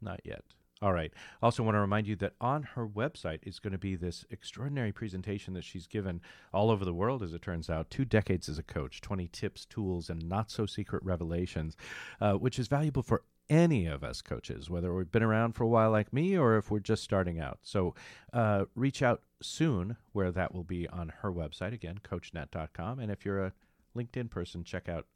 Not 0.00 0.20
yet. 0.24 0.42
All 0.80 0.92
right. 0.92 1.12
Also, 1.42 1.62
want 1.64 1.74
to 1.74 1.80
remind 1.80 2.06
you 2.06 2.14
that 2.16 2.34
on 2.40 2.62
her 2.62 2.86
website 2.86 3.40
is 3.42 3.58
going 3.58 3.72
to 3.72 3.78
be 3.78 3.96
this 3.96 4.24
extraordinary 4.30 4.92
presentation 4.92 5.54
that 5.54 5.64
she's 5.64 5.88
given 5.88 6.20
all 6.52 6.70
over 6.70 6.84
the 6.84 6.94
world, 6.94 7.22
as 7.22 7.32
it 7.32 7.42
turns 7.42 7.68
out. 7.68 7.90
Two 7.90 8.04
decades 8.04 8.48
as 8.48 8.58
a 8.58 8.62
coach, 8.62 9.00
20 9.00 9.26
tips, 9.28 9.64
tools, 9.64 10.08
and 10.08 10.28
not 10.28 10.52
so 10.52 10.66
secret 10.66 11.02
revelations, 11.04 11.76
uh, 12.20 12.34
which 12.34 12.60
is 12.60 12.68
valuable 12.68 13.02
for 13.02 13.24
any 13.50 13.86
of 13.86 14.04
us 14.04 14.22
coaches, 14.22 14.68
whether 14.68 14.94
we've 14.94 15.10
been 15.10 15.22
around 15.22 15.52
for 15.52 15.64
a 15.64 15.68
while 15.68 15.90
like 15.90 16.12
me 16.12 16.36
or 16.36 16.56
if 16.56 16.70
we're 16.70 16.78
just 16.78 17.02
starting 17.02 17.40
out. 17.40 17.58
So 17.62 17.94
uh, 18.32 18.64
reach 18.74 19.02
out 19.02 19.22
soon, 19.42 19.96
where 20.12 20.32
that 20.32 20.54
will 20.54 20.64
be 20.64 20.88
on 20.88 21.12
her 21.20 21.32
website, 21.32 21.72
again, 21.72 21.98
coachnet.com. 22.02 22.98
And 22.98 23.10
if 23.10 23.24
you're 23.24 23.44
a 23.44 23.52
LinkedIn 23.96 24.30
person, 24.30 24.64
check 24.64 24.88
out 24.88 25.06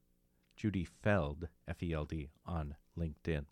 Judy 0.56 0.84
Feld, 0.84 1.48
F 1.66 1.82
E 1.82 1.92
L 1.92 2.04
D, 2.04 2.30
on 2.46 2.76
LinkedIn. 2.98 3.44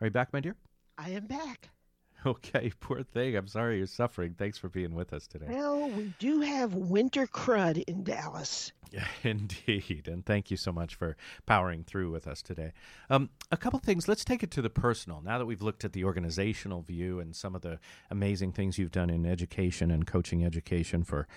Are 0.00 0.06
you 0.06 0.10
back, 0.10 0.32
my 0.32 0.40
dear? 0.40 0.56
I 0.96 1.10
am 1.10 1.26
back. 1.26 1.70
Okay, 2.26 2.72
poor 2.80 3.02
thing. 3.02 3.36
I'm 3.36 3.46
sorry 3.46 3.78
you're 3.78 3.86
suffering. 3.86 4.34
Thanks 4.36 4.58
for 4.58 4.68
being 4.68 4.94
with 4.94 5.12
us 5.12 5.26
today. 5.26 5.46
Well, 5.48 5.88
we 5.88 6.12
do 6.18 6.40
have 6.40 6.74
winter 6.74 7.26
crud 7.26 7.84
in 7.84 8.02
Dallas. 8.02 8.72
Yeah, 8.90 9.06
indeed. 9.22 10.08
And 10.08 10.26
thank 10.26 10.50
you 10.50 10.56
so 10.56 10.72
much 10.72 10.94
for 10.94 11.16
powering 11.46 11.84
through 11.84 12.10
with 12.10 12.26
us 12.26 12.42
today. 12.42 12.72
Um, 13.08 13.30
a 13.52 13.56
couple 13.56 13.78
things. 13.78 14.08
Let's 14.08 14.24
take 14.24 14.42
it 14.42 14.50
to 14.52 14.62
the 14.62 14.70
personal. 14.70 15.22
Now 15.22 15.38
that 15.38 15.46
we've 15.46 15.62
looked 15.62 15.84
at 15.84 15.92
the 15.92 16.04
organizational 16.04 16.82
view 16.82 17.20
and 17.20 17.36
some 17.36 17.54
of 17.54 17.62
the 17.62 17.78
amazing 18.10 18.52
things 18.52 18.78
you've 18.78 18.90
done 18.90 19.10
in 19.10 19.24
education 19.24 19.90
and 19.90 20.06
coaching 20.06 20.44
education 20.44 21.04
for 21.04 21.28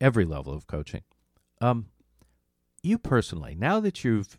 every 0.00 0.24
level 0.24 0.54
of 0.54 0.66
coaching. 0.66 1.02
Um, 1.60 1.86
you 2.82 2.96
personally, 2.96 3.54
now 3.54 3.80
that 3.80 4.04
you've 4.04 4.38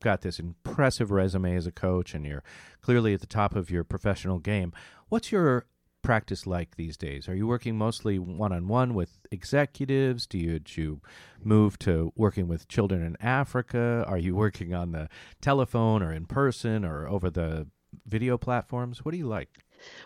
got 0.00 0.22
this 0.22 0.38
impressive 0.38 1.10
resume 1.10 1.54
as 1.56 1.66
a 1.66 1.72
coach 1.72 2.14
and 2.14 2.24
you're 2.24 2.42
clearly 2.80 3.14
at 3.14 3.20
the 3.20 3.26
top 3.26 3.54
of 3.54 3.70
your 3.70 3.84
professional 3.84 4.38
game, 4.38 4.72
what's 5.08 5.30
your 5.30 5.66
practice 6.02 6.46
like 6.46 6.76
these 6.76 6.96
days? 6.96 7.28
Are 7.28 7.34
you 7.34 7.46
working 7.46 7.76
mostly 7.76 8.18
one 8.18 8.52
on 8.52 8.68
one 8.68 8.94
with 8.94 9.18
executives? 9.30 10.26
Do 10.26 10.38
you, 10.38 10.60
you 10.74 11.00
move 11.42 11.78
to 11.80 12.12
working 12.16 12.48
with 12.48 12.68
children 12.68 13.02
in 13.02 13.16
Africa? 13.20 14.04
Are 14.06 14.18
you 14.18 14.34
working 14.34 14.74
on 14.74 14.92
the 14.92 15.08
telephone 15.40 16.02
or 16.02 16.12
in 16.12 16.26
person 16.26 16.84
or 16.84 17.06
over 17.06 17.30
the 17.30 17.66
video 18.06 18.38
platforms? 18.38 19.04
What 19.04 19.12
do 19.12 19.18
you 19.18 19.26
like? 19.26 19.50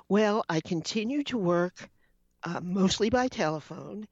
Well, 0.08 0.44
I 0.48 0.60
continue 0.60 1.22
to 1.24 1.38
work 1.38 1.90
uh, 2.42 2.60
mostly 2.62 3.10
by 3.10 3.28
telephone 3.28 4.06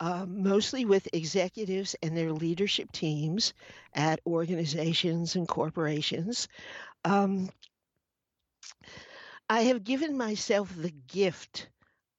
uh, 0.00 0.26
mostly 0.28 0.84
with 0.84 1.08
executives 1.12 1.96
and 2.02 2.16
their 2.16 2.32
leadership 2.32 2.92
teams 2.92 3.52
at 3.94 4.20
organizations 4.26 5.36
and 5.36 5.48
corporations. 5.48 6.48
Um, 7.04 7.50
I 9.48 9.62
have 9.62 9.84
given 9.84 10.16
myself 10.16 10.74
the 10.76 10.92
gift 11.08 11.68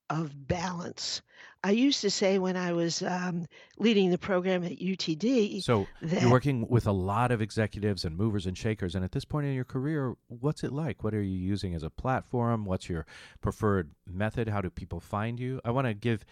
of 0.10 0.48
balance. 0.48 1.22
I 1.64 1.72
used 1.72 2.02
to 2.02 2.10
say 2.10 2.40
when 2.40 2.56
I 2.56 2.72
was 2.72 3.04
um, 3.04 3.46
leading 3.78 4.12
the 4.12 4.18
program 4.18 4.64
at 4.64 4.80
UTD. 4.80 5.62
So 5.62 5.88
you're 6.02 6.32
working 6.32 6.68
with 6.70 6.88
a 6.88 6.92
lot 6.92 7.32
of 7.32 7.42
executives 7.42 8.06
and 8.06 8.16
movers 8.16 8.46
and 8.46 8.58
shakers. 8.58 8.96
And 8.96 9.04
at 9.04 9.12
this 9.12 9.26
point 9.26 9.46
in 9.46 9.54
your 9.54 9.66
career, 9.66 10.16
what's 10.28 10.64
it 10.64 10.72
like? 10.72 11.04
What 11.04 11.14
are 11.14 11.22
you 11.22 11.38
using 11.38 11.76
as 11.76 11.84
a 11.84 11.90
platform? 11.90 12.66
What's 12.66 12.90
your 12.90 13.06
preferred 13.42 13.92
method? 14.08 14.48
How 14.48 14.62
do 14.62 14.70
people 14.70 15.00
find 15.00 15.40
you? 15.40 15.60
I 15.66 15.72
want 15.72 15.86
to 15.86 15.94
give 15.94 16.26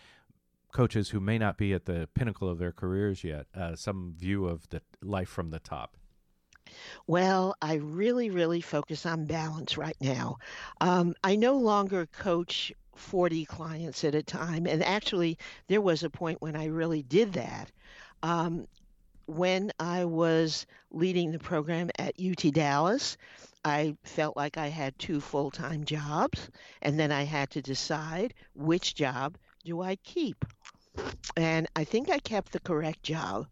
coaches 0.73 1.09
who 1.09 1.19
may 1.19 1.37
not 1.37 1.57
be 1.57 1.73
at 1.73 1.85
the 1.85 2.09
pinnacle 2.13 2.49
of 2.49 2.59
their 2.59 2.71
careers 2.71 3.23
yet 3.23 3.47
uh, 3.55 3.75
some 3.75 4.13
view 4.17 4.45
of 4.45 4.67
the 4.69 4.81
life 5.01 5.29
from 5.29 5.49
the 5.49 5.59
top? 5.59 5.97
Well, 7.07 7.55
I 7.61 7.75
really, 7.75 8.29
really 8.29 8.61
focus 8.61 9.05
on 9.05 9.25
balance 9.25 9.77
right 9.77 9.95
now. 10.01 10.37
Um, 10.81 11.15
I 11.23 11.37
no 11.37 11.55
longer 11.55 12.05
coach 12.07 12.73
40 12.97 13.45
clients 13.45 14.03
at 14.03 14.15
a 14.15 14.23
time. 14.23 14.65
And 14.65 14.83
actually, 14.83 15.37
there 15.67 15.81
was 15.81 16.03
a 16.03 16.09
point 16.09 16.41
when 16.41 16.55
I 16.55 16.65
really 16.65 17.03
did 17.03 17.33
that. 17.33 17.71
Um, 18.23 18.67
when 19.27 19.71
I 19.79 20.05
was 20.05 20.65
leading 20.91 21.31
the 21.31 21.39
program 21.39 21.89
at 21.99 22.19
UT 22.19 22.53
Dallas, 22.53 23.17
I 23.63 23.95
felt 24.03 24.37
like 24.37 24.57
I 24.57 24.67
had 24.67 24.97
two 24.97 25.19
full 25.19 25.51
time 25.51 25.83
jobs, 25.83 26.49
and 26.81 26.97
then 26.99 27.11
I 27.11 27.23
had 27.23 27.49
to 27.51 27.61
decide 27.61 28.33
which 28.55 28.95
job 28.95 29.37
do 29.67 29.81
I 29.81 29.97
keep? 29.97 30.45
And 31.35 31.67
I 31.75 31.83
think 31.83 32.09
I 32.09 32.19
kept 32.19 32.53
the 32.53 32.59
correct 32.61 33.03
job 33.03 33.47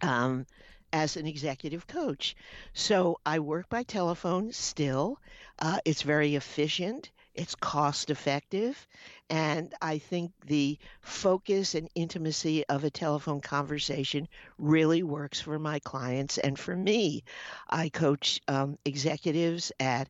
um, 0.00 0.46
as 0.92 1.16
an 1.16 1.26
executive 1.26 1.88
coach. 1.88 2.36
So 2.74 3.18
I 3.26 3.40
work 3.40 3.68
by 3.68 3.82
telephone 3.82 4.52
still. 4.52 5.18
Uh, 5.58 5.80
it's 5.84 6.02
very 6.02 6.36
efficient. 6.36 7.10
It's 7.34 7.56
cost 7.56 8.08
effective. 8.08 8.86
And 9.28 9.74
I 9.82 9.98
think 9.98 10.30
the 10.46 10.78
focus 11.00 11.74
and 11.74 11.88
intimacy 11.96 12.64
of 12.68 12.84
a 12.84 12.90
telephone 12.90 13.40
conversation 13.40 14.28
really 14.58 15.02
works 15.02 15.40
for 15.40 15.58
my 15.58 15.80
clients 15.80 16.38
and 16.38 16.56
for 16.56 16.76
me. 16.76 17.24
I 17.68 17.88
coach 17.88 18.40
um, 18.46 18.78
executives 18.84 19.72
at 19.80 20.08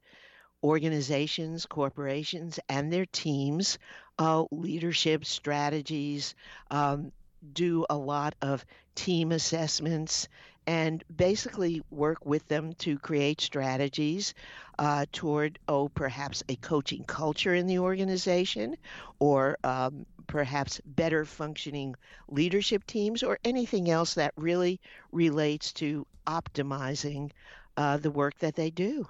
organizations, 0.62 1.66
corporations, 1.66 2.58
and 2.68 2.92
their 2.92 3.06
teams 3.06 3.78
uh, 4.18 4.44
leadership 4.50 5.24
strategies, 5.24 6.34
um, 6.70 7.12
do 7.52 7.84
a 7.90 7.96
lot 7.96 8.34
of 8.42 8.64
team 8.94 9.30
assessments, 9.30 10.28
and 10.66 11.04
basically 11.14 11.82
work 11.90 12.26
with 12.26 12.46
them 12.48 12.72
to 12.74 12.98
create 12.98 13.40
strategies 13.40 14.34
uh, 14.78 15.06
toward, 15.12 15.58
oh, 15.68 15.88
perhaps 15.88 16.42
a 16.48 16.56
coaching 16.56 17.04
culture 17.04 17.54
in 17.54 17.66
the 17.66 17.78
organization 17.78 18.76
or 19.20 19.56
um, 19.62 20.06
perhaps 20.26 20.80
better 20.84 21.24
functioning 21.24 21.94
leadership 22.28 22.84
teams 22.86 23.22
or 23.22 23.38
anything 23.44 23.88
else 23.88 24.14
that 24.14 24.32
really 24.36 24.80
relates 25.12 25.72
to 25.72 26.04
optimizing 26.26 27.30
uh, 27.76 27.96
the 27.98 28.10
work 28.10 28.36
that 28.38 28.56
they 28.56 28.70
do. 28.70 29.06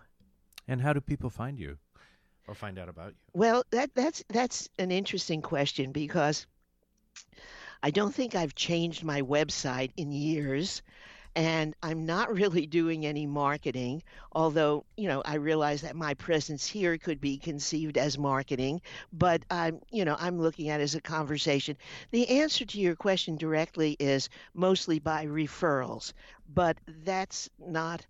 And 0.69 0.81
how 0.81 0.93
do 0.93 1.01
people 1.01 1.31
find 1.31 1.59
you? 1.59 1.79
or 2.47 2.55
find 2.55 2.79
out 2.79 2.89
about 2.89 3.11
you? 3.11 3.17
Well, 3.33 3.64
that 3.71 3.95
that's 3.95 4.25
that's 4.29 4.69
an 4.79 4.91
interesting 4.91 5.43
question 5.43 5.93
because 5.93 6.47
I 7.83 7.91
don't 7.91 8.14
think 8.14 8.35
I've 8.35 8.55
changed 8.55 9.05
my 9.05 9.23
website 9.23 9.91
in 9.97 10.12
years 10.12 10.83
and 11.35 11.75
I'm 11.83 12.07
not 12.07 12.33
really 12.35 12.67
doing 12.67 13.05
any 13.05 13.27
marketing, 13.27 14.03
although, 14.33 14.87
you 14.97 15.09
know, 15.09 15.23
I 15.25 15.35
realize 15.35 15.83
that 15.83 15.95
my 15.95 16.14
presence 16.14 16.67
here 16.67 16.97
could 16.97 17.21
be 17.21 17.37
conceived 17.37 17.99
as 17.99 18.17
marketing, 18.17 18.81
but 19.12 19.43
I'm, 19.51 19.81
you 19.91 20.05
know, 20.05 20.17
I'm 20.19 20.41
looking 20.41 20.71
at 20.71 20.81
it 20.81 20.85
as 20.85 20.95
a 20.95 21.01
conversation. 21.01 21.77
The 22.11 22.41
answer 22.41 22.64
to 22.64 22.81
your 22.81 22.97
question 22.97 23.37
directly 23.37 23.97
is 23.99 24.31
mostly 24.55 24.99
by 24.99 25.27
referrals, 25.27 26.12
but 26.49 26.79
that's 26.87 27.51
not 27.59 28.07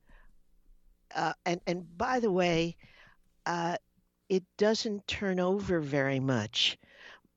uh, 1.17 1.33
and 1.45 1.61
and 1.67 1.99
by 1.99 2.21
the 2.21 2.31
way, 2.31 2.77
uh, 3.47 3.77
it 4.29 4.45
doesn't 4.59 5.07
turn 5.07 5.41
over 5.41 5.81
very 5.81 6.21
much. 6.21 6.79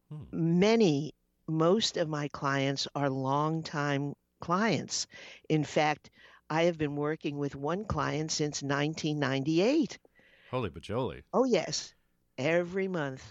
Hmm. 0.10 0.60
Many, 0.60 1.14
most 1.48 1.98
of 1.98 2.10
my 2.10 2.28
clients 2.28 2.88
are 2.94 3.10
longtime 3.10 4.14
clients. 4.40 5.08
In 5.50 5.64
fact, 5.64 6.10
I 6.50 6.64
have 6.64 6.78
been 6.78 6.96
working 6.96 7.38
with 7.38 7.56
one 7.56 7.86
client 7.86 8.32
since 8.32 8.64
1998. 8.64 10.00
Holy 10.50 10.70
bajoli. 10.70 11.22
Oh, 11.34 11.44
yes. 11.44 11.94
Every 12.38 12.88
month 12.88 13.24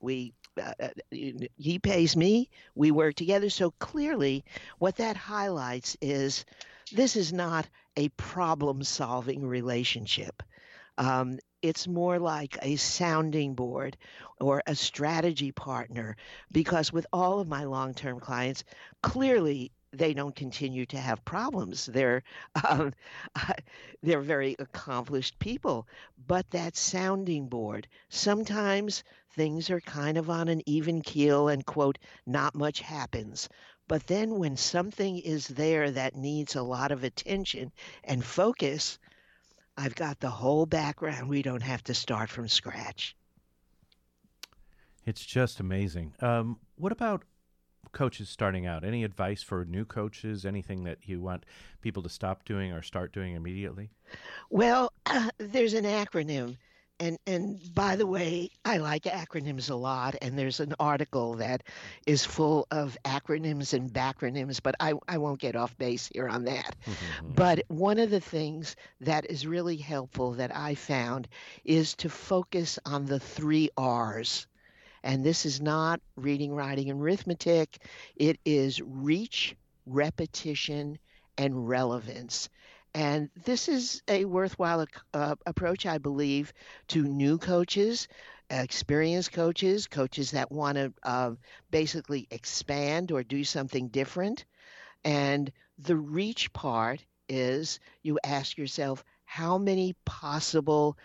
we 0.00 0.32
uh, 0.60 0.72
uh 0.80 0.88
he 1.10 1.78
pays 1.78 2.16
me 2.16 2.48
we 2.74 2.90
work 2.90 3.14
together 3.14 3.50
so 3.50 3.70
clearly 3.72 4.44
what 4.78 4.96
that 4.96 5.16
highlights 5.16 5.96
is 6.00 6.44
this 6.90 7.16
is 7.16 7.32
not 7.32 7.68
a 7.96 8.08
problem 8.10 8.82
solving 8.82 9.46
relationship 9.46 10.42
um, 10.98 11.38
it's 11.62 11.88
more 11.88 12.18
like 12.18 12.58
a 12.62 12.76
sounding 12.76 13.54
board 13.54 13.96
or 14.40 14.62
a 14.66 14.74
strategy 14.74 15.52
partner 15.52 16.16
because 16.52 16.92
with 16.92 17.06
all 17.12 17.40
of 17.40 17.48
my 17.48 17.64
long 17.64 17.94
term 17.94 18.20
clients, 18.20 18.64
clearly 19.02 19.72
they 19.92 20.14
don't 20.14 20.36
continue 20.36 20.86
to 20.86 20.98
have 20.98 21.24
problems. 21.24 21.86
They're 21.86 22.22
um, 22.68 22.92
they're 24.02 24.20
very 24.20 24.56
accomplished 24.58 25.38
people, 25.38 25.86
but 26.26 26.48
that 26.50 26.76
sounding 26.76 27.48
board 27.48 27.88
sometimes 28.08 29.02
things 29.34 29.70
are 29.70 29.80
kind 29.80 30.16
of 30.18 30.28
on 30.30 30.48
an 30.48 30.62
even 30.66 31.00
keel 31.02 31.48
and 31.48 31.64
quote 31.64 31.98
not 32.26 32.54
much 32.54 32.80
happens. 32.80 33.48
But 33.90 34.06
then 34.06 34.38
when 34.38 34.56
something 34.56 35.18
is 35.18 35.48
there 35.48 35.90
that 35.90 36.14
needs 36.14 36.54
a 36.54 36.62
lot 36.62 36.92
of 36.92 37.02
attention 37.02 37.72
and 38.04 38.24
focus, 38.24 39.00
I've 39.76 39.96
got 39.96 40.20
the 40.20 40.30
whole 40.30 40.64
background. 40.64 41.28
We 41.28 41.42
don't 41.42 41.64
have 41.64 41.82
to 41.82 41.94
start 41.94 42.30
from 42.30 42.46
scratch. 42.46 43.16
It's 45.04 45.26
just 45.26 45.58
amazing. 45.58 46.14
Um, 46.20 46.60
what 46.76 46.92
about 46.92 47.24
coaches 47.90 48.28
starting 48.28 48.64
out? 48.64 48.84
Any 48.84 49.02
advice 49.02 49.42
for 49.42 49.64
new 49.64 49.84
coaches? 49.84 50.46
Anything 50.46 50.84
that 50.84 50.98
you 51.08 51.20
want 51.20 51.44
people 51.80 52.04
to 52.04 52.08
stop 52.08 52.44
doing 52.44 52.70
or 52.70 52.82
start 52.82 53.12
doing 53.12 53.34
immediately? 53.34 53.90
Well, 54.50 54.92
uh, 55.06 55.30
there's 55.38 55.74
an 55.74 55.84
acronym 55.84 56.58
and 57.00 57.18
and 57.26 57.58
by 57.74 57.96
the 57.96 58.06
way, 58.06 58.50
I 58.64 58.76
like 58.78 59.04
acronyms 59.04 59.70
a 59.70 59.74
lot, 59.74 60.14
and 60.22 60.38
there's 60.38 60.60
an 60.60 60.74
article 60.78 61.34
that 61.36 61.62
is 62.06 62.24
full 62.24 62.66
of 62.70 62.96
acronyms 63.04 63.74
and 63.74 63.92
backronyms, 63.92 64.60
but 64.62 64.76
I, 64.80 64.94
I 65.08 65.18
won't 65.18 65.40
get 65.40 65.56
off 65.56 65.76
base 65.78 66.08
here 66.14 66.28
on 66.28 66.44
that. 66.44 66.76
Mm-hmm. 66.86 67.32
but 67.34 67.64
one 67.68 67.98
of 67.98 68.10
the 68.10 68.20
things 68.20 68.76
that 69.00 69.26
is 69.30 69.46
really 69.46 69.76
helpful 69.76 70.32
that 70.34 70.54
I 70.54 70.74
found 70.74 71.28
is 71.64 71.94
to 71.96 72.08
focus 72.10 72.78
on 72.84 73.06
the 73.06 73.20
three 73.20 73.70
R's. 73.76 74.46
And 75.02 75.24
this 75.24 75.46
is 75.46 75.60
not 75.60 76.00
reading, 76.16 76.52
writing, 76.54 76.90
and 76.90 77.00
arithmetic. 77.00 77.82
It 78.16 78.38
is 78.44 78.80
reach, 78.82 79.56
repetition, 79.86 80.98
and 81.38 81.68
relevance. 81.68 82.48
And 82.94 83.30
this 83.44 83.68
is 83.68 84.02
a 84.08 84.24
worthwhile 84.24 84.86
uh, 85.14 85.36
approach, 85.46 85.86
I 85.86 85.98
believe, 85.98 86.52
to 86.88 87.02
new 87.02 87.38
coaches, 87.38 88.08
experienced 88.50 89.32
coaches, 89.32 89.86
coaches 89.86 90.32
that 90.32 90.50
want 90.50 90.76
to 90.76 90.92
uh, 91.02 91.32
basically 91.70 92.26
expand 92.30 93.12
or 93.12 93.22
do 93.22 93.44
something 93.44 93.88
different. 93.88 94.44
And 95.04 95.52
the 95.78 95.96
reach 95.96 96.52
part 96.52 97.04
is 97.28 97.78
you 98.02 98.18
ask 98.24 98.58
yourself, 98.58 99.04
how 99.24 99.58
many 99.58 99.94
possible 100.04 100.98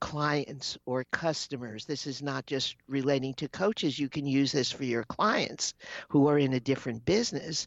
clients 0.00 0.78
or 0.86 1.04
customers. 1.10 1.84
This 1.84 2.06
is 2.06 2.22
not 2.22 2.46
just 2.46 2.76
relating 2.86 3.34
to 3.34 3.48
coaches. 3.48 3.98
You 3.98 4.08
can 4.08 4.26
use 4.26 4.52
this 4.52 4.70
for 4.70 4.84
your 4.84 5.04
clients 5.04 5.74
who 6.08 6.28
are 6.28 6.38
in 6.38 6.52
a 6.52 6.60
different 6.60 7.04
business 7.04 7.66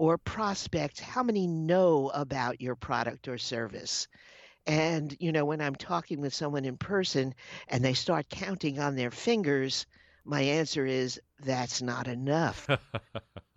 or 0.00 0.16
prospects, 0.16 0.98
how 0.98 1.22
many 1.22 1.46
know 1.46 2.10
about 2.14 2.62
your 2.62 2.74
product 2.74 3.28
or 3.28 3.36
service? 3.36 4.08
And, 4.66 5.14
you 5.20 5.30
know, 5.30 5.44
when 5.44 5.60
I'm 5.60 5.74
talking 5.74 6.22
with 6.22 6.32
someone 6.32 6.64
in 6.64 6.78
person 6.78 7.34
and 7.68 7.84
they 7.84 7.92
start 7.92 8.30
counting 8.30 8.78
on 8.78 8.96
their 8.96 9.10
fingers, 9.10 9.84
my 10.24 10.40
answer 10.40 10.86
is 10.86 11.20
that's 11.40 11.82
not 11.82 12.08
enough. 12.08 12.66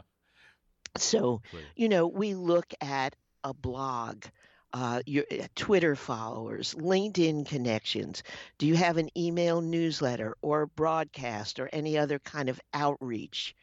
so, 0.97 1.41
you 1.77 1.87
know, 1.87 2.07
we 2.07 2.33
look 2.33 2.73
at 2.81 3.15
a 3.45 3.53
blog, 3.53 4.25
uh, 4.73 5.01
your 5.05 5.23
uh, 5.31 5.47
Twitter 5.55 5.95
followers, 5.95 6.73
LinkedIn 6.73 7.47
connections. 7.47 8.21
Do 8.57 8.67
you 8.67 8.75
have 8.75 8.97
an 8.97 9.17
email 9.17 9.61
newsletter 9.61 10.35
or 10.41 10.63
a 10.63 10.67
broadcast 10.67 11.61
or 11.61 11.69
any 11.71 11.97
other 11.97 12.19
kind 12.19 12.49
of 12.49 12.59
outreach? 12.73 13.55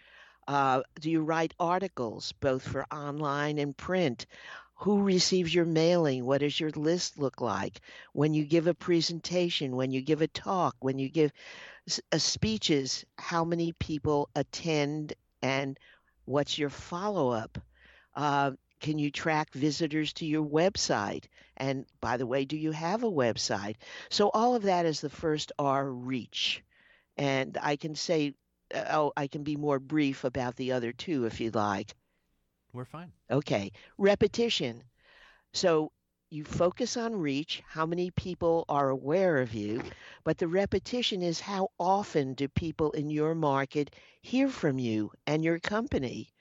Uh, 0.50 0.82
do 0.98 1.08
you 1.08 1.22
write 1.22 1.54
articles, 1.60 2.32
both 2.40 2.64
for 2.66 2.84
online 2.92 3.56
and 3.58 3.76
print? 3.76 4.26
Who 4.78 5.02
receives 5.04 5.54
your 5.54 5.64
mailing? 5.64 6.24
What 6.26 6.40
does 6.40 6.58
your 6.58 6.70
list 6.70 7.18
look 7.20 7.40
like? 7.40 7.80
When 8.14 8.34
you 8.34 8.44
give 8.44 8.66
a 8.66 8.74
presentation, 8.74 9.76
when 9.76 9.92
you 9.92 10.00
give 10.00 10.22
a 10.22 10.26
talk, 10.26 10.74
when 10.80 10.98
you 10.98 11.08
give 11.08 11.30
uh, 12.10 12.18
speeches, 12.18 13.04
how 13.16 13.44
many 13.44 13.70
people 13.74 14.28
attend 14.34 15.12
and 15.40 15.78
what's 16.24 16.58
your 16.58 16.70
follow 16.70 17.30
up? 17.30 17.58
Uh, 18.16 18.50
can 18.80 18.98
you 18.98 19.12
track 19.12 19.52
visitors 19.52 20.12
to 20.14 20.26
your 20.26 20.44
website? 20.44 21.26
And 21.58 21.86
by 22.00 22.16
the 22.16 22.26
way, 22.26 22.44
do 22.44 22.56
you 22.56 22.72
have 22.72 23.04
a 23.04 23.10
website? 23.10 23.76
So, 24.08 24.30
all 24.30 24.56
of 24.56 24.64
that 24.64 24.84
is 24.84 25.00
the 25.00 25.10
first 25.10 25.52
R 25.60 25.88
reach. 25.88 26.64
And 27.16 27.56
I 27.62 27.76
can 27.76 27.94
say 27.94 28.34
oh, 28.74 29.12
I 29.16 29.26
can 29.26 29.42
be 29.42 29.56
more 29.56 29.78
brief 29.78 30.24
about 30.24 30.56
the 30.56 30.72
other 30.72 30.92
two 30.92 31.24
if 31.26 31.40
you'd 31.40 31.54
like. 31.54 31.94
We're 32.72 32.84
fine. 32.84 33.12
Okay. 33.30 33.72
Repetition. 33.98 34.82
So 35.52 35.92
you 36.30 36.44
focus 36.44 36.96
on 36.96 37.16
reach, 37.16 37.62
how 37.66 37.86
many 37.86 38.10
people 38.12 38.64
are 38.68 38.88
aware 38.88 39.38
of 39.38 39.52
you, 39.52 39.82
but 40.22 40.38
the 40.38 40.46
repetition 40.46 41.22
is 41.22 41.40
how 41.40 41.70
often 41.78 42.34
do 42.34 42.46
people 42.48 42.92
in 42.92 43.10
your 43.10 43.34
market 43.34 43.94
hear 44.22 44.48
from 44.48 44.78
you 44.78 45.10
and 45.26 45.42
your 45.42 45.58
company? 45.58 46.32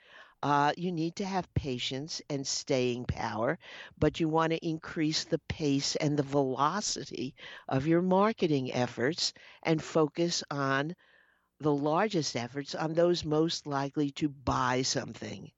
Uh, 0.43 0.71
you 0.77 0.91
need 0.91 1.15
to 1.15 1.25
have 1.25 1.53
patience 1.53 2.21
and 2.29 2.45
staying 2.45 3.05
power, 3.05 3.57
but 3.97 4.19
you 4.19 4.29
want 4.29 4.51
to 4.53 4.67
increase 4.67 5.23
the 5.23 5.39
pace 5.49 5.95
and 5.95 6.17
the 6.17 6.23
velocity 6.23 7.33
of 7.67 7.87
your 7.87 8.01
marketing 8.01 8.71
efforts 8.71 9.33
and 9.63 9.83
focus 9.83 10.43
on 10.51 10.95
the 11.59 11.73
largest 11.73 12.35
efforts 12.35 12.75
on 12.75 12.93
those 12.93 13.23
most 13.25 13.65
likely 13.67 14.11
to 14.11 14.29
buy 14.29 14.81
something. 14.81 15.51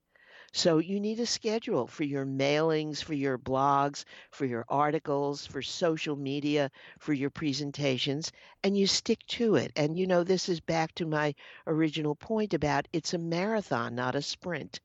So 0.52 0.78
you 0.78 1.00
need 1.00 1.20
a 1.20 1.26
schedule 1.26 1.86
for 1.86 2.04
your 2.04 2.24
mailings, 2.24 3.02
for 3.02 3.14
your 3.14 3.38
blogs, 3.38 4.04
for 4.30 4.44
your 4.46 4.64
articles, 4.68 5.46
for 5.46 5.62
social 5.62 6.16
media, 6.16 6.70
for 6.98 7.12
your 7.12 7.30
presentations, 7.30 8.32
and 8.62 8.76
you 8.76 8.86
stick 8.86 9.26
to 9.28 9.56
it. 9.56 9.72
And 9.76 9.96
you 9.98 10.06
know, 10.06 10.24
this 10.24 10.48
is 10.48 10.60
back 10.60 10.94
to 10.96 11.06
my 11.06 11.34
original 11.66 12.14
point 12.14 12.54
about 12.54 12.88
it's 12.92 13.14
a 13.14 13.18
marathon, 13.18 13.94
not 13.94 14.14
a 14.16 14.22
sprint. 14.22 14.80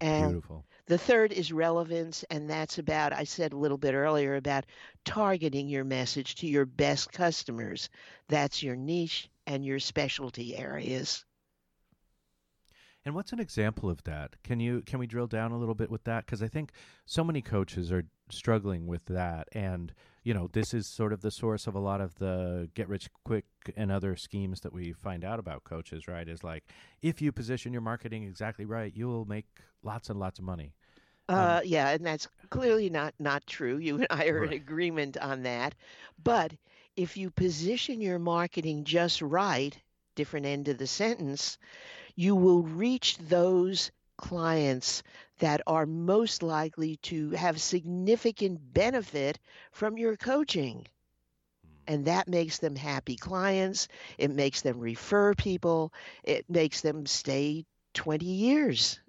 And 0.00 0.42
Beautiful. 0.42 0.66
The 0.86 0.98
third 0.98 1.32
is 1.32 1.52
relevance, 1.52 2.24
and 2.30 2.50
that's 2.50 2.78
about, 2.78 3.12
I 3.12 3.24
said 3.24 3.52
a 3.52 3.56
little 3.56 3.78
bit 3.78 3.94
earlier, 3.94 4.36
about 4.36 4.66
targeting 5.04 5.68
your 5.68 5.84
message 5.84 6.34
to 6.36 6.46
your 6.46 6.66
best 6.66 7.12
customers. 7.12 7.88
That's 8.28 8.62
your 8.62 8.76
niche 8.76 9.30
and 9.46 9.64
your 9.64 9.78
specialty 9.78 10.56
areas. 10.56 11.24
And 13.04 13.14
what's 13.14 13.32
an 13.32 13.40
example 13.40 13.90
of 13.90 14.02
that? 14.04 14.36
Can 14.44 14.60
you 14.60 14.82
can 14.82 15.00
we 15.00 15.06
drill 15.06 15.26
down 15.26 15.50
a 15.50 15.58
little 15.58 15.74
bit 15.74 15.90
with 15.90 16.04
that? 16.04 16.24
Because 16.24 16.42
I 16.42 16.48
think 16.48 16.70
so 17.04 17.24
many 17.24 17.42
coaches 17.42 17.90
are 17.90 18.04
struggling 18.30 18.86
with 18.86 19.04
that, 19.06 19.48
and 19.52 19.92
you 20.22 20.32
know 20.32 20.48
this 20.52 20.72
is 20.72 20.86
sort 20.86 21.12
of 21.12 21.20
the 21.20 21.32
source 21.32 21.66
of 21.66 21.74
a 21.74 21.80
lot 21.80 22.00
of 22.00 22.14
the 22.16 22.70
get 22.74 22.88
rich 22.88 23.10
quick 23.24 23.44
and 23.76 23.90
other 23.90 24.14
schemes 24.14 24.60
that 24.60 24.72
we 24.72 24.92
find 24.92 25.24
out 25.24 25.40
about 25.40 25.64
coaches. 25.64 26.06
Right? 26.06 26.28
Is 26.28 26.44
like 26.44 26.64
if 27.02 27.20
you 27.20 27.32
position 27.32 27.72
your 27.72 27.82
marketing 27.82 28.22
exactly 28.22 28.64
right, 28.64 28.94
you 28.94 29.08
will 29.08 29.24
make 29.24 29.46
lots 29.82 30.08
and 30.08 30.20
lots 30.20 30.38
of 30.38 30.44
money. 30.44 30.72
Uh, 31.28 31.60
um, 31.60 31.62
yeah, 31.64 31.90
and 31.90 32.06
that's 32.06 32.28
clearly 32.50 32.88
not 32.88 33.14
not 33.18 33.44
true. 33.48 33.78
You 33.78 33.96
and 33.96 34.06
I 34.10 34.26
are 34.26 34.42
right. 34.42 34.52
in 34.52 34.54
agreement 34.54 35.16
on 35.16 35.42
that. 35.42 35.74
But 36.22 36.52
if 36.96 37.16
you 37.16 37.30
position 37.30 38.00
your 38.00 38.18
marketing 38.18 38.84
just 38.84 39.22
right, 39.22 39.76
different 40.14 40.46
end 40.46 40.68
of 40.68 40.78
the 40.78 40.86
sentence, 40.86 41.58
you 42.14 42.36
will 42.36 42.62
reach 42.62 43.16
those 43.18 43.90
clients 44.18 45.02
that 45.38 45.62
are 45.66 45.86
most 45.86 46.42
likely 46.42 46.96
to 46.98 47.30
have 47.30 47.60
significant 47.60 48.60
benefit 48.74 49.38
from 49.72 49.96
your 49.98 50.16
coaching. 50.16 50.86
Hmm. 51.64 51.94
And 51.94 52.04
that 52.06 52.28
makes 52.28 52.58
them 52.58 52.76
happy 52.76 53.16
clients. 53.16 53.88
It 54.18 54.30
makes 54.30 54.62
them 54.62 54.78
refer 54.78 55.34
people. 55.34 55.92
It 56.22 56.48
makes 56.48 56.82
them 56.82 57.06
stay 57.06 57.64
20 57.94 58.26
years. 58.26 59.00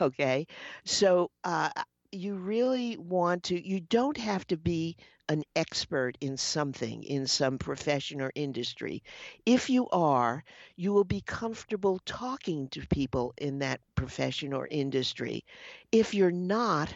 Okay. 0.00 0.46
So 0.84 1.30
uh, 1.44 1.68
you 2.14 2.34
really 2.36 2.96
want 2.96 3.44
to, 3.44 3.68
you 3.68 3.80
don't 3.80 4.16
have 4.16 4.46
to 4.48 4.56
be 4.56 4.96
an 5.28 5.42
expert 5.56 6.16
in 6.20 6.36
something, 6.36 7.02
in 7.04 7.26
some 7.26 7.58
profession 7.58 8.20
or 8.20 8.30
industry. 8.34 9.02
If 9.46 9.70
you 9.70 9.88
are, 9.90 10.44
you 10.76 10.92
will 10.92 11.04
be 11.04 11.22
comfortable 11.22 12.00
talking 12.04 12.68
to 12.70 12.86
people 12.86 13.34
in 13.38 13.58
that 13.60 13.80
profession 13.94 14.52
or 14.52 14.66
industry. 14.66 15.44
If 15.92 16.14
you're 16.14 16.30
not, 16.30 16.94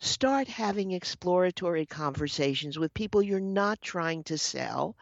start 0.00 0.48
having 0.48 0.92
exploratory 0.92 1.86
conversations 1.86 2.78
with 2.78 2.94
people 2.94 3.22
you're 3.22 3.40
not 3.40 3.80
trying 3.80 4.22
to 4.24 4.38
sell 4.38 4.96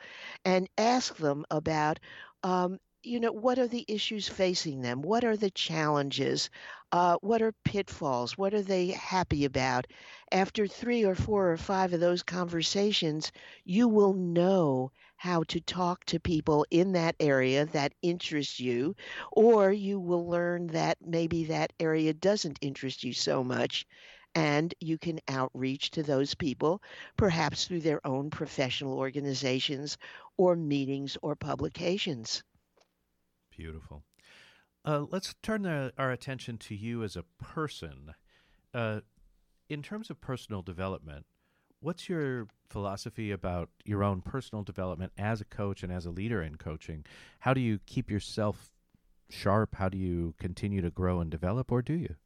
and 0.45 0.69
ask 0.79 1.17
them 1.17 1.45
about 1.51 1.99
um, 2.45 2.79
you 3.05 3.21
know, 3.21 3.33
what 3.33 3.59
are 3.59 3.67
the 3.67 3.85
issues 3.89 4.29
facing 4.29 4.81
them? 4.81 5.03
What 5.03 5.25
are 5.25 5.37
the 5.37 5.51
challenges? 5.51 6.51
Uh, 6.93 7.17
what 7.21 7.43
are 7.43 7.53
pitfalls? 7.65 8.39
What 8.39 8.55
are 8.55 8.63
they 8.63 8.89
happy 8.89 9.45
about? 9.45 9.87
After 10.31 10.67
three 10.67 11.05
or 11.05 11.15
four 11.15 11.51
or 11.51 11.57
five 11.57 11.93
of 11.93 12.01
those 12.01 12.23
conversations, 12.23 13.33
you 13.65 13.89
will 13.89 14.15
know 14.15 14.93
how 15.17 15.43
to 15.45 15.61
talk 15.61 16.05
to 16.07 16.21
people 16.21 16.65
in 16.71 16.93
that 16.93 17.17
area 17.19 17.67
that 17.67 17.95
interests 18.03 18.61
you, 18.61 18.95
or 19.33 19.73
you 19.73 19.99
will 19.99 20.29
learn 20.29 20.69
that 20.69 20.99
maybe 21.05 21.45
that 21.47 21.73
area 21.81 22.13
doesn't 22.15 22.59
interest 22.61 23.05
you 23.05 23.13
so 23.13 23.43
much. 23.43 23.87
And 24.35 24.73
you 24.81 24.97
can 24.99 25.21
outreach 25.29 25.91
to 25.93 26.03
those 26.03 26.35
people, 26.35 26.83
perhaps 27.17 27.67
through 27.67 27.81
their 27.81 28.07
own 28.07 28.31
professional 28.31 28.99
organizations 28.99 29.99
or 30.37 30.57
meetings 30.57 31.17
or 31.23 31.37
publications. 31.37 32.43
Beautiful. 33.63 34.03
Uh, 34.85 35.05
let's 35.13 35.37
turn 35.41 35.63
the, 35.63 35.93
our 35.97 36.11
attention 36.11 36.59
to 36.59 36.75
you 36.75 37.05
as 37.05 37.15
a 37.15 37.23
person. 37.41 38.13
Uh, 38.75 39.03
in 39.69 39.85
terms 39.85 40.11
of 40.11 40.21
personal 40.21 40.63
development, 40.63 41.27
what's 41.79 42.09
your 42.09 42.49
philosophy 42.69 43.31
about 43.31 43.69
your 43.85 44.03
own 44.03 44.21
personal 44.21 44.65
development 44.65 45.13
as 45.17 45.41
a 45.41 45.45
coach 45.45 45.85
and 45.85 45.93
as 45.93 46.07
a 46.07 46.11
leader 46.11 46.43
in 46.43 46.57
coaching? 46.57 47.05
How 47.39 47.55
do 47.55 47.61
you 47.61 47.79
keep 47.87 48.11
yourself 48.11 48.73
sharp? 49.31 49.77
How 49.77 49.89
do 49.89 49.97
you 49.97 50.35
continue 50.41 50.83
to 50.83 50.91
grow 50.91 51.21
and 51.21 51.31
develop, 51.31 51.71
or 51.71 51.83
do 51.83 51.95
you? 51.95 52.17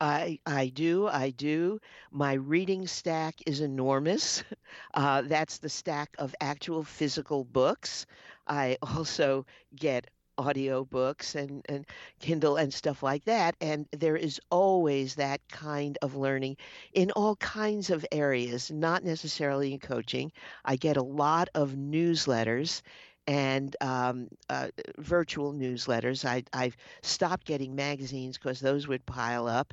I 0.00 0.40
I 0.44 0.70
do 0.70 1.06
I 1.06 1.30
do. 1.30 1.78
My 2.10 2.32
reading 2.32 2.88
stack 2.88 3.36
is 3.46 3.60
enormous. 3.60 4.42
Uh, 4.92 5.22
that's 5.22 5.58
the 5.58 5.68
stack 5.68 6.14
of 6.18 6.34
actual 6.40 6.84
physical 6.84 7.44
books. 7.44 8.06
I 8.46 8.76
also 8.80 9.44
get 9.74 10.08
audio 10.38 10.84
books 10.84 11.34
and, 11.34 11.64
and 11.68 11.86
Kindle 12.20 12.56
and 12.56 12.72
stuff 12.72 13.02
like 13.02 13.24
that. 13.24 13.56
And 13.60 13.86
there 13.92 14.16
is 14.16 14.40
always 14.50 15.16
that 15.16 15.40
kind 15.48 15.98
of 16.02 16.16
learning 16.16 16.56
in 16.92 17.10
all 17.12 17.36
kinds 17.36 17.90
of 17.90 18.04
areas, 18.12 18.70
not 18.70 19.04
necessarily 19.04 19.72
in 19.72 19.78
coaching. 19.80 20.32
I 20.64 20.76
get 20.76 20.96
a 20.96 21.02
lot 21.02 21.48
of 21.54 21.72
newsletters 21.72 22.82
and 23.26 23.74
um, 23.80 24.28
uh, 24.50 24.68
virtual 24.98 25.52
newsletters. 25.52 26.24
I, 26.24 26.44
I've 26.52 26.76
stopped 27.02 27.46
getting 27.46 27.74
magazines 27.74 28.36
because 28.38 28.60
those 28.60 28.86
would 28.86 29.06
pile 29.06 29.46
up. 29.48 29.72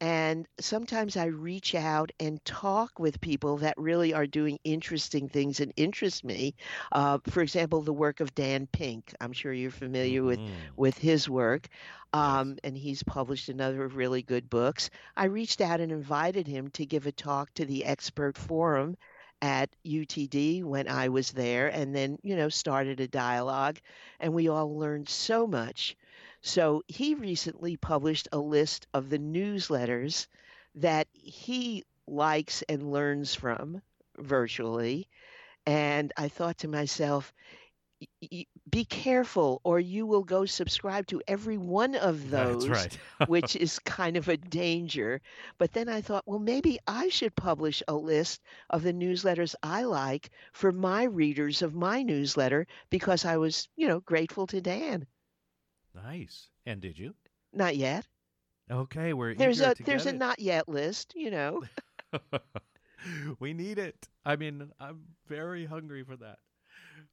And 0.00 0.46
sometimes 0.60 1.16
I 1.16 1.26
reach 1.26 1.74
out 1.74 2.10
and 2.20 2.44
talk 2.44 2.98
with 2.98 3.20
people 3.20 3.58
that 3.58 3.76
really 3.78 4.12
are 4.14 4.26
doing 4.26 4.58
interesting 4.64 5.28
things 5.28 5.60
and 5.60 5.72
interest 5.76 6.24
me. 6.24 6.54
Uh, 6.92 7.18
for 7.28 7.40
example, 7.42 7.82
the 7.82 7.92
work 7.92 8.20
of 8.20 8.34
Dan 8.34 8.66
Pink. 8.66 9.14
I'm 9.20 9.32
sure 9.32 9.52
you're 9.52 9.70
familiar 9.70 10.22
with 10.22 10.40
Mm. 10.40 10.76
with 10.76 10.98
his 10.98 11.28
work, 11.28 11.68
um, 12.12 12.58
and 12.64 12.76
he's 12.76 13.02
published 13.02 13.48
another 13.48 13.84
of 13.84 13.96
really 13.96 14.22
good 14.22 14.48
books. 14.50 14.90
I 15.16 15.24
reached 15.26 15.60
out 15.60 15.80
and 15.80 15.90
invited 15.92 16.46
him 16.46 16.70
to 16.72 16.86
give 16.86 17.06
a 17.06 17.12
talk 17.12 17.52
to 17.54 17.64
the 17.64 17.84
expert 17.84 18.36
forum 18.36 18.96
at 19.42 19.70
UTD 19.84 20.62
when 20.62 20.88
I 20.88 21.08
was 21.08 21.32
there, 21.32 21.68
and 21.68 21.94
then 21.94 22.18
you 22.22 22.36
know 22.36 22.48
started 22.48 23.00
a 23.00 23.08
dialogue, 23.08 23.78
and 24.20 24.32
we 24.34 24.48
all 24.48 24.76
learned 24.78 25.08
so 25.08 25.46
much. 25.46 25.96
So 26.48 26.82
he 26.88 27.14
recently 27.14 27.76
published 27.76 28.28
a 28.32 28.38
list 28.38 28.86
of 28.94 29.10
the 29.10 29.18
newsletters 29.18 30.26
that 30.76 31.08
he 31.12 31.84
likes 32.06 32.62
and 32.62 32.90
learns 32.92 33.34
from 33.34 33.82
virtually. 34.18 35.08
And 35.66 36.12
I 36.16 36.28
thought 36.28 36.58
to 36.58 36.68
myself, 36.68 37.32
"Y- 38.00 38.28
y- 38.32 38.46
be 38.68 38.84
careful, 38.84 39.60
or 39.64 39.80
you 39.80 40.06
will 40.06 40.24
go 40.24 40.46
subscribe 40.46 41.06
to 41.08 41.22
every 41.26 41.58
one 41.58 41.94
of 41.96 42.30
those, 42.30 42.68
right. 42.68 42.98
which 43.24 43.56
is 43.56 43.78
kind 43.80 44.16
of 44.16 44.28
a 44.28 44.36
danger. 44.36 45.20
But 45.58 45.72
then 45.72 45.88
I 45.88 46.00
thought, 46.02 46.26
well, 46.26 46.38
maybe 46.40 46.78
I 46.86 47.08
should 47.08 47.34
publish 47.36 47.82
a 47.88 47.94
list 47.94 48.42
of 48.70 48.82
the 48.82 48.92
newsletters 48.92 49.54
I 49.62 49.84
like 49.84 50.30
for 50.52 50.72
my 50.72 51.04
readers 51.04 51.62
of 51.62 51.74
my 51.74 52.02
newsletter 52.02 52.66
because 52.90 53.24
I 53.24 53.36
was, 53.38 53.68
you 53.76 53.88
know, 53.88 54.00
grateful 54.00 54.46
to 54.48 54.60
Dan. 54.60 55.06
Nice. 56.04 56.48
And 56.66 56.80
did 56.80 56.98
you? 56.98 57.14
Not 57.52 57.76
yet. 57.76 58.06
Okay, 58.70 59.12
we're 59.12 59.34
There's 59.34 59.60
a 59.60 59.74
there's 59.84 60.06
a 60.06 60.10
it. 60.10 60.18
not 60.18 60.40
yet 60.40 60.68
list, 60.68 61.14
you 61.16 61.30
know. 61.30 61.62
we 63.40 63.52
need 63.52 63.78
it. 63.78 64.08
I 64.24 64.36
mean, 64.36 64.70
I'm 64.80 65.00
very 65.26 65.66
hungry 65.66 66.04
for 66.04 66.16
that. 66.16 66.38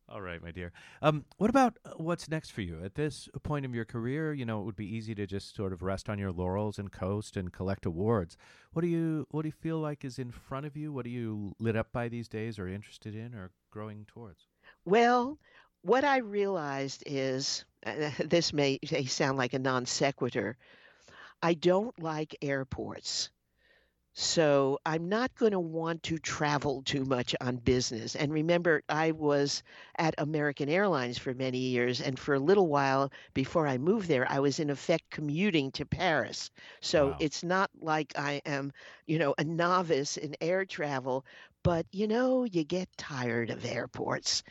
All 0.08 0.22
right, 0.22 0.42
my 0.42 0.52
dear. 0.52 0.72
Um, 1.02 1.26
what 1.38 1.50
about 1.50 1.78
uh, 1.86 1.92
what's 1.98 2.30
next 2.30 2.52
for 2.52 2.62
you 2.62 2.84
at 2.84 2.96
this 2.96 3.28
point 3.44 3.66
of 3.66 3.74
your 3.74 3.86
career? 3.86 4.34
You 4.34 4.46
know, 4.46 4.62
it 4.62 4.66
would 4.66 4.76
be 4.76 4.96
easy 4.96 5.16
to 5.16 5.26
just 5.26 5.56
sort 5.56 5.74
of 5.74 5.82
rest 5.82 6.10
on 6.10 6.20
your 6.20 6.32
laurels 6.32 6.78
and 6.78 6.92
coast 6.92 7.36
and 7.38 7.52
collect 7.52 7.86
awards. 7.86 8.38
What 8.74 8.82
do 8.82 8.88
you 8.88 9.26
What 9.32 9.44
do 9.44 9.48
you 9.48 9.54
feel 9.54 9.80
like 9.80 10.06
is 10.06 10.20
in 10.20 10.32
front 10.32 10.66
of 10.66 10.76
you? 10.76 10.92
What 10.92 11.06
are 11.06 11.10
you 11.10 11.56
lit 11.60 11.76
up 11.76 11.92
by 11.92 12.08
these 12.08 12.28
days, 12.28 12.60
or 12.60 12.68
interested 12.68 13.16
in, 13.16 13.34
or 13.34 13.52
growing 13.72 14.06
towards? 14.06 14.48
Well, 14.86 15.40
what 15.82 16.04
I 16.04 16.18
realized 16.18 17.04
is 17.06 17.66
Uh, 17.86 18.12
this 18.26 18.54
may, 18.54 18.80
may 18.92 19.06
sound 19.06 19.38
like 19.38 19.54
a 19.54 19.60
non 19.60 19.86
sequitur. 19.86 20.58
I 21.42 21.54
don't 21.54 21.98
like 22.02 22.36
airports. 22.42 23.30
So 24.14 24.80
I'm 24.86 25.10
not 25.10 25.36
going 25.36 25.52
to 25.52 25.60
want 25.60 26.04
to 26.04 26.18
travel 26.18 26.82
too 26.84 27.06
much 27.06 27.36
on 27.42 27.58
business. 27.58 28.16
And 28.16 28.32
remember, 28.34 28.84
I 28.90 29.12
was 29.12 29.64
at 29.98 30.16
American 30.18 30.70
Airlines 30.70 31.18
for 31.18 31.34
many 31.34 31.58
years, 31.60 32.02
and 32.02 32.18
for 32.20 32.34
a 32.36 32.40
little 32.40 32.68
while 32.68 33.12
before 33.34 33.68
I 33.68 33.78
moved 33.78 34.08
there, 34.08 34.30
I 34.30 34.40
was 34.40 34.60
in 34.60 34.70
effect 34.70 35.10
commuting 35.12 35.72
to 35.74 35.86
Paris. 35.86 36.50
So 36.82 37.14
Wow. 37.14 37.20
it's 37.20 37.44
not 37.44 37.70
like 37.80 38.14
I 38.18 38.42
am, 38.46 38.72
you 39.08 39.20
know, 39.20 39.36
a 39.38 39.44
novice 39.44 40.18
in 40.18 40.36
air 40.42 40.66
travel, 40.66 41.26
but 41.66 41.88
you 41.92 42.08
know, 42.08 42.46
you 42.46 42.64
get 42.64 42.90
tired 42.98 43.52
of 43.52 43.66
airports. 43.66 44.44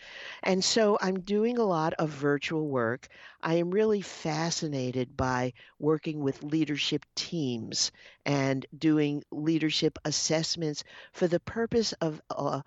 And 0.42 0.64
so 0.64 0.98
I'm 1.00 1.20
doing 1.20 1.58
a 1.58 1.64
lot 1.64 1.94
of 1.94 2.10
virtual 2.10 2.68
work. 2.68 3.08
I 3.42 3.54
am 3.56 3.70
really 3.70 4.02
fascinated 4.02 5.16
by 5.16 5.54
working 5.78 6.20
with 6.20 6.42
leadership 6.42 7.06
teams 7.16 7.92
and 8.26 8.66
doing 8.78 9.24
leadership 9.32 9.98
assessments 10.04 10.84
for 11.12 11.28
the 11.28 11.40
purpose 11.40 11.92
of 12.02 12.20
uh, 12.30 12.62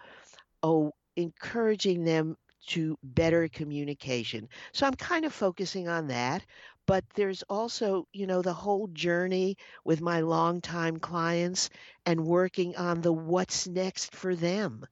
oh, 0.63 0.93
encouraging 1.15 2.03
them 2.03 2.37
to 2.67 2.97
better 3.03 3.47
communication. 3.47 4.49
So 4.73 4.85
I'm 4.87 4.95
kind 4.95 5.25
of 5.25 5.33
focusing 5.33 5.87
on 5.87 6.07
that. 6.07 6.45
But 6.87 7.05
there's 7.13 7.43
also, 7.43 8.07
you 8.13 8.25
know, 8.25 8.41
the 8.41 8.53
whole 8.55 8.87
journey 8.87 9.57
with 9.85 10.01
my 10.01 10.21
longtime 10.21 10.97
clients 10.97 11.69
and 12.05 12.25
working 12.25 12.75
on 12.77 13.01
the 13.01 13.13
what's 13.13 13.67
next 13.67 14.15
for 14.15 14.35
them. 14.35 14.87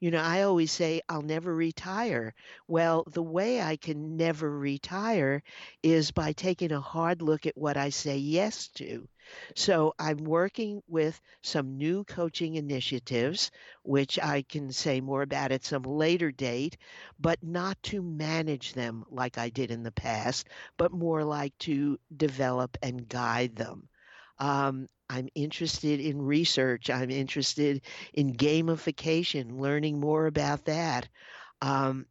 You 0.00 0.10
know, 0.10 0.18
I 0.20 0.42
always 0.42 0.72
say 0.72 1.00
I'll 1.08 1.22
never 1.22 1.54
retire. 1.54 2.34
Well, 2.66 3.04
the 3.06 3.22
way 3.22 3.60
I 3.62 3.76
can 3.76 4.16
never 4.16 4.50
retire 4.50 5.42
is 5.82 6.10
by 6.10 6.32
taking 6.32 6.72
a 6.72 6.80
hard 6.80 7.22
look 7.22 7.46
at 7.46 7.56
what 7.56 7.76
I 7.76 7.90
say 7.90 8.16
yes 8.16 8.66
to. 8.76 9.08
So 9.54 9.94
I'm 9.98 10.16
working 10.24 10.82
with 10.88 11.20
some 11.42 11.76
new 11.76 12.02
coaching 12.04 12.56
initiatives, 12.56 13.50
which 13.84 14.18
I 14.18 14.42
can 14.42 14.72
say 14.72 15.00
more 15.00 15.22
about 15.22 15.52
at 15.52 15.64
some 15.64 15.82
later 15.82 16.32
date, 16.32 16.76
but 17.20 17.40
not 17.42 17.80
to 17.84 18.02
manage 18.02 18.72
them 18.72 19.04
like 19.08 19.38
I 19.38 19.50
did 19.50 19.70
in 19.70 19.82
the 19.84 19.92
past, 19.92 20.48
but 20.78 20.90
more 20.92 21.22
like 21.24 21.56
to 21.58 22.00
develop 22.16 22.76
and 22.82 23.08
guide 23.08 23.54
them. 23.54 23.88
Um, 24.38 24.88
I'm 25.10 25.28
interested 25.34 26.00
in 26.00 26.22
research. 26.22 26.90
I'm 26.90 27.10
interested 27.10 27.82
in 28.14 28.34
gamification, 28.34 29.60
learning 29.60 30.00
more 30.00 30.26
about 30.26 30.64
that. 30.66 31.08
Um, 31.62 32.06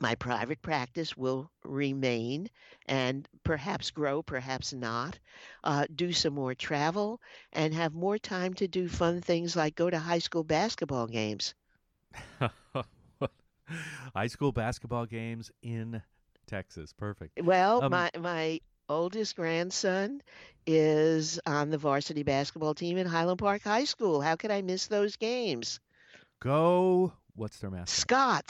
my 0.00 0.14
private 0.16 0.62
practice 0.62 1.16
will 1.16 1.50
remain 1.64 2.50
and 2.86 3.28
perhaps 3.44 3.90
grow, 3.90 4.22
perhaps 4.22 4.72
not. 4.72 5.18
Uh, 5.64 5.86
do 5.94 6.12
some 6.12 6.34
more 6.34 6.54
travel 6.54 7.20
and 7.52 7.74
have 7.74 7.94
more 7.94 8.18
time 8.18 8.54
to 8.54 8.68
do 8.68 8.88
fun 8.88 9.20
things 9.22 9.56
like 9.56 9.74
go 9.76 9.90
to 9.90 9.98
high 9.98 10.18
school 10.18 10.44
basketball 10.44 11.06
games. 11.06 11.54
High 14.14 14.28
school 14.28 14.52
basketball 14.52 15.06
games 15.06 15.50
in 15.62 16.02
Texas. 16.46 16.92
Perfect. 16.92 17.40
Well, 17.42 17.82
Um, 17.82 17.88
my 17.88 18.10
my 18.18 18.60
oldest 18.88 19.36
grandson 19.36 20.22
is 20.66 21.40
on 21.46 21.70
the 21.70 21.78
varsity 21.78 22.22
basketball 22.22 22.74
team 22.74 22.98
in 22.98 23.06
Highland 23.06 23.38
Park 23.38 23.62
High 23.62 23.84
School. 23.84 24.20
How 24.20 24.36
could 24.36 24.50
I 24.50 24.62
miss 24.62 24.86
those 24.86 25.16
games? 25.16 25.80
Go. 26.40 27.12
What's 27.34 27.58
their 27.58 27.70
mascot? 27.70 27.88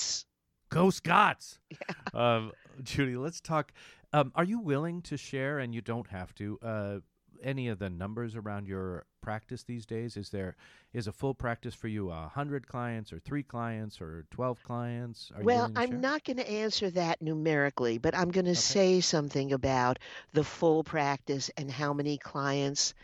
Scots. 0.01 0.27
Go 0.71 0.91
Scots. 0.91 1.59
Um, 2.15 2.53
Judy, 2.83 3.17
let's 3.17 3.41
talk. 3.41 3.73
Um, 4.13 4.33
are 4.35 4.45
you 4.45 4.59
willing 4.59 5.03
to 5.03 5.17
share, 5.19 5.59
and 5.59 5.75
you 5.75 5.83
don't 5.83 6.07
have 6.09 6.35
to, 6.37 6.59
uh, 6.63 6.99
any 7.43 7.69
of 7.69 7.79
the 7.79 7.91
numbers 7.91 8.35
around 8.35 8.67
your 8.67 9.05
practice 9.21 9.63
these 9.63 9.87
days? 9.87 10.17
Is 10.17 10.31
there 10.31 10.57
is 10.93 11.07
a 11.07 11.13
full 11.13 11.35
practice 11.35 11.75
for 11.75 11.89
you 11.89 12.11
a 12.11 12.29
hundred 12.29 12.67
clients, 12.67 13.13
or 13.13 13.19
three 13.19 13.43
clients, 13.43 14.01
or 14.01 14.25
twelve 14.31 14.63
clients? 14.63 15.31
Are 15.37 15.43
Well, 15.43 15.71
I'm 15.77 16.01
not 16.01 16.25
going 16.25 16.39
to 16.39 16.51
answer 16.51 16.91
that 16.91 17.21
numerically, 17.23 17.99
but 17.99 18.15
I'm 18.17 18.31
going 18.31 18.47
to 18.47 18.55
say 18.55 19.01
something 19.01 19.53
about 19.53 19.99
the 20.33 20.45
full 20.45 20.85
practice 20.85 21.51
and 21.57 21.71
how 21.71 21.93
many 21.93 22.19
clients. 22.19 22.95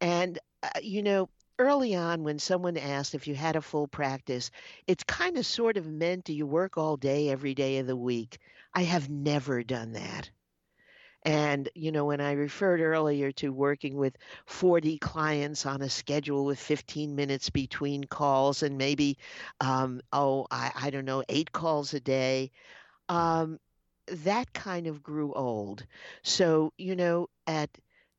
And, 0.00 0.38
uh, 0.62 0.68
you 0.80 1.02
know, 1.02 1.28
early 1.58 1.94
on 1.94 2.24
when 2.24 2.38
someone 2.38 2.76
asked 2.76 3.14
if 3.14 3.26
you 3.26 3.34
had 3.34 3.56
a 3.56 3.62
full 3.62 3.86
practice, 3.86 4.50
it's 4.86 5.04
kind 5.04 5.36
of 5.36 5.46
sort 5.46 5.76
of 5.76 5.86
meant 5.86 6.24
do 6.24 6.34
you 6.34 6.46
work 6.46 6.76
all 6.76 6.96
day 6.96 7.30
every 7.30 7.54
day 7.54 7.78
of 7.78 7.86
the 7.86 7.96
week? 7.96 8.38
I 8.74 8.82
have 8.82 9.08
never 9.08 9.62
done 9.62 9.92
that. 9.92 10.30
And, 11.24 11.68
you 11.74 11.92
know, 11.92 12.04
when 12.06 12.20
I 12.20 12.32
referred 12.32 12.80
earlier 12.80 13.32
to 13.32 13.52
working 13.52 13.96
with 13.96 14.16
40 14.46 14.98
clients 14.98 15.66
on 15.66 15.82
a 15.82 15.88
schedule 15.90 16.44
with 16.44 16.58
15 16.58 17.14
minutes 17.14 17.50
between 17.50 18.04
calls 18.04 18.62
and 18.62 18.76
maybe, 18.78 19.18
um, 19.60 20.00
oh, 20.12 20.46
I, 20.50 20.72
I 20.74 20.90
don't 20.90 21.04
know, 21.04 21.22
eight 21.28 21.52
calls 21.52 21.94
a 21.94 22.00
day, 22.00 22.50
um, 23.08 23.58
that 24.08 24.52
kind 24.52 24.86
of 24.86 25.02
grew 25.02 25.32
old. 25.34 25.84
So, 26.22 26.72
you 26.78 26.96
know, 26.96 27.28
at 27.46 27.70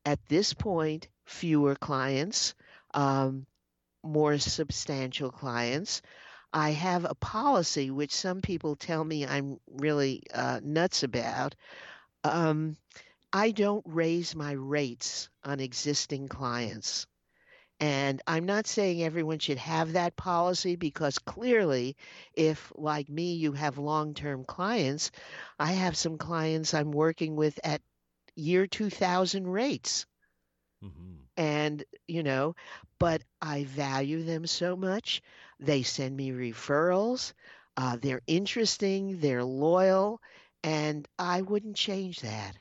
at 0.06 0.18
this 0.28 0.52
point, 0.54 1.08
fewer 1.26 1.74
clients, 1.74 2.54
um, 2.94 3.46
more 4.02 4.38
substantial 4.38 5.30
clients. 5.30 6.02
I 6.52 6.70
have 6.70 7.04
a 7.04 7.14
policy 7.16 7.90
which 7.90 8.14
some 8.14 8.40
people 8.42 8.76
tell 8.76 9.04
me 9.04 9.26
I'm 9.26 9.58
really 9.68 10.22
uh, 10.34 10.60
nuts 10.62 11.02
about. 11.02 11.54
Um, 12.24 12.76
I 13.32 13.50
don't 13.50 13.84
raise 13.86 14.34
my 14.34 14.52
rates 14.52 15.28
on 15.44 15.60
existing 15.60 16.28
clients. 16.28 17.06
And 17.80 18.22
I'm 18.26 18.46
not 18.46 18.66
saying 18.66 19.02
everyone 19.02 19.40
should 19.40 19.58
have 19.58 19.92
that 19.92 20.16
policy 20.16 20.76
because 20.76 21.18
clearly, 21.18 21.96
if 22.32 22.72
like 22.76 23.08
me, 23.08 23.34
you 23.34 23.52
have 23.52 23.78
long 23.78 24.14
term 24.14 24.44
clients, 24.44 25.10
I 25.58 25.72
have 25.72 25.96
some 25.96 26.16
clients 26.16 26.72
I'm 26.72 26.92
working 26.92 27.36
with 27.36 27.58
at 27.64 27.82
year 28.36 28.66
2000 28.66 29.46
rates. 29.46 30.06
Mm-hmm. 30.84 31.14
And, 31.36 31.84
you 32.06 32.22
know, 32.22 32.54
but 32.98 33.22
I 33.42 33.64
value 33.64 34.22
them 34.22 34.46
so 34.46 34.76
much. 34.76 35.20
They 35.58 35.82
send 35.82 36.16
me 36.16 36.30
referrals. 36.30 37.32
Uh, 37.76 37.96
they're 38.00 38.22
interesting, 38.28 39.18
they're 39.18 39.42
loyal, 39.44 40.20
and 40.84 41.08
I 41.18 41.40
wouldn't 41.40 41.76
change 41.76 42.20
that. 42.20 42.56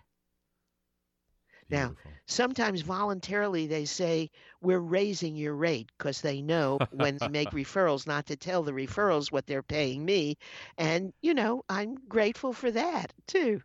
Now, 1.69 1.95
sometimes 2.25 2.81
voluntarily 2.81 3.67
they 3.67 3.85
say, 3.85 4.29
We're 4.61 4.79
raising 4.79 5.35
your 5.35 5.55
rate 5.55 5.89
because 5.97 6.21
they 6.21 6.41
know 6.41 6.79
when 6.91 7.17
they 7.17 7.27
make 7.27 7.49
referrals 7.61 8.07
not 8.07 8.27
to 8.27 8.35
tell 8.35 8.63
the 8.63 8.71
referrals 8.71 9.31
what 9.31 9.45
they're 9.47 9.63
paying 9.63 10.05
me. 10.05 10.37
And, 10.77 11.13
you 11.21 11.33
know, 11.33 11.63
I'm 11.67 11.95
grateful 12.07 12.53
for 12.53 12.71
that 12.71 13.11
too. 13.27 13.61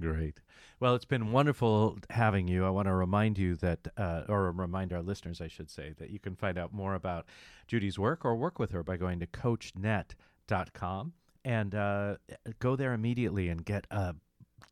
Great. 0.00 0.40
Well, 0.80 0.94
it's 0.94 1.04
been 1.04 1.32
wonderful 1.32 1.98
having 2.10 2.48
you. 2.48 2.64
I 2.64 2.70
want 2.70 2.86
to 2.86 2.94
remind 2.94 3.38
you 3.38 3.56
that, 3.56 3.88
uh, 3.96 4.22
or 4.28 4.50
remind 4.52 4.92
our 4.92 5.02
listeners, 5.02 5.40
I 5.40 5.48
should 5.48 5.70
say, 5.70 5.94
that 5.98 6.10
you 6.10 6.18
can 6.18 6.34
find 6.34 6.58
out 6.58 6.72
more 6.72 6.94
about 6.94 7.26
Judy's 7.66 7.98
work 7.98 8.24
or 8.24 8.36
work 8.36 8.58
with 8.58 8.72
her 8.72 8.82
by 8.82 8.96
going 8.96 9.20
to 9.20 9.26
coachnet.com 9.26 11.12
and 11.46 11.76
uh, 11.76 12.16
go 12.58 12.74
there 12.74 12.92
immediately 12.92 13.48
and 13.48 13.64
get 13.64 13.86
a, 13.92 14.16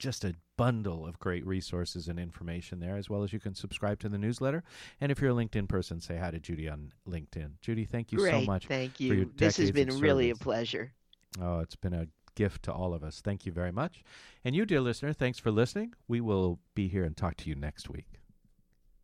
just 0.01 0.25
a 0.25 0.35
bundle 0.57 1.07
of 1.07 1.21
great 1.21 1.47
resources 1.47 2.09
and 2.09 2.19
information 2.19 2.81
there, 2.81 2.97
as 2.97 3.09
well 3.09 3.23
as 3.23 3.33
you 3.33 3.39
can 3.39 3.55
subscribe 3.55 4.01
to 4.01 4.09
the 4.09 4.19
newsletter. 4.19 4.65
And 5.01 5.13
if 5.13 5.21
you're 5.21 5.31
a 5.31 5.35
LinkedIn 5.35 5.69
person, 5.69 6.01
say 6.01 6.17
hi 6.17 6.33
to 6.33 6.41
Judy 6.41 6.69
on 6.69 6.93
LinkedIn. 7.09 7.53
Judy, 7.61 7.85
thank 7.85 8.11
you 8.11 8.19
Great. 8.19 8.33
so 8.33 8.41
much. 8.43 8.67
Thank 8.67 8.99
you. 8.99 9.31
This 9.37 9.57
has 9.59 9.71
been 9.71 10.01
really 10.01 10.31
a 10.31 10.35
pleasure. 10.35 10.93
Oh, 11.41 11.61
it's 11.61 11.77
been 11.77 11.95
a 11.95 12.09
gift 12.35 12.65
to 12.65 12.73
all 12.73 12.93
of 12.93 13.05
us. 13.05 13.21
Thank 13.21 13.47
you 13.47 13.53
very 13.53 13.73
much. 13.73 14.03
And 14.45 14.57
you, 14.57 14.67
dear 14.67 14.81
listener, 14.81 15.13
thanks 15.13 15.39
for 15.39 15.53
listening. 15.53 15.95
We 16.09 16.21
will 16.21 16.59
be 16.75 16.89
here 16.89 17.05
and 17.05 17.17
talk 17.17 17.37
to 17.39 17.49
you 17.49 17.55
next 17.55 17.89
week. 17.89 18.24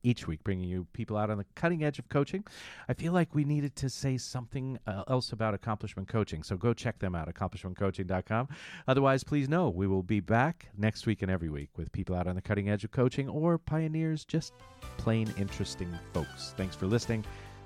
Each 0.02 0.26
week, 0.26 0.42
bringing 0.44 0.68
you 0.68 0.86
people 0.92 1.16
out 1.16 1.30
on 1.30 1.38
the 1.38 1.44
cutting 1.54 1.84
edge 1.84 1.98
of 1.98 2.08
coaching. 2.08 2.44
I 2.88 2.94
feel 2.94 3.12
like 3.12 3.34
we 3.34 3.44
needed 3.44 3.76
to 3.76 3.90
say 3.90 4.16
something 4.16 4.78
uh, 4.86 5.04
else 5.08 5.32
about 5.32 5.54
accomplishment 5.54 6.08
coaching. 6.08 6.42
So 6.42 6.56
go 6.56 6.72
check 6.72 6.98
them 6.98 7.14
out, 7.14 7.32
accomplishmentcoaching.com. 7.32 8.48
Otherwise, 8.88 9.24
please 9.24 9.48
know 9.48 9.68
we 9.68 9.86
will 9.86 10.02
be 10.02 10.20
back 10.20 10.68
next 10.76 11.06
week 11.06 11.22
and 11.22 11.30
every 11.30 11.50
week 11.50 11.70
with 11.76 11.92
people 11.92 12.16
out 12.16 12.26
on 12.26 12.34
the 12.34 12.42
cutting 12.42 12.70
edge 12.70 12.84
of 12.84 12.90
coaching 12.90 13.28
or 13.28 13.58
pioneers, 13.58 14.24
just 14.24 14.54
plain 14.96 15.32
interesting 15.36 15.92
folks. 16.12 16.54
Thanks 16.56 16.76
for 16.76 16.86
listening. 16.86 17.24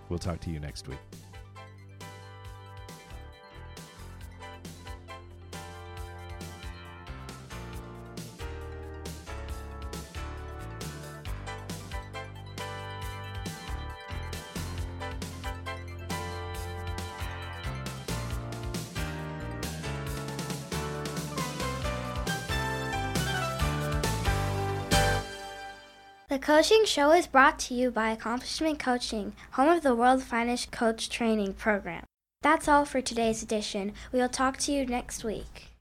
We'll 0.08 0.18
talk 0.18 0.40
to 0.40 0.50
you 0.50 0.60
next 0.60 0.88
week. 0.88 0.98
Coaching 26.84 27.02
Show 27.02 27.12
is 27.12 27.26
brought 27.26 27.58
to 27.60 27.74
you 27.74 27.90
by 27.90 28.10
Accomplishment 28.10 28.78
Coaching, 28.78 29.32
home 29.52 29.70
of 29.70 29.82
the 29.82 29.94
world's 29.94 30.24
finest 30.24 30.70
coach 30.70 31.08
training 31.08 31.54
program. 31.54 32.04
That's 32.42 32.68
all 32.68 32.84
for 32.84 33.00
today's 33.00 33.42
edition. 33.42 33.94
We'll 34.12 34.28
talk 34.28 34.58
to 34.58 34.72
you 34.72 34.84
next 34.84 35.24
week. 35.24 35.73